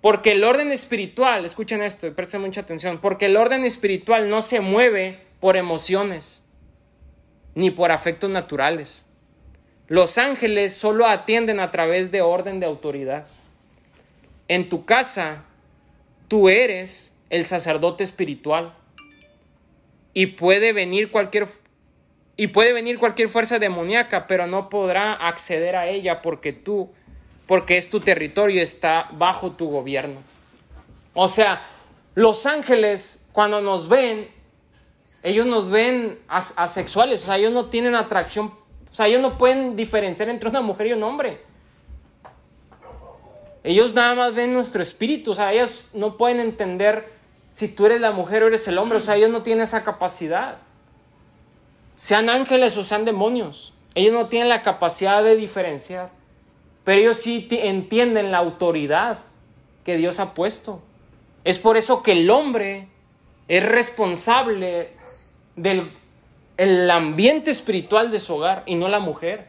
porque 0.00 0.32
el 0.32 0.44
orden 0.44 0.72
espiritual, 0.72 1.44
escuchen 1.44 1.82
esto 1.82 2.12
presten 2.14 2.40
mucha 2.40 2.62
atención, 2.62 2.98
porque 2.98 3.26
el 3.26 3.36
orden 3.36 3.64
espiritual 3.64 4.30
no 4.30 4.40
se 4.40 4.60
mueve 4.60 5.20
por 5.40 5.56
emociones 5.56 6.48
ni 7.54 7.70
por 7.70 7.92
afectos 7.92 8.30
naturales. 8.30 9.04
Los 9.90 10.18
ángeles 10.18 10.72
solo 10.72 11.08
atienden 11.08 11.58
a 11.58 11.72
través 11.72 12.12
de 12.12 12.22
orden 12.22 12.60
de 12.60 12.66
autoridad. 12.66 13.26
En 14.46 14.68
tu 14.68 14.84
casa, 14.84 15.42
tú 16.28 16.48
eres 16.48 17.18
el 17.28 17.44
sacerdote 17.44 18.04
espiritual 18.04 18.72
y 20.14 20.26
puede 20.26 20.72
venir 20.72 21.10
cualquier 21.10 21.48
y 22.36 22.46
puede 22.46 22.72
venir 22.72 23.00
cualquier 23.00 23.28
fuerza 23.28 23.58
demoníaca, 23.58 24.28
pero 24.28 24.46
no 24.46 24.68
podrá 24.68 25.12
acceder 25.12 25.74
a 25.74 25.88
ella 25.88 26.22
porque 26.22 26.52
tú 26.52 26.92
porque 27.48 27.76
es 27.76 27.90
tu 27.90 27.98
territorio 27.98 28.62
está 28.62 29.08
bajo 29.14 29.50
tu 29.50 29.70
gobierno. 29.70 30.22
O 31.14 31.26
sea, 31.26 31.62
los 32.14 32.46
ángeles 32.46 33.28
cuando 33.32 33.60
nos 33.60 33.88
ven, 33.88 34.28
ellos 35.24 35.46
nos 35.46 35.68
ven 35.68 36.16
as- 36.28 36.54
asexuales, 36.56 37.24
o 37.24 37.26
sea, 37.26 37.38
ellos 37.38 37.52
no 37.52 37.66
tienen 37.70 37.96
atracción, 37.96 38.54
o 38.90 38.94
sea, 38.94 39.06
ellos 39.06 39.20
no 39.20 39.38
pueden 39.38 39.76
diferenciar 39.76 40.28
entre 40.28 40.48
una 40.48 40.60
mujer 40.62 40.88
y 40.88 40.92
un 40.92 41.02
hombre. 41.02 41.40
Ellos 43.62 43.94
nada 43.94 44.14
más 44.14 44.34
ven 44.34 44.52
nuestro 44.54 44.82
espíritu, 44.82 45.32
o 45.32 45.34
sea, 45.34 45.52
ellos 45.52 45.90
no 45.92 46.16
pueden 46.16 46.40
entender 46.40 47.12
si 47.52 47.68
tú 47.68 47.86
eres 47.86 48.00
la 48.00 48.10
mujer 48.10 48.42
o 48.42 48.46
eres 48.46 48.66
el 48.68 48.78
hombre, 48.78 48.98
o 48.98 49.00
sea, 49.00 49.16
ellos 49.16 49.30
no 49.30 49.42
tienen 49.42 49.64
esa 49.64 49.84
capacidad. 49.84 50.56
Sean 51.94 52.30
ángeles 52.30 52.76
o 52.78 52.84
sean 52.84 53.04
demonios, 53.04 53.74
ellos 53.94 54.14
no 54.14 54.28
tienen 54.28 54.48
la 54.48 54.62
capacidad 54.62 55.22
de 55.22 55.36
diferenciar, 55.36 56.10
pero 56.84 57.00
ellos 57.02 57.16
sí 57.18 57.42
ti- 57.42 57.58
entienden 57.58 58.32
la 58.32 58.38
autoridad 58.38 59.18
que 59.84 59.98
Dios 59.98 60.20
ha 60.20 60.32
puesto. 60.32 60.80
Es 61.44 61.58
por 61.58 61.76
eso 61.76 62.02
que 62.02 62.12
el 62.12 62.30
hombre 62.30 62.88
es 63.48 63.62
responsable 63.62 64.92
del 65.56 65.92
el 66.60 66.90
ambiente 66.90 67.50
espiritual 67.50 68.10
de 68.10 68.20
su 68.20 68.34
hogar 68.34 68.64
y 68.66 68.74
no 68.74 68.86
la 68.88 68.98
mujer. 68.98 69.46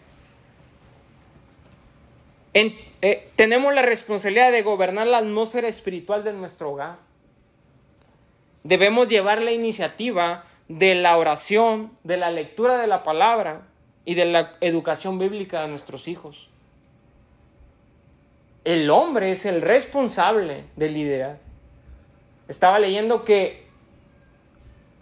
Eh, 2.54 3.30
tenemos 3.36 3.76
la 3.76 3.82
responsabilidad 3.82 4.54
de 4.54 4.62
gobernar 4.62 5.08
la 5.08 5.18
atmósfera 5.18 5.68
espiritual 5.68 6.24
de 6.24 6.32
nuestro 6.32 6.72
hogar. 6.72 7.00
Debemos 8.64 9.10
llevar 9.10 9.42
la 9.42 9.52
iniciativa 9.52 10.46
de 10.70 10.96
la 10.96 11.18
oración, 11.18 11.92
de 12.06 12.16
la 12.16 12.32
lectura 12.32 12.78
de 12.78 12.88
la 12.88 13.04
palabra 13.04 13.64
y 14.06 14.16
de 14.16 14.24
la 14.24 14.56
educación 14.62 15.20
bíblica 15.20 15.64
de 15.64 15.68
nuestros 15.68 16.08
hijos. 16.08 16.50
El 18.64 18.90
hombre 18.90 19.32
es 19.32 19.46
el 19.46 19.62
responsable 19.62 20.64
de 20.78 20.88
liderar. 20.88 21.40
Estaba 22.48 22.80
leyendo 22.80 23.26
que, 23.26 23.61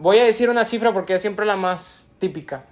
voy 0.00 0.18
a 0.18 0.24
decir 0.24 0.50
una 0.50 0.64
cifra 0.64 0.92
porque 0.92 1.14
es 1.14 1.20
siempre 1.20 1.46
la 1.46 1.56
más 1.56 2.16
típica, 2.18 2.64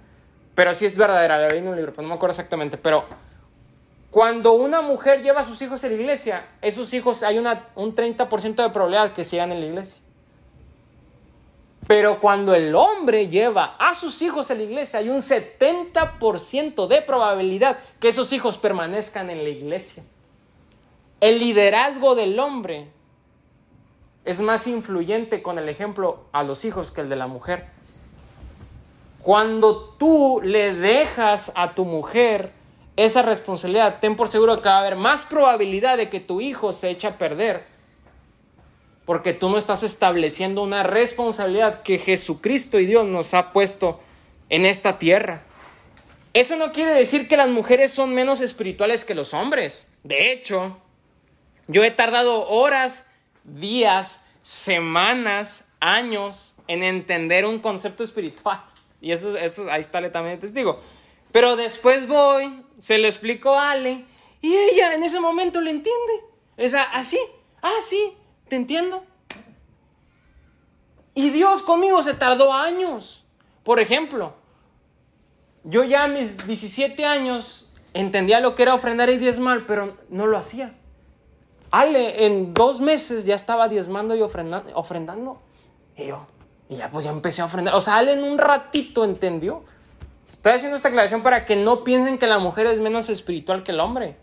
pero 0.55 0.73
sí 0.73 0.85
es 0.85 0.97
verdadera, 0.97 1.37
la 1.37 1.47
leí 1.47 1.59
en 1.59 1.67
un 1.67 1.75
libro, 1.75 1.93
pero 1.93 2.01
no 2.01 2.09
me 2.09 2.15
acuerdo 2.15 2.31
exactamente, 2.31 2.77
pero 2.77 3.05
cuando 4.09 4.53
una 4.53 4.81
mujer 4.81 5.21
lleva 5.21 5.41
a 5.41 5.43
sus 5.43 5.61
hijos 5.61 5.83
a 5.83 5.87
la 5.87 5.93
iglesia, 5.93 6.47
esos 6.61 6.93
hijos 6.93 7.23
hay 7.23 7.37
un 7.37 7.45
30% 7.45 8.55
de 8.55 8.69
probabilidad 8.71 9.13
que 9.13 9.23
sigan 9.23 9.51
en 9.51 9.61
la 9.61 9.67
iglesia. 9.67 10.01
Pero 11.87 12.19
cuando 12.19 12.53
el 12.53 12.75
hombre 12.75 13.29
lleva 13.29 13.75
a 13.79 13.93
sus 13.93 14.21
hijos 14.21 14.51
a 14.51 14.55
la 14.55 14.63
iglesia, 14.63 14.99
hay 14.99 15.09
un 15.09 15.21
70% 15.21 16.87
de 16.87 17.01
probabilidad 17.01 17.77
que 17.99 18.09
esos 18.09 18.33
hijos 18.33 18.57
permanezcan 18.57 19.29
en 19.29 19.43
la 19.43 19.49
iglesia. 19.49 20.03
El 21.21 21.39
liderazgo 21.39 22.15
del 22.15 22.39
hombre 22.39 22.89
es 24.25 24.41
más 24.41 24.67
influyente 24.67 25.41
con 25.41 25.57
el 25.57 25.69
ejemplo 25.69 26.25
a 26.31 26.43
los 26.43 26.65
hijos 26.65 26.91
que 26.91 27.01
el 27.01 27.09
de 27.09 27.15
la 27.15 27.27
mujer. 27.27 27.67
Cuando 29.21 29.95
tú 29.97 30.41
le 30.43 30.73
dejas 30.73 31.51
a 31.55 31.75
tu 31.75 31.85
mujer 31.85 32.51
esa 32.95 33.21
responsabilidad, 33.21 33.99
ten 33.99 34.15
por 34.15 34.29
seguro 34.29 34.61
que 34.61 34.69
va 34.69 34.77
a 34.77 34.81
haber 34.81 34.95
más 34.95 35.25
probabilidad 35.25 35.97
de 35.97 36.09
que 36.09 36.19
tu 36.19 36.41
hijo 36.41 36.73
se 36.73 36.89
eche 36.89 37.07
a 37.07 37.17
perder. 37.17 37.63
Porque 39.05 39.33
tú 39.33 39.49
no 39.49 39.57
estás 39.57 39.83
estableciendo 39.83 40.61
una 40.61 40.83
responsabilidad 40.83 41.81
que 41.81 41.97
Jesucristo 41.97 42.79
y 42.79 42.85
Dios 42.85 43.05
nos 43.07 43.33
ha 43.33 43.51
puesto 43.51 43.99
en 44.49 44.65
esta 44.65 44.99
tierra. 44.99 45.43
Eso 46.33 46.55
no 46.57 46.71
quiere 46.71 46.91
decir 46.91 47.27
que 47.27 47.37
las 47.37 47.49
mujeres 47.49 47.91
son 47.91 48.13
menos 48.13 48.41
espirituales 48.41 49.03
que 49.03 49.15
los 49.15 49.33
hombres. 49.33 49.93
De 50.03 50.31
hecho, 50.31 50.77
yo 51.67 51.83
he 51.83 51.91
tardado 51.91 52.47
horas, 52.47 53.07
días, 53.55 54.25
semanas, 54.41 55.69
años 55.79 56.55
en 56.67 56.83
entender 56.83 57.45
un 57.45 57.59
concepto 57.59 58.03
espiritual. 58.03 58.63
Y 59.01 59.11
eso, 59.11 59.35
eso 59.35 59.69
ahí 59.71 59.81
está 59.81 60.11
también 60.11 60.39
testigo. 60.39 60.81
Pero 61.31 61.55
después 61.55 62.07
voy, 62.07 62.63
se 62.79 62.97
lo 62.97 63.07
explico 63.07 63.55
a 63.55 63.71
Ale 63.71 64.05
y 64.41 64.53
ella 64.53 64.93
en 64.93 65.03
ese 65.03 65.19
momento 65.19 65.61
lo 65.61 65.69
entiende. 65.69 66.13
O 66.57 66.67
sea, 66.67 66.83
así, 66.83 67.19
ah, 67.61 67.71
te 68.47 68.55
entiendo. 68.55 69.03
Y 71.13 71.29
Dios 71.29 71.61
conmigo 71.63 72.01
se 72.03 72.13
tardó 72.13 72.53
años. 72.53 73.25
Por 73.63 73.79
ejemplo, 73.79 74.33
yo 75.63 75.83
ya 75.83 76.05
a 76.05 76.07
mis 76.07 76.45
17 76.47 77.05
años 77.05 77.71
entendía 77.93 78.39
lo 78.39 78.55
que 78.55 78.63
era 78.63 78.73
ofrendar 78.73 79.09
y 79.09 79.17
diezmar, 79.17 79.65
pero 79.65 79.97
no 80.09 80.27
lo 80.27 80.37
hacía. 80.37 80.78
Ale 81.71 82.25
en 82.25 82.53
dos 82.53 82.79
meses 82.81 83.25
ya 83.25 83.35
estaba 83.35 83.67
diezmando 83.67 84.15
y 84.15 84.21
ofrenda- 84.21 84.63
ofrendando. 84.73 85.39
Y 85.95 86.07
yo, 86.07 86.25
y 86.69 86.77
ya 86.77 86.89
pues 86.89 87.05
ya 87.05 87.11
empecé 87.11 87.41
a 87.41 87.45
ofrendar. 87.45 87.75
O 87.75 87.81
sea, 87.81 87.97
Ale 87.97 88.13
en 88.13 88.23
un 88.23 88.37
ratito 88.37 89.03
entendió. 89.03 89.63
Estoy 90.31 90.53
haciendo 90.53 90.77
esta 90.77 90.87
aclaración 90.89 91.21
para 91.23 91.45
que 91.45 91.55
no 91.55 91.83
piensen 91.83 92.17
que 92.17 92.27
la 92.27 92.39
mujer 92.39 92.65
es 92.67 92.79
menos 92.79 93.09
espiritual 93.09 93.63
que 93.63 93.71
el 93.71 93.79
hombre. 93.79 94.17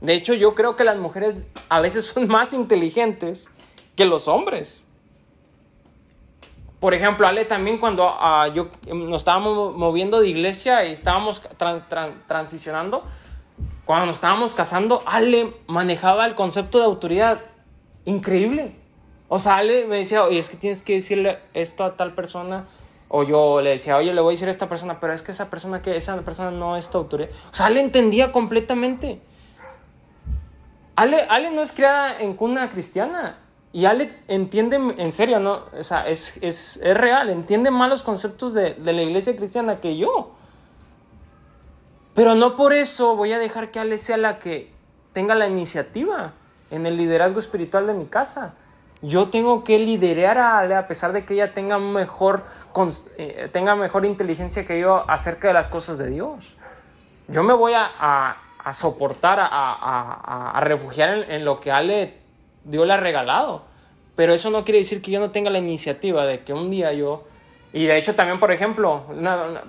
De 0.00 0.14
hecho, 0.14 0.32
yo 0.34 0.54
creo 0.54 0.76
que 0.76 0.84
las 0.84 0.96
mujeres 0.96 1.34
a 1.68 1.80
veces 1.80 2.06
son 2.06 2.26
más 2.28 2.52
inteligentes 2.52 3.48
que 3.96 4.04
los 4.06 4.28
hombres. 4.28 4.84
Por 6.78 6.94
ejemplo, 6.94 7.26
Ale, 7.26 7.44
también 7.44 7.76
cuando 7.78 8.08
ah, 8.08 8.48
yo 8.54 8.68
nos 8.94 9.20
estábamos 9.20 9.76
moviendo 9.76 10.20
de 10.20 10.28
iglesia 10.28 10.84
y 10.86 10.92
estábamos 10.92 11.42
trans- 11.58 11.86
tran- 11.90 12.14
transicionando, 12.26 13.04
cuando 13.84 14.06
nos 14.06 14.16
estábamos 14.16 14.54
casando, 14.54 15.02
Ale 15.06 15.52
manejaba 15.66 16.26
el 16.26 16.34
concepto 16.34 16.78
de 16.78 16.84
autoridad 16.84 17.40
increíble. 18.04 18.76
O 19.28 19.38
sea, 19.38 19.56
Ale 19.56 19.86
me 19.86 19.96
decía, 19.96 20.24
oye, 20.24 20.38
es 20.38 20.48
que 20.48 20.56
tienes 20.56 20.82
que 20.82 20.94
decirle 20.94 21.38
esto 21.54 21.84
a 21.84 21.96
tal 21.96 22.14
persona. 22.14 22.66
O 23.08 23.24
yo 23.24 23.60
le 23.60 23.70
decía, 23.70 23.96
oye, 23.96 24.12
le 24.12 24.20
voy 24.20 24.32
a 24.32 24.34
decir 24.34 24.48
a 24.48 24.50
esta 24.50 24.68
persona, 24.68 25.00
pero 25.00 25.12
es 25.12 25.22
que 25.22 25.32
esa 25.32 25.50
persona 25.50 25.82
que 25.82 25.96
esa 25.96 26.20
persona 26.22 26.50
no 26.50 26.76
es 26.76 26.90
tu 26.90 26.98
autoridad. 26.98 27.30
O 27.50 27.54
sea, 27.54 27.66
Ale 27.66 27.80
entendía 27.80 28.32
completamente. 28.32 29.20
Ale, 30.96 31.22
Ale 31.28 31.50
no 31.50 31.62
es 31.62 31.72
criada 31.72 32.20
en 32.20 32.34
cuna 32.34 32.70
cristiana. 32.70 33.38
Y 33.72 33.84
Ale 33.84 34.12
entiende, 34.28 34.76
en 34.76 35.12
serio, 35.12 35.38
¿no? 35.38 35.64
O 35.78 35.82
sea, 35.84 36.06
es, 36.08 36.36
es, 36.42 36.76
es 36.78 36.96
real, 36.96 37.30
entiende 37.30 37.70
más 37.70 37.88
los 37.88 38.02
conceptos 38.02 38.52
de, 38.52 38.74
de 38.74 38.92
la 38.92 39.02
iglesia 39.02 39.36
cristiana 39.36 39.80
que 39.80 39.96
yo. 39.96 40.34
Pero 42.14 42.34
no 42.34 42.56
por 42.56 42.72
eso 42.72 43.16
voy 43.16 43.32
a 43.32 43.38
dejar 43.38 43.70
que 43.70 43.78
Ale 43.80 43.98
sea 43.98 44.16
la 44.16 44.38
que 44.38 44.72
tenga 45.12 45.34
la 45.34 45.46
iniciativa 45.46 46.32
en 46.70 46.86
el 46.86 46.96
liderazgo 46.96 47.38
espiritual 47.38 47.86
de 47.86 47.94
mi 47.94 48.06
casa. 48.06 48.54
Yo 49.02 49.28
tengo 49.28 49.64
que 49.64 49.78
liderar 49.78 50.38
a 50.38 50.58
Ale 50.58 50.74
a 50.74 50.86
pesar 50.86 51.12
de 51.12 51.24
que 51.24 51.34
ella 51.34 51.54
tenga 51.54 51.78
mejor, 51.78 52.42
eh, 53.16 53.48
tenga 53.52 53.74
mejor 53.74 54.04
inteligencia 54.04 54.66
que 54.66 54.78
yo 54.78 55.04
acerca 55.08 55.48
de 55.48 55.54
las 55.54 55.68
cosas 55.68 55.96
de 55.98 56.10
Dios. 56.10 56.54
Yo 57.28 57.42
me 57.42 57.54
voy 57.54 57.72
a, 57.74 57.86
a- 57.98 58.36
a 58.62 58.74
soportar, 58.74 59.38
a- 59.40 60.50
a 60.50 60.60
refugiar 60.60 61.16
en, 61.16 61.30
en 61.30 61.44
lo 61.46 61.60
que 61.60 61.72
Ale 61.72 62.18
Dios 62.64 62.86
le 62.86 62.92
ha 62.92 62.98
regalado. 62.98 63.62
Pero 64.16 64.34
eso 64.34 64.50
no 64.50 64.64
quiere 64.64 64.78
decir 64.80 65.00
que 65.00 65.10
yo 65.12 65.18
no 65.20 65.30
tenga 65.30 65.48
la 65.48 65.58
iniciativa 65.58 66.26
de 66.26 66.40
que 66.44 66.52
un 66.52 66.70
día 66.70 66.92
yo... 66.92 67.24
Y 67.72 67.86
de 67.86 67.96
hecho 67.96 68.14
también, 68.14 68.38
por 68.38 68.52
ejemplo, 68.52 69.04
una- 69.08 69.44
una- 69.46 69.62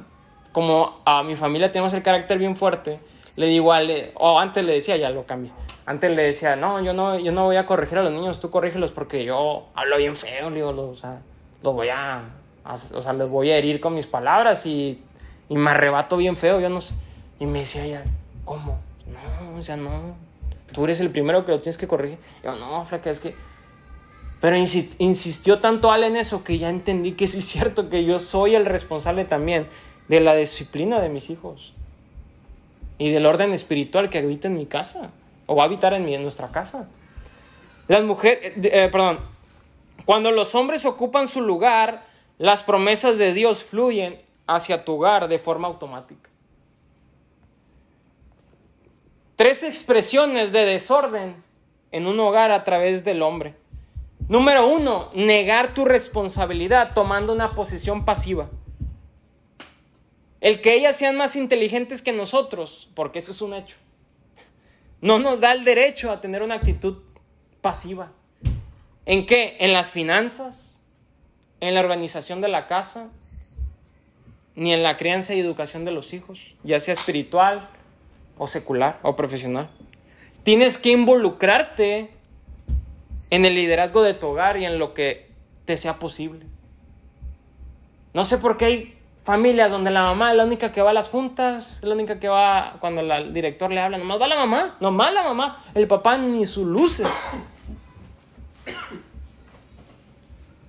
como 0.52 0.99
a 1.06 1.24
mi 1.24 1.36
familia 1.36 1.72
tenemos 1.72 1.93
el 1.93 2.04
carácter 2.04 2.38
bien 2.38 2.56
fuerte, 2.56 2.99
le 3.36 3.47
digo 3.47 3.72
a 3.74 3.78
Ale, 3.78 4.12
o 4.16 4.39
antes 4.39 4.64
le 4.66 4.74
decía, 4.74 4.97
ya 4.97 5.10
lo 5.10 5.26
cambié. 5.26 5.52
Antes 5.86 6.12
le 6.12 6.24
decía, 6.24 6.56
no, 6.56 6.82
yo 6.82 6.93
no, 6.93 7.18
yo 7.18 7.32
no 7.32 7.45
voy 7.45 7.56
a 7.56 7.66
corregir 7.66 7.97
a 7.97 8.04
los 8.04 8.12
niños, 8.12 8.39
tú 8.39 8.49
corrígelos 8.52 8.91
porque 8.91 9.24
yo 9.24 9.68
hablo 9.74 9.97
bien 9.97 10.16
feo, 10.16 10.49
le 10.49 10.58
digo, 10.58 10.70
o 10.70 10.95
sea, 10.95 11.22
los 11.64 11.74
voy 11.74 11.89
a, 11.89 12.24
o 12.66 12.78
sea, 12.78 13.14
voy 13.14 13.49
a 13.49 13.58
herir 13.58 13.80
con 13.82 13.95
mis 13.95 14.06
palabras 14.06 14.66
y, 14.66 15.02
y 15.49 15.58
me 15.58 15.72
arrebato 15.72 16.18
bien 16.18 16.38
feo, 16.38 16.60
yo 16.60 16.70
no 16.70 16.82
sé. 16.82 16.95
Y 17.39 17.45
me 17.47 17.60
decía 17.60 17.84
ella, 17.84 18.04
¿cómo? 18.45 18.80
No, 19.08 19.58
o 19.58 19.64
sea, 19.64 19.76
no, 19.78 20.16
tú 20.72 20.84
eres 20.86 20.99
el 21.02 21.10
primero 21.10 21.45
que 21.45 21.52
lo 21.52 21.62
tienes 21.62 21.78
que 21.78 21.88
corregir. 21.88 22.20
Yo, 22.43 22.56
no, 22.56 22.86
flaca, 22.86 23.10
es 23.10 23.20
que... 23.20 23.36
Pero 24.39 24.58
insi- 24.58 24.93
insistió 24.97 25.60
tanto 25.60 25.91
Ale 25.91 26.08
en 26.08 26.16
eso 26.16 26.43
que 26.43 26.58
ya 26.58 26.70
entendí 26.70 27.14
que 27.14 27.28
sí 27.28 27.39
es 27.39 27.45
cierto 27.45 27.89
que 27.89 28.06
yo 28.06 28.20
soy 28.20 28.56
el 28.56 28.66
responsable 28.66 29.26
también 29.26 29.68
de 30.12 30.20
la 30.20 30.36
disciplina 30.36 30.99
de 30.99 31.07
mis 31.07 31.30
hijos 31.30 31.74
y 32.97 33.12
del 33.12 33.26
orden 33.26 33.53
espiritual 33.53 34.09
que 34.09 34.18
habita 34.18 34.49
en 34.49 34.57
mi 34.57 34.66
casa 34.66 35.09
o 35.45 35.55
va 35.55 35.64
a 35.64 35.66
habitar 35.68 35.93
en, 35.93 36.03
mi, 36.03 36.14
en 36.14 36.22
nuestra 36.22 36.51
casa. 36.51 36.89
Las 37.88 38.03
mujeres, 38.03 38.55
eh, 38.62 38.89
perdón, 38.91 39.22
cuando 40.03 40.32
los 40.32 40.53
hombres 40.53 40.84
ocupan 40.84 41.28
su 41.28 41.39
lugar, 41.39 42.03
las 42.39 42.62
promesas 42.62 43.18
de 43.18 43.34
Dios 43.34 43.64
fluyen 43.64 44.18
hacia 44.47 44.84
tu 44.84 44.95
hogar 44.95 45.30
de 45.30 45.39
forma 45.39 45.70
automática. 45.70 46.30
Tres 49.38 49.64
expresiones 49.64 50.51
de 50.51 50.66
desorden 50.66 51.41
en 51.93 52.05
un 52.05 52.20
hogar 52.20 52.51
a 52.51 52.66
través 52.66 53.05
del 53.05 53.22
hombre. 53.22 53.55
Número 54.28 54.68
uno, 54.68 55.09
negar 55.14 55.74
tu 55.74 55.86
responsabilidad 55.86 56.91
tomando 56.93 57.32
una 57.32 57.55
posición 57.55 58.03
pasiva. 58.03 58.49
El 60.41 60.59
que 60.59 60.73
ellas 60.73 60.97
sean 60.97 61.15
más 61.15 61.35
inteligentes 61.35 62.01
que 62.01 62.11
nosotros, 62.11 62.89
porque 62.95 63.19
eso 63.19 63.31
es 63.31 63.41
un 63.41 63.53
hecho, 63.53 63.77
no 64.99 65.19
nos 65.19 65.39
da 65.39 65.51
el 65.53 65.63
derecho 65.63 66.11
a 66.11 66.19
tener 66.19 66.43
una 66.43 66.55
actitud 66.55 66.97
pasiva. 67.61 68.11
¿En 69.05 69.25
qué? 69.25 69.57
En 69.59 69.73
las 69.73 69.91
finanzas, 69.91 70.83
en 71.59 71.75
la 71.75 71.79
organización 71.79 72.41
de 72.41 72.47
la 72.47 72.67
casa, 72.67 73.11
ni 74.55 74.73
en 74.73 74.83
la 74.83 74.97
crianza 74.97 75.33
y 75.33 75.39
educación 75.39 75.85
de 75.85 75.91
los 75.91 76.13
hijos, 76.13 76.55
ya 76.63 76.79
sea 76.79 76.93
espiritual 76.93 77.69
o 78.37 78.47
secular 78.47 78.99
o 79.03 79.15
profesional. 79.15 79.69
Tienes 80.43 80.77
que 80.77 80.89
involucrarte 80.89 82.09
en 83.29 83.45
el 83.45 83.55
liderazgo 83.55 84.01
de 84.01 84.13
tu 84.13 84.27
hogar 84.27 84.57
y 84.57 84.65
en 84.65 84.77
lo 84.77 84.93
que 84.93 85.29
te 85.65 85.77
sea 85.77 85.99
posible. 85.99 86.45
No 88.13 88.23
sé 88.23 88.37
por 88.37 88.57
qué 88.57 88.65
hay 88.65 89.01
familias 89.24 89.69
donde 89.69 89.91
la 89.91 90.03
mamá 90.03 90.32
es 90.32 90.38
la 90.38 90.45
única 90.45 90.72
que 90.72 90.82
va 90.82 90.89
a 90.91 90.93
las 90.93 91.09
juntas, 91.09 91.78
es 91.78 91.84
la 91.84 91.93
única 91.93 92.19
que 92.19 92.28
va 92.28 92.78
cuando 92.80 93.01
el 93.01 93.34
director 93.34 93.72
le 93.72 93.80
habla, 93.80 93.97
nomás 93.97 94.19
va 94.19 94.28
la 94.28 94.38
mamá, 94.38 94.76
nomás 94.80 95.13
la 95.13 95.24
mamá, 95.24 95.63
el 95.76 95.88
papá 95.88 96.17
ni 96.17 96.45
sus 96.45 96.65
luces. 96.65 97.30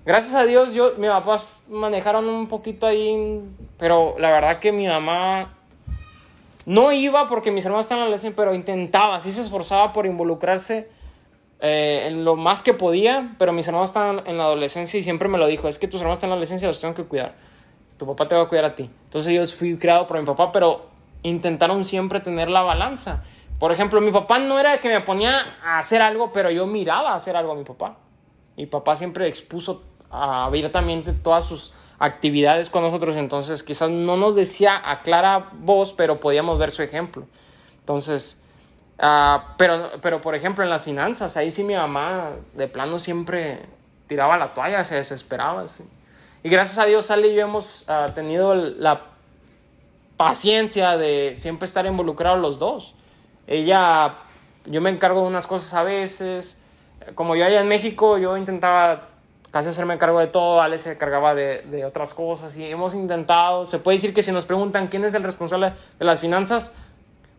Gracias 0.05 0.35
a 0.35 0.45
Dios, 0.45 0.73
yo, 0.73 0.93
mis 0.97 1.09
papás 1.09 1.63
manejaron 1.69 2.27
un 2.27 2.47
poquito 2.47 2.85
ahí, 2.85 3.41
pero 3.77 4.15
la 4.19 4.31
verdad 4.31 4.59
que 4.59 4.73
mi 4.73 4.85
mamá 4.85 5.53
no 6.65 6.91
iba 6.91 7.27
porque 7.29 7.51
mis 7.51 7.65
hermanos 7.65 7.85
estaban 7.85 8.03
en 8.03 8.09
la 8.09 8.15
adolescencia, 8.15 8.35
pero 8.35 8.53
intentaba, 8.53 9.21
sí 9.21 9.31
se 9.31 9.41
esforzaba 9.41 9.93
por 9.93 10.05
involucrarse 10.05 10.89
eh, 11.61 12.07
en 12.07 12.25
lo 12.25 12.35
más 12.35 12.61
que 12.61 12.73
podía, 12.73 13.33
pero 13.39 13.53
mis 13.53 13.65
hermanos 13.67 13.91
estaban 13.91 14.23
en 14.25 14.37
la 14.37 14.43
adolescencia 14.43 14.99
y 14.99 15.03
siempre 15.03 15.29
me 15.29 15.37
lo 15.37 15.47
dijo, 15.47 15.69
es 15.69 15.79
que 15.79 15.87
tus 15.87 16.01
hermanos 16.01 16.17
están 16.17 16.27
en 16.27 16.31
la 16.31 16.35
adolescencia, 16.35 16.67
los 16.67 16.81
tengo 16.81 16.93
que 16.93 17.05
cuidar. 17.05 17.33
Tu 17.97 18.05
papá 18.05 18.27
te 18.27 18.35
va 18.35 18.43
a 18.43 18.47
cuidar 18.47 18.65
a 18.65 18.75
ti. 18.75 18.89
Entonces 19.05 19.33
yo 19.33 19.45
fui 19.57 19.77
criado 19.77 20.07
por 20.07 20.19
mi 20.19 20.25
papá, 20.25 20.51
pero 20.51 20.87
intentaron 21.21 21.85
siempre 21.85 22.19
tener 22.19 22.49
la 22.49 22.61
balanza. 22.61 23.23
Por 23.59 23.71
ejemplo, 23.71 24.01
mi 24.01 24.11
papá 24.11 24.39
no 24.39 24.59
era 24.59 24.79
que 24.79 24.89
me 24.89 24.99
ponía 25.01 25.57
a 25.63 25.79
hacer 25.79 26.01
algo, 26.01 26.31
pero 26.33 26.51
yo 26.51 26.67
miraba 26.67 27.11
a 27.11 27.15
hacer 27.15 27.35
algo 27.35 27.53
a 27.53 27.55
mi 27.55 27.63
papá. 27.63 27.97
Mi 28.57 28.65
papá 28.65 28.95
siempre 28.95 29.27
expuso 29.27 29.83
abiertamente 30.09 31.13
todas 31.13 31.45
sus 31.45 31.73
actividades 31.97 32.69
con 32.69 32.83
nosotros, 32.83 33.15
entonces 33.15 33.63
quizás 33.63 33.89
no 33.89 34.17
nos 34.17 34.35
decía 34.35 34.81
a 34.83 35.01
clara 35.01 35.49
voz, 35.53 35.93
pero 35.93 36.19
podíamos 36.19 36.59
ver 36.59 36.71
su 36.71 36.83
ejemplo. 36.83 37.25
Entonces, 37.79 38.45
ah, 38.99 39.55
pero, 39.57 39.91
pero 40.01 40.21
por 40.21 40.35
ejemplo 40.35 40.63
en 40.63 40.69
las 40.69 40.83
finanzas, 40.83 41.37
ahí 41.37 41.49
sí 41.49 41.63
mi 41.63 41.75
mamá 41.75 42.31
de 42.55 42.67
plano 42.67 42.99
siempre 42.99 43.65
tiraba 44.07 44.37
la 44.37 44.53
toalla, 44.53 44.83
se 44.83 44.95
desesperaba. 44.95 45.67
sí. 45.67 45.85
Y 46.43 46.49
gracias 46.49 46.77
a 46.77 46.85
Dios, 46.85 47.09
Ale 47.09 47.29
y 47.29 47.35
yo 47.35 47.41
hemos 47.41 47.85
ah, 47.87 48.05
tenido 48.13 48.53
la 48.53 49.01
paciencia 50.17 50.97
de 50.97 51.35
siempre 51.37 51.65
estar 51.65 51.85
involucrados 51.85 52.39
los 52.39 52.59
dos. 52.59 52.95
Ella, 53.47 54.15
yo 54.65 54.81
me 54.81 54.89
encargo 54.89 55.21
de 55.21 55.27
unas 55.27 55.47
cosas 55.47 55.73
a 55.73 55.83
veces. 55.83 56.61
Como 57.15 57.35
yo 57.35 57.45
allá 57.45 57.61
en 57.61 57.67
México, 57.67 58.17
yo 58.17 58.35
intentaba 58.37 59.07
casi 59.51 59.69
hacerme 59.69 59.97
cargo 59.97 60.19
de 60.19 60.27
todo, 60.27 60.61
Ale 60.61 60.79
se 60.79 60.97
cargaba 60.97 61.35
de, 61.35 61.61
de 61.61 61.85
otras 61.85 62.13
cosas 62.13 62.57
y 62.57 62.65
hemos 62.65 62.95
intentado, 62.95 63.67
se 63.67 63.77
puede 63.77 63.97
decir 63.97 64.11
que 64.11 64.23
si 64.23 64.31
nos 64.31 64.45
preguntan 64.45 64.87
quién 64.87 65.05
es 65.05 65.13
el 65.13 65.21
responsable 65.21 65.73
de 65.99 66.05
las 66.05 66.19
finanzas, 66.19 66.75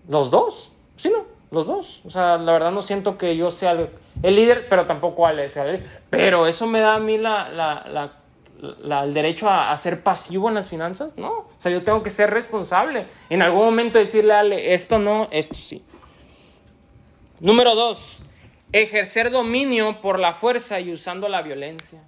los 0.09 0.31
dos, 0.31 0.71
sí, 0.97 1.11
no, 1.11 1.25
los 1.51 1.67
dos. 1.67 2.03
O 2.05 2.11
sea, 2.11 2.37
la 2.37 2.53
verdad 2.53 2.71
no 2.71 2.83
siento 2.83 3.19
que 3.19 3.37
yo 3.37 3.51
sea 3.51 3.73
el, 3.73 3.91
el 4.23 4.37
líder, 4.37 4.69
pero 4.69 4.87
tampoco 4.87 5.27
Ale 5.27 5.49
sea 5.49 5.65
el 5.65 5.73
líder. 5.73 5.89
Pero 6.09 6.47
eso 6.47 6.67
me 6.69 6.81
da 6.81 6.95
a 6.95 7.01
mí 7.01 7.19
la, 7.19 7.49
la, 7.49 7.85
la, 7.91 8.13
la- 8.83 9.05
el 9.05 9.15
derecho 9.15 9.49
a, 9.49 9.71
a 9.73 9.77
ser 9.77 10.03
pasivo 10.03 10.49
en 10.49 10.55
las 10.55 10.67
finanzas, 10.67 11.17
¿no? 11.17 11.31
O 11.31 11.51
sea, 11.59 11.71
yo 11.73 11.83
tengo 11.83 12.03
que 12.03 12.11
ser 12.11 12.31
responsable. 12.31 13.07
En 13.31 13.43
algún 13.43 13.65
momento 13.65 13.99
decirle 13.99 14.75
esto 14.75 14.99
no, 14.99 15.29
esto 15.31 15.55
sí. 15.55 15.85
Número 17.41 17.75
dos, 17.75 18.23
ejercer 18.73 19.31
dominio 19.31 20.01
por 20.01 20.19
la 20.19 20.35
fuerza 20.35 20.81
y 20.81 20.93
usando 20.93 21.29
la 21.29 21.43
violencia. 21.43 22.03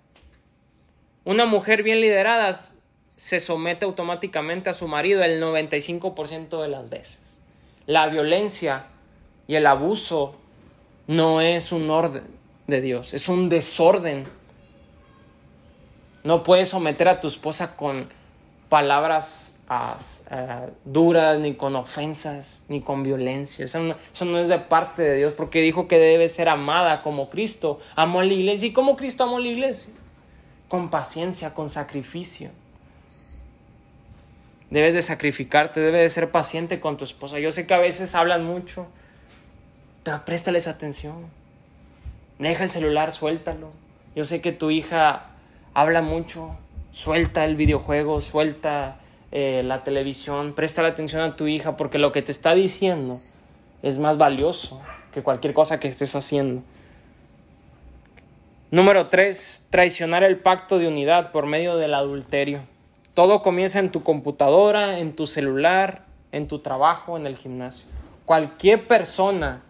Una 1.25 1.45
mujer 1.47 1.83
bien 1.83 2.01
liderada 2.01 2.57
se 3.17 3.41
somete 3.41 3.85
automáticamente 3.85 4.71
a 4.71 4.75
su 4.75 4.89
marido 4.89 5.23
el 5.25 5.43
95% 5.43 6.61
de 6.63 6.69
las 6.69 6.89
veces. 6.89 7.35
La 7.87 8.07
violencia 8.09 8.87
y 9.49 9.57
el 9.57 9.67
abuso 9.67 10.37
no 11.07 11.41
es 11.41 11.73
un 11.73 11.91
orden 11.91 12.25
de 12.67 12.81
Dios, 12.81 13.15
es 13.15 13.29
un 13.29 13.49
desorden. 13.49 14.25
No 16.27 16.43
puedes 16.43 16.71
someter 16.71 17.07
a 17.07 17.21
tu 17.21 17.29
esposa 17.29 17.77
con 17.77 18.09
palabras 18.69 19.63
ah, 19.69 19.97
duras, 20.85 21.39
ni 21.39 21.55
con 21.55 21.77
ofensas, 21.77 22.65
ni 22.67 22.81
con 22.81 23.05
violencia. 23.05 23.65
Eso 23.65 23.79
no, 24.25 24.39
es 24.41 24.49
de 24.49 24.59
parte 24.59 25.03
de 25.03 25.19
Dios, 25.19 25.35
porque 25.35 25.61
dijo 25.61 25.87
que 25.87 26.01
debe 26.01 26.29
ser 26.29 26.49
amada 26.49 27.03
como 27.03 27.31
Cristo 27.31 27.79
amó 27.95 28.19
a 28.19 28.25
la 28.25 28.33
iglesia. 28.33 28.67
¿Y 28.67 28.73
como 28.73 28.97
Cristo 28.97 29.23
amó 29.23 29.37
a 29.37 29.41
la 29.41 29.47
iglesia? 29.47 29.93
Con 30.67 30.91
paciencia, 30.91 31.55
con 31.55 31.71
sacrificio. 31.71 32.51
Debes 34.71 34.95
de 34.95 35.03
sacrificarte, 35.03 35.79
debes 35.79 36.03
de 36.03 36.09
ser 36.09 36.33
paciente 36.33 36.81
con 36.81 36.97
tu 36.97 37.05
esposa. 37.05 37.39
Yo 37.39 37.53
sé 37.53 37.69
que 37.69 37.75
a 37.75 37.79
veces 37.79 38.17
hablan 38.17 38.45
mucho, 38.45 38.89
Pero 40.03 40.25
préstales 40.25 40.67
atención. 40.67 41.27
Deja 42.41 42.65
el 42.65 42.71
celular, 42.71 43.13
suéltalo. 43.13 43.71
Yo 44.17 44.25
sé 44.25 44.41
que 44.41 44.51
tu 44.51 44.73
hija 44.73 45.31
habla 45.77 46.01
mucho. 46.01 46.57
Suelta 46.93 47.45
el 47.45 47.55
videojuego, 47.55 48.23
suelta 48.23 48.97
eh, 49.31 49.61
la 49.63 49.85
televisión. 49.85 50.55
Presta 50.55 50.81
la 50.81 50.89
atención 50.89 51.21
a 51.21 51.37
tu 51.37 51.47
hija 51.47 51.77
porque 51.77 51.99
lo 51.99 52.13
que 52.13 52.23
te 52.23 52.33
está 52.33 52.55
diciendo 52.55 53.21
es 53.83 53.99
más 53.99 54.17
valioso 54.17 54.81
que 55.13 55.23
cualquier 55.23 55.53
cosa 55.53 55.79
que 55.79 55.89
estés 55.89 56.17
haciendo. 56.17 56.63
Número 58.71 59.09
3. 59.09 59.69
Traicionar 59.69 60.23
el 60.23 60.39
pacto 60.39 60.79
de 60.79 60.89
unidad 60.89 61.31
por 61.31 61.45
medio 61.45 61.77
del 61.77 61.93
adulterio. 61.93 62.63
Todo 63.13 63.43
comienza 63.43 63.79
en 63.79 63.93
tu 63.93 64.03
computadora, 64.03 64.99
en 64.99 65.15
tu 65.15 65.27
celular, 65.27 66.07
en 66.33 66.49
tu 66.49 66.61
trabajo, 66.61 67.19
en 67.19 67.27
el 67.27 67.37
gimnasio. 67.37 67.87
Cualquier 68.25 68.87
persona 68.87 69.63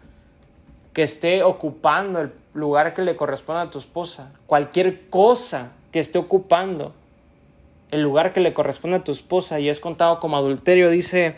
que 0.93 1.03
esté 1.03 1.43
ocupando 1.43 2.21
el 2.21 2.31
lugar 2.53 2.93
que 2.93 3.01
le 3.01 3.17
corresponde 3.17 3.63
a 3.63 3.69
tu 3.69 3.77
esposa, 3.77 4.33
cualquier 4.47 5.09
cosa 5.09 5.76
que 5.97 6.01
esté 6.01 6.19
ocupando 6.19 6.93
el 7.89 8.03
lugar 8.03 8.31
que 8.31 8.39
le 8.39 8.53
corresponde 8.53 8.97
a 8.97 9.03
tu 9.03 9.11
esposa 9.11 9.59
y 9.59 9.67
es 9.67 9.79
contado 9.79 10.19
como 10.19 10.37
adulterio, 10.37 10.91
dice 10.91 11.37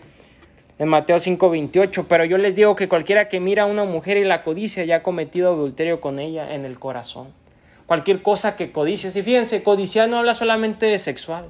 en 0.79 0.89
Mateo 0.89 1.17
5:28, 1.17 2.07
pero 2.09 2.25
yo 2.25 2.37
les 2.37 2.57
digo 2.57 2.75
que 2.75 2.89
cualquiera 2.89 3.29
que 3.29 3.39
mira 3.39 3.63
a 3.63 3.67
una 3.67 3.85
mujer 3.85 4.17
y 4.17 4.25
la 4.25 4.43
codicia 4.43 4.83
ya 4.83 4.97
ha 4.97 5.03
cometido 5.03 5.53
adulterio 5.53 6.01
con 6.01 6.19
ella 6.19 6.53
en 6.53 6.65
el 6.65 6.77
corazón. 6.77 7.29
Cualquier 7.85 8.21
cosa 8.21 8.57
que 8.57 8.73
codicies, 8.73 9.15
y 9.15 9.23
fíjense, 9.23 9.63
codiciar 9.63 10.09
no 10.09 10.17
habla 10.17 10.33
solamente 10.33 10.87
de 10.87 10.99
sexual, 10.99 11.45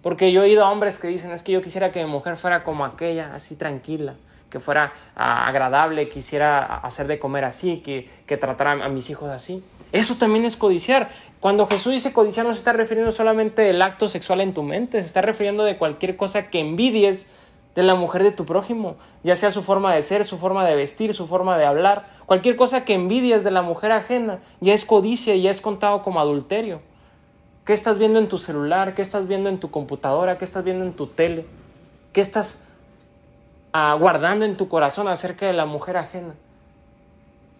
porque 0.00 0.30
yo 0.30 0.42
he 0.42 0.44
oído 0.44 0.64
a 0.64 0.70
hombres 0.70 1.00
que 1.00 1.08
dicen, 1.08 1.32
es 1.32 1.42
que 1.42 1.50
yo 1.50 1.60
quisiera 1.60 1.90
que 1.90 2.04
mi 2.04 2.08
mujer 2.08 2.36
fuera 2.36 2.62
como 2.62 2.84
aquella, 2.84 3.34
así 3.34 3.56
tranquila, 3.56 4.14
que 4.48 4.60
fuera 4.60 4.92
ah, 5.16 5.48
agradable, 5.48 6.08
quisiera 6.08 6.64
hacer 6.64 7.08
de 7.08 7.18
comer 7.18 7.44
así, 7.44 7.78
que, 7.84 8.08
que 8.26 8.36
tratara 8.36 8.84
a 8.84 8.88
mis 8.88 9.10
hijos 9.10 9.28
así. 9.30 9.64
Eso 9.94 10.16
también 10.16 10.44
es 10.44 10.56
codiciar. 10.56 11.10
Cuando 11.40 11.66
Jesús 11.66 11.92
dice 11.92 12.12
codiciar 12.12 12.44
no 12.44 12.52
se 12.52 12.58
está 12.58 12.72
refiriendo 12.72 13.12
solamente 13.12 13.62
del 13.62 13.80
acto 13.80 14.08
sexual 14.08 14.40
en 14.40 14.52
tu 14.52 14.62
mente, 14.62 15.00
se 15.00 15.06
está 15.06 15.22
refiriendo 15.22 15.64
de 15.64 15.78
cualquier 15.78 16.16
cosa 16.16 16.50
que 16.50 16.60
envidies 16.60 17.30
de 17.74 17.82
la 17.82 17.94
mujer 17.94 18.22
de 18.22 18.32
tu 18.32 18.44
prójimo, 18.44 18.96
ya 19.22 19.36
sea 19.36 19.50
su 19.50 19.62
forma 19.62 19.94
de 19.94 20.02
ser, 20.02 20.24
su 20.24 20.36
forma 20.36 20.66
de 20.66 20.76
vestir, 20.76 21.14
su 21.14 21.26
forma 21.26 21.56
de 21.58 21.64
hablar, 21.64 22.06
cualquier 22.26 22.56
cosa 22.56 22.84
que 22.84 22.94
envidies 22.94 23.44
de 23.44 23.52
la 23.52 23.62
mujer 23.62 23.92
ajena, 23.92 24.40
ya 24.60 24.74
es 24.74 24.84
codicia 24.84 25.34
y 25.34 25.42
ya 25.42 25.50
es 25.50 25.60
contado 25.60 26.02
como 26.02 26.20
adulterio. 26.20 26.80
¿Qué 27.64 27.72
estás 27.72 27.98
viendo 27.98 28.18
en 28.18 28.28
tu 28.28 28.38
celular? 28.38 28.94
¿Qué 28.94 29.02
estás 29.02 29.26
viendo 29.26 29.48
en 29.48 29.58
tu 29.58 29.70
computadora? 29.70 30.38
¿Qué 30.38 30.44
estás 30.44 30.64
viendo 30.64 30.84
en 30.84 30.92
tu 30.92 31.06
tele? 31.06 31.46
¿Qué 32.12 32.20
estás 32.20 32.68
guardando 33.98 34.44
en 34.44 34.56
tu 34.56 34.68
corazón 34.68 35.08
acerca 35.08 35.46
de 35.46 35.52
la 35.52 35.66
mujer 35.66 35.96
ajena. 35.96 36.34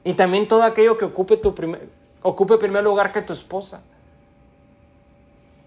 Y 0.04 0.14
también 0.14 0.46
todo 0.46 0.62
aquello 0.62 0.96
que 0.96 1.06
ocupe, 1.06 1.36
tu 1.36 1.54
primer, 1.54 1.88
ocupe 2.24 2.56
primer 2.56 2.82
lugar 2.82 3.12
que 3.12 3.22
tu 3.22 3.32
esposa. 3.32 3.84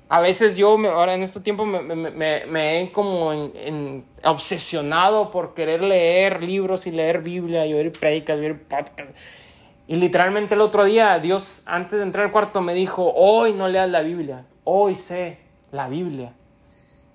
A 0.10 0.22
veces 0.22 0.58
yo, 0.58 0.78
ahora 0.89 1.14
en 1.14 1.22
este 1.22 1.39
tiempo, 1.39 1.66
me, 1.66 1.82
me, 1.84 2.82
he 2.82 2.91
como 2.91 3.32
en, 3.32 4.05
obsesionado 4.24 5.30
por 5.30 5.53
querer 5.53 5.84
leer 5.84 6.43
libros 6.43 6.88
y 6.88 6.91
leer 6.91 7.22
Biblia 7.22 7.66
y 7.66 7.74
oír 7.74 7.91
predicas, 7.91 8.39
y 8.39 8.41
oír 8.41 8.64
podcasts. 8.64 9.20
Y 9.86 9.97
literalmente 9.97 10.55
el 10.55 10.62
otro 10.62 10.86
día, 10.86 11.20
Dios, 11.20 11.64
antes 11.68 11.99
de 11.99 12.03
entrar 12.03 12.26
al 12.26 12.32
cuarto, 12.32 12.62
me 12.62 12.74
dijo, 12.74 13.14
hoy 13.16 13.53
no 13.53 13.68
leas 13.68 13.89
la 13.89 14.01
Biblia, 14.01 14.45
hoy 14.64 14.95
sé 14.95 15.39
la 15.72 15.88
Biblia. 15.89 16.34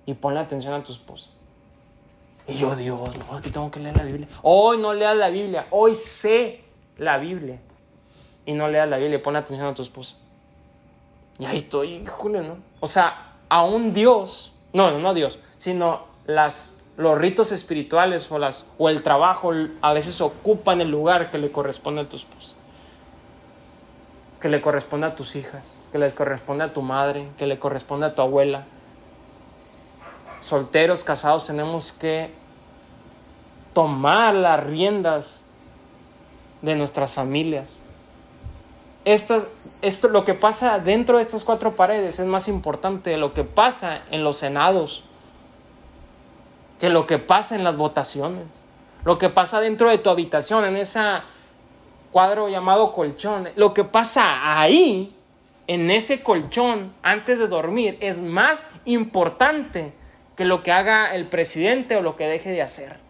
Y 0.05 0.13
ponle 0.13 0.39
atención 0.39 0.73
a 0.73 0.83
tu 0.83 0.91
esposa. 0.91 1.31
Y 2.47 2.55
yo, 2.55 2.75
Dios, 2.75 3.11
no, 3.17 3.37
aquí 3.37 3.49
tengo 3.49 3.71
que 3.71 3.79
leer 3.79 3.97
la 3.97 4.05
Biblia. 4.05 4.27
Hoy 4.41 4.77
no 4.77 4.93
leas 4.93 5.17
la 5.17 5.29
Biblia, 5.29 5.67
hoy 5.71 5.95
sé 5.95 6.61
la 6.97 7.17
Biblia. 7.17 7.59
Y 8.45 8.53
no 8.53 8.67
leas 8.67 8.89
la 8.89 8.97
Biblia, 8.97 9.21
pon 9.21 9.35
atención 9.35 9.67
a 9.67 9.73
tu 9.73 9.81
esposa. 9.81 10.17
Y 11.39 11.45
ahí 11.45 11.57
estoy, 11.57 12.05
Julio, 12.05 12.43
¿no? 12.43 12.57
O 12.79 12.87
sea, 12.87 13.33
a 13.49 13.63
un 13.63 13.93
Dios, 13.93 14.53
no, 14.73 14.91
no, 14.91 14.99
no 14.99 15.13
Dios, 15.13 15.39
sino 15.57 16.03
las, 16.25 16.77
los 16.97 17.17
ritos 17.17 17.51
espirituales 17.51 18.31
o, 18.31 18.39
las, 18.39 18.65
o 18.77 18.89
el 18.89 19.03
trabajo 19.03 19.51
a 19.81 19.93
veces 19.93 20.21
ocupan 20.21 20.81
el 20.81 20.89
lugar 20.89 21.31
que 21.31 21.37
le 21.37 21.51
corresponde 21.51 22.01
a 22.01 22.09
tu 22.09 22.17
esposa. 22.17 22.55
Que 24.41 24.49
le 24.49 24.61
corresponde 24.61 25.07
a 25.07 25.15
tus 25.15 25.35
hijas, 25.35 25.87
que 25.91 25.97
le 25.97 26.13
corresponde 26.13 26.65
a 26.65 26.73
tu 26.73 26.81
madre, 26.81 27.29
que 27.37 27.47
le 27.47 27.57
corresponde 27.59 28.07
a 28.07 28.15
tu 28.15 28.21
abuela, 28.21 28.65
solteros, 30.41 31.03
casados, 31.03 31.47
tenemos 31.47 31.91
que 31.93 32.33
tomar 33.73 34.33
las 34.33 34.61
riendas 34.63 35.47
de 36.61 36.75
nuestras 36.75 37.13
familias. 37.13 37.82
Esto, 39.05 40.07
lo 40.09 40.23
que 40.23 40.33
pasa 40.33 40.79
dentro 40.79 41.17
de 41.17 41.23
estas 41.23 41.43
cuatro 41.43 41.75
paredes 41.75 42.19
es 42.19 42.25
más 42.25 42.47
importante 42.47 43.09
de 43.09 43.17
lo 43.17 43.33
que 43.33 43.43
pasa 43.43 44.01
en 44.11 44.23
los 44.23 44.37
senados, 44.37 45.03
que 46.79 46.89
lo 46.89 47.05
que 47.05 47.19
pasa 47.19 47.55
en 47.55 47.63
las 47.63 47.75
votaciones, 47.75 48.47
lo 49.03 49.17
que 49.17 49.29
pasa 49.29 49.59
dentro 49.59 49.89
de 49.89 49.97
tu 49.97 50.09
habitación, 50.09 50.63
en 50.63 50.77
ese 50.77 51.01
cuadro 52.13 52.47
llamado 52.47 52.93
colchón, 52.93 53.49
lo 53.55 53.73
que 53.73 53.83
pasa 53.83 54.59
ahí, 54.59 55.13
en 55.67 55.91
ese 55.91 56.23
colchón, 56.23 56.93
antes 57.03 57.39
de 57.39 57.47
dormir, 57.47 57.97
es 57.99 58.21
más 58.21 58.69
importante 58.85 59.93
que 60.37 60.45
lo 60.45 60.63
que 60.63 60.71
haga 60.71 61.13
el 61.13 61.27
presidente 61.27 61.97
o 61.97 62.01
lo 62.01 62.15
que 62.15 62.27
deje 62.27 62.51
de 62.51 62.61
hacer. 62.61 63.03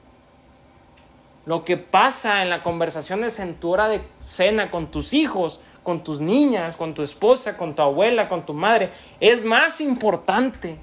Lo 1.45 1.65
que 1.65 1.77
pasa 1.77 2.41
en 2.41 2.49
la 2.49 2.63
conversación 2.63 3.23
en 3.23 3.55
tu 3.55 3.71
hora 3.71 3.89
de 3.89 4.01
cena 4.21 4.71
con 4.71 4.91
tus 4.91 5.13
hijos, 5.13 5.61
con 5.83 6.03
tus 6.03 6.21
niñas, 6.21 6.75
con 6.75 6.93
tu 6.93 7.03
esposa, 7.03 7.57
con 7.57 7.75
tu 7.75 7.81
abuela, 7.81 8.29
con 8.29 8.45
tu 8.45 8.53
madre, 8.53 8.89
es 9.19 9.43
más 9.43 9.81
importante 9.81 10.77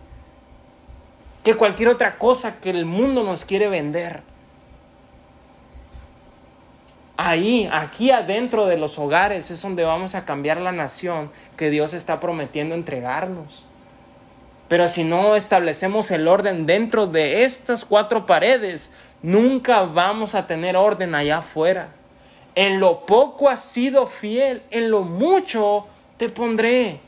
que 1.42 1.54
cualquier 1.54 1.88
otra 1.88 2.18
cosa 2.18 2.60
que 2.60 2.70
el 2.70 2.84
mundo 2.84 3.24
nos 3.24 3.44
quiere 3.44 3.68
vender. 3.68 4.22
Ahí, 7.16 7.68
aquí 7.72 8.10
adentro 8.10 8.66
de 8.66 8.78
los 8.78 8.98
hogares 8.98 9.50
es 9.50 9.60
donde 9.60 9.84
vamos 9.84 10.14
a 10.14 10.24
cambiar 10.24 10.58
la 10.58 10.72
nación 10.72 11.30
que 11.56 11.70
Dios 11.70 11.92
está 11.92 12.20
prometiendo 12.20 12.74
entregarnos. 12.74 13.64
Pero 14.68 14.86
si 14.86 15.04
no 15.04 15.34
establecemos 15.34 16.10
el 16.12 16.28
orden 16.28 16.64
dentro 16.64 17.06
de 17.06 17.42
estas 17.42 17.84
cuatro 17.84 18.24
paredes, 18.24 18.92
nunca 19.20 19.82
vamos 19.82 20.34
a 20.34 20.46
tener 20.46 20.76
orden 20.76 21.14
allá 21.14 21.38
afuera. 21.38 21.88
En 22.54 22.80
lo 22.80 23.06
poco 23.06 23.48
has 23.48 23.62
sido 23.62 24.06
fiel, 24.06 24.62
en 24.70 24.90
lo 24.90 25.02
mucho 25.02 25.86
te 26.16 26.28
pondré. 26.28 27.00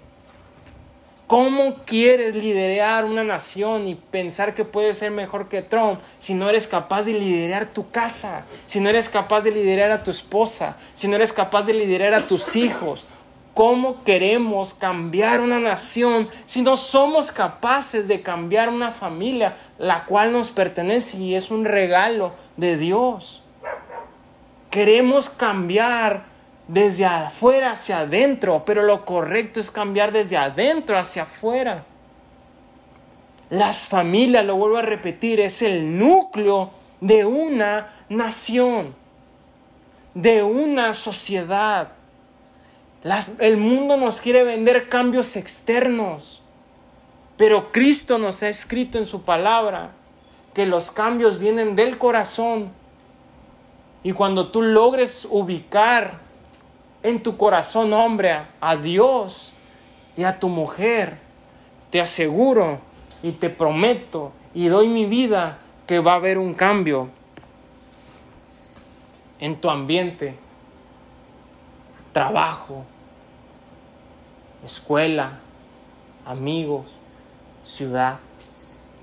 ¿Cómo 1.26 1.76
quieres 1.86 2.34
liderar 2.34 3.07
una 3.07 3.24
nación 3.24 3.88
y 3.88 3.95
pensar 3.95 4.55
que 4.55 4.66
puedes 4.66 4.99
ser 4.99 5.11
mejor 5.11 5.49
que 5.49 5.62
Trump 5.62 5.99
si 6.18 6.34
no 6.34 6.49
eres 6.49 6.66
capaz 6.66 7.05
de 7.05 7.14
liderar 7.14 7.72
tu 7.72 7.90
casa, 7.90 8.45
si 8.66 8.80
no 8.80 8.90
eres 8.90 9.09
capaz 9.09 9.40
de 9.40 9.51
liderar 9.51 9.90
a 9.90 10.03
tu 10.03 10.11
esposa, 10.11 10.76
si 10.93 11.09
no 11.09 11.16
eres 11.16 11.32
capaz 11.32 11.64
de 11.64 11.72
liderar 11.72 12.12
a 12.12 12.26
tus 12.26 12.55
hijos? 12.55 13.07
¿Cómo 13.55 14.05
queremos 14.05 14.74
cambiar 14.74 15.40
una 15.40 15.59
nación 15.59 16.28
si 16.45 16.62
no 16.62 16.76
somos 16.76 17.32
capaces 17.32 18.09
de 18.09 18.22
cambiar 18.22 18.68
una 18.68 18.90
familia 18.90 19.57
la 19.78 20.05
cual 20.05 20.32
nos 20.32 20.51
pertenece 20.51 21.18
y 21.18 21.34
es 21.34 21.51
un 21.51 21.64
regalo 21.64 22.32
de 22.57 22.76
Dios? 22.76 23.41
Queremos 24.72 25.28
cambiar 25.28 26.24
desde 26.66 27.06
afuera 27.06 27.70
hacia 27.70 28.00
adentro, 28.00 28.64
pero 28.64 28.82
lo 28.82 29.04
correcto 29.04 29.60
es 29.60 29.70
cambiar 29.70 30.10
desde 30.10 30.36
adentro 30.36 30.98
hacia 30.98 31.22
afuera. 31.22 31.84
Las 33.50 33.86
familias, 33.86 34.44
lo 34.44 34.56
vuelvo 34.56 34.78
a 34.78 34.82
repetir, 34.82 35.38
es 35.38 35.62
el 35.62 35.96
núcleo 35.96 36.72
de 37.00 37.24
una 37.24 38.04
nación, 38.08 38.96
de 40.14 40.42
una 40.42 40.92
sociedad 40.92 41.92
el 43.38 43.56
mundo 43.56 43.96
nos 43.96 44.20
quiere 44.20 44.44
vender 44.44 44.88
cambios 44.88 45.34
externos, 45.34 46.40
pero 47.36 47.72
Cristo 47.72 48.18
nos 48.18 48.42
ha 48.42 48.48
escrito 48.48 48.98
en 48.98 49.06
su 49.06 49.22
palabra 49.22 49.90
que 50.54 50.66
los 50.66 50.90
cambios 50.92 51.40
vienen 51.40 51.74
del 51.74 51.98
corazón. 51.98 52.70
Y 54.03 54.12
cuando 54.12 54.48
tú 54.48 54.62
logres 54.62 55.26
ubicar 55.30 56.18
en 57.03 57.22
tu 57.22 57.36
corazón, 57.36 57.92
hombre, 57.92 58.42
a 58.61 58.76
Dios 58.76 59.53
y 60.16 60.24
a 60.24 60.38
tu 60.38 60.48
mujer, 60.48 61.18
te 61.90 62.00
aseguro 62.00 62.80
y 63.22 63.32
te 63.32 63.50
prometo 63.50 64.32
y 64.55 64.66
doy 64.68 64.88
mi 64.88 65.07
vida 65.07 65.59
que 65.86 66.00
va 66.00 66.12
a 66.12 66.16
haber 66.16 66.38
un 66.38 66.55
cambio 66.55 67.11
en 69.38 69.61
tu 69.61 69.68
ambiente, 69.70 70.36
trabajo, 72.12 72.84
escuela, 74.64 75.40
amigos, 76.24 76.86
ciudad. 77.64 78.18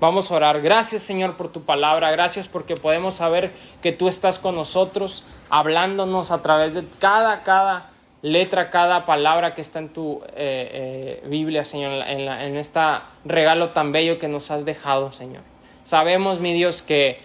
Vamos 0.00 0.32
a 0.32 0.36
orar. 0.36 0.62
Gracias 0.62 1.02
Señor 1.02 1.36
por 1.36 1.52
tu 1.52 1.62
palabra. 1.62 2.10
Gracias 2.10 2.48
porque 2.48 2.74
podemos 2.74 3.16
saber 3.16 3.52
que 3.82 3.92
tú 3.92 4.08
estás 4.08 4.38
con 4.38 4.56
nosotros, 4.56 5.24
hablándonos 5.50 6.30
a 6.30 6.40
través 6.40 6.72
de 6.72 6.84
cada, 6.98 7.42
cada 7.42 7.90
letra, 8.22 8.70
cada 8.70 9.04
palabra 9.04 9.52
que 9.54 9.60
está 9.60 9.78
en 9.78 9.90
tu 9.90 10.22
eh, 10.28 11.20
eh, 11.22 11.26
Biblia, 11.26 11.66
Señor, 11.66 11.92
en, 12.06 12.24
la, 12.24 12.46
en 12.46 12.56
este 12.56 12.80
regalo 13.26 13.70
tan 13.70 13.92
bello 13.92 14.18
que 14.18 14.26
nos 14.26 14.50
has 14.50 14.64
dejado, 14.64 15.12
Señor. 15.12 15.42
Sabemos, 15.82 16.40
mi 16.40 16.54
Dios, 16.54 16.80
que 16.80 17.20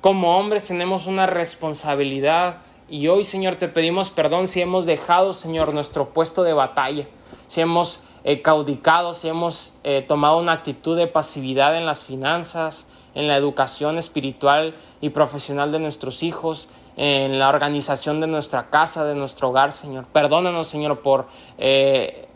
como 0.00 0.38
hombres 0.38 0.66
tenemos 0.66 1.06
una 1.06 1.26
responsabilidad 1.26 2.58
y 2.88 3.08
hoy, 3.08 3.24
Señor, 3.24 3.56
te 3.56 3.68
pedimos 3.68 4.10
perdón 4.10 4.46
si 4.46 4.62
hemos 4.62 4.86
dejado, 4.86 5.34
Señor, 5.34 5.74
nuestro 5.74 6.10
puesto 6.14 6.44
de 6.44 6.54
batalla, 6.54 7.04
si 7.48 7.60
hemos 7.60 8.04
eh, 8.26 8.42
caudicado, 8.42 9.12
hemos 9.22 9.78
eh, 9.84 10.02
tomado 10.02 10.38
una 10.38 10.50
actitud 10.50 10.96
de 10.96 11.06
pasividad 11.06 11.76
en 11.76 11.86
las 11.86 12.04
finanzas, 12.04 12.88
en 13.14 13.28
la 13.28 13.36
educación 13.36 13.98
espiritual 13.98 14.74
y 15.00 15.10
profesional 15.10 15.70
de 15.70 15.78
nuestros 15.78 16.24
hijos, 16.24 16.68
en 16.96 17.38
la 17.38 17.48
organización 17.48 18.20
de 18.20 18.26
nuestra 18.26 18.68
casa, 18.68 19.04
de 19.04 19.14
nuestro 19.14 19.50
hogar, 19.50 19.70
Señor. 19.70 20.06
Perdónanos, 20.06 20.66
Señor, 20.66 21.02
por 21.02 21.28
eh, 21.56 22.26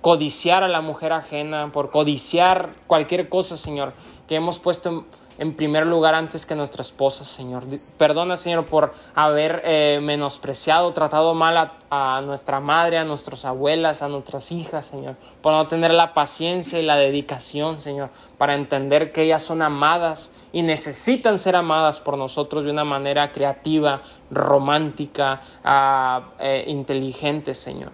codiciar 0.00 0.64
a 0.64 0.68
la 0.68 0.80
mujer 0.80 1.12
ajena, 1.12 1.70
por 1.70 1.92
codiciar 1.92 2.72
cualquier 2.88 3.28
cosa, 3.28 3.56
Señor, 3.56 3.92
que 4.26 4.34
hemos 4.34 4.58
puesto 4.58 4.88
en 4.88 5.04
en 5.38 5.54
primer 5.54 5.86
lugar 5.86 6.14
antes 6.14 6.46
que 6.46 6.54
nuestra 6.54 6.82
esposa, 6.82 7.24
Señor. 7.24 7.64
Perdona, 7.98 8.36
Señor, 8.36 8.66
por 8.66 8.94
haber 9.14 9.62
eh, 9.64 9.98
menospreciado, 10.02 10.92
tratado 10.92 11.34
mal 11.34 11.72
a, 11.90 12.20
nuestra 12.22 12.60
madre, 12.60 12.98
a 12.98 13.04
nuestras 13.04 13.44
abuelas, 13.44 14.02
a 14.02 14.08
nuestras 14.08 14.50
hijas, 14.50 14.86
Señor. 14.86 15.16
Por 15.42 15.52
no 15.52 15.68
tener 15.68 15.92
la 15.92 16.14
paciencia 16.14 16.78
y 16.78 16.84
la 16.84 16.96
dedicación, 16.96 17.80
Señor, 17.80 18.10
para 18.38 18.54
entender 18.54 19.12
que 19.12 19.22
ellas 19.22 19.42
son 19.42 19.60
amadas 19.60 20.32
y 20.52 20.62
necesitan 20.62 21.38
ser 21.38 21.56
amadas 21.56 22.00
por 22.00 22.16
nosotros 22.16 22.64
de 22.64 22.70
una 22.70 22.84
manera 22.84 23.32
creativa, 23.32 24.02
romántica, 24.30 25.42
uh, 25.64 26.32
eh, 26.38 26.64
inteligente, 26.68 27.54
Señor. 27.54 27.92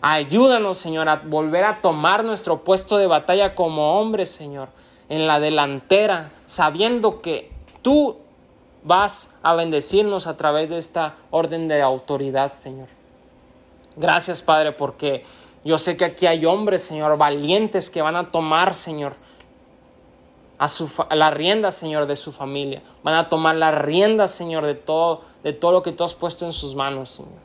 Ayúdanos, 0.00 0.78
Señor, 0.78 1.08
a 1.08 1.16
volver 1.16 1.64
a 1.64 1.80
tomar 1.80 2.24
nuestro 2.24 2.64
puesto 2.64 2.96
de 2.96 3.06
batalla 3.06 3.54
como 3.54 4.00
hombres, 4.00 4.30
Señor 4.30 4.68
en 5.12 5.26
la 5.26 5.40
delantera, 5.40 6.32
sabiendo 6.46 7.20
que 7.20 7.52
tú 7.82 8.16
vas 8.82 9.38
a 9.42 9.52
bendecirnos 9.52 10.26
a 10.26 10.38
través 10.38 10.70
de 10.70 10.78
esta 10.78 11.16
orden 11.30 11.68
de 11.68 11.82
autoridad, 11.82 12.48
Señor. 12.48 12.88
Gracias, 13.94 14.40
Padre, 14.40 14.72
porque 14.72 15.26
yo 15.64 15.76
sé 15.76 15.98
que 15.98 16.06
aquí 16.06 16.26
hay 16.26 16.46
hombres, 16.46 16.82
Señor, 16.82 17.18
valientes 17.18 17.90
que 17.90 18.00
van 18.00 18.16
a 18.16 18.30
tomar, 18.30 18.72
Señor, 18.72 19.12
a, 20.56 20.66
su, 20.68 20.90
a 21.06 21.14
la 21.14 21.30
rienda, 21.30 21.72
Señor, 21.72 22.06
de 22.06 22.16
su 22.16 22.32
familia. 22.32 22.82
Van 23.02 23.14
a 23.14 23.28
tomar 23.28 23.56
la 23.56 23.70
rienda, 23.70 24.28
Señor, 24.28 24.64
de 24.64 24.76
todo, 24.76 25.20
de 25.42 25.52
todo 25.52 25.72
lo 25.72 25.82
que 25.82 25.92
tú 25.92 26.04
has 26.04 26.14
puesto 26.14 26.46
en 26.46 26.54
sus 26.54 26.74
manos, 26.74 27.10
Señor. 27.10 27.42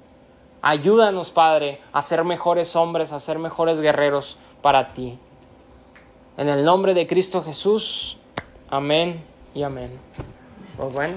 Ayúdanos, 0.61 1.31
Padre, 1.31 1.81
a 1.91 2.01
ser 2.01 2.23
mejores 2.23 2.77
hombres, 2.77 3.11
a 3.11 3.19
ser 3.19 3.39
mejores 3.39 3.81
guerreros 3.81 4.37
para 4.61 4.93
ti. 4.93 5.19
En 6.37 6.49
el 6.49 6.63
nombre 6.63 6.93
de 6.93 7.07
Cristo 7.07 7.43
Jesús, 7.43 8.17
amén 8.69 9.23
y 9.55 9.63
amén. 9.63 9.89
Pues 10.77 10.93
bueno. 10.93 11.15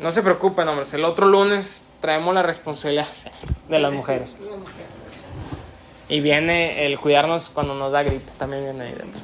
No 0.00 0.10
se 0.10 0.22
preocupen, 0.22 0.66
hombres. 0.66 0.92
El 0.92 1.04
otro 1.04 1.26
lunes 1.26 1.92
traemos 2.00 2.34
la 2.34 2.42
responsabilidad 2.42 3.06
de 3.68 3.78
las 3.78 3.94
mujeres. 3.94 4.36
Y 6.08 6.20
viene 6.20 6.84
el 6.84 6.98
cuidarnos 6.98 7.48
cuando 7.48 7.74
nos 7.74 7.92
da 7.92 8.02
gripe. 8.02 8.30
También 8.38 8.64
viene 8.64 8.84
ahí 8.84 8.94
dentro. 8.94 9.20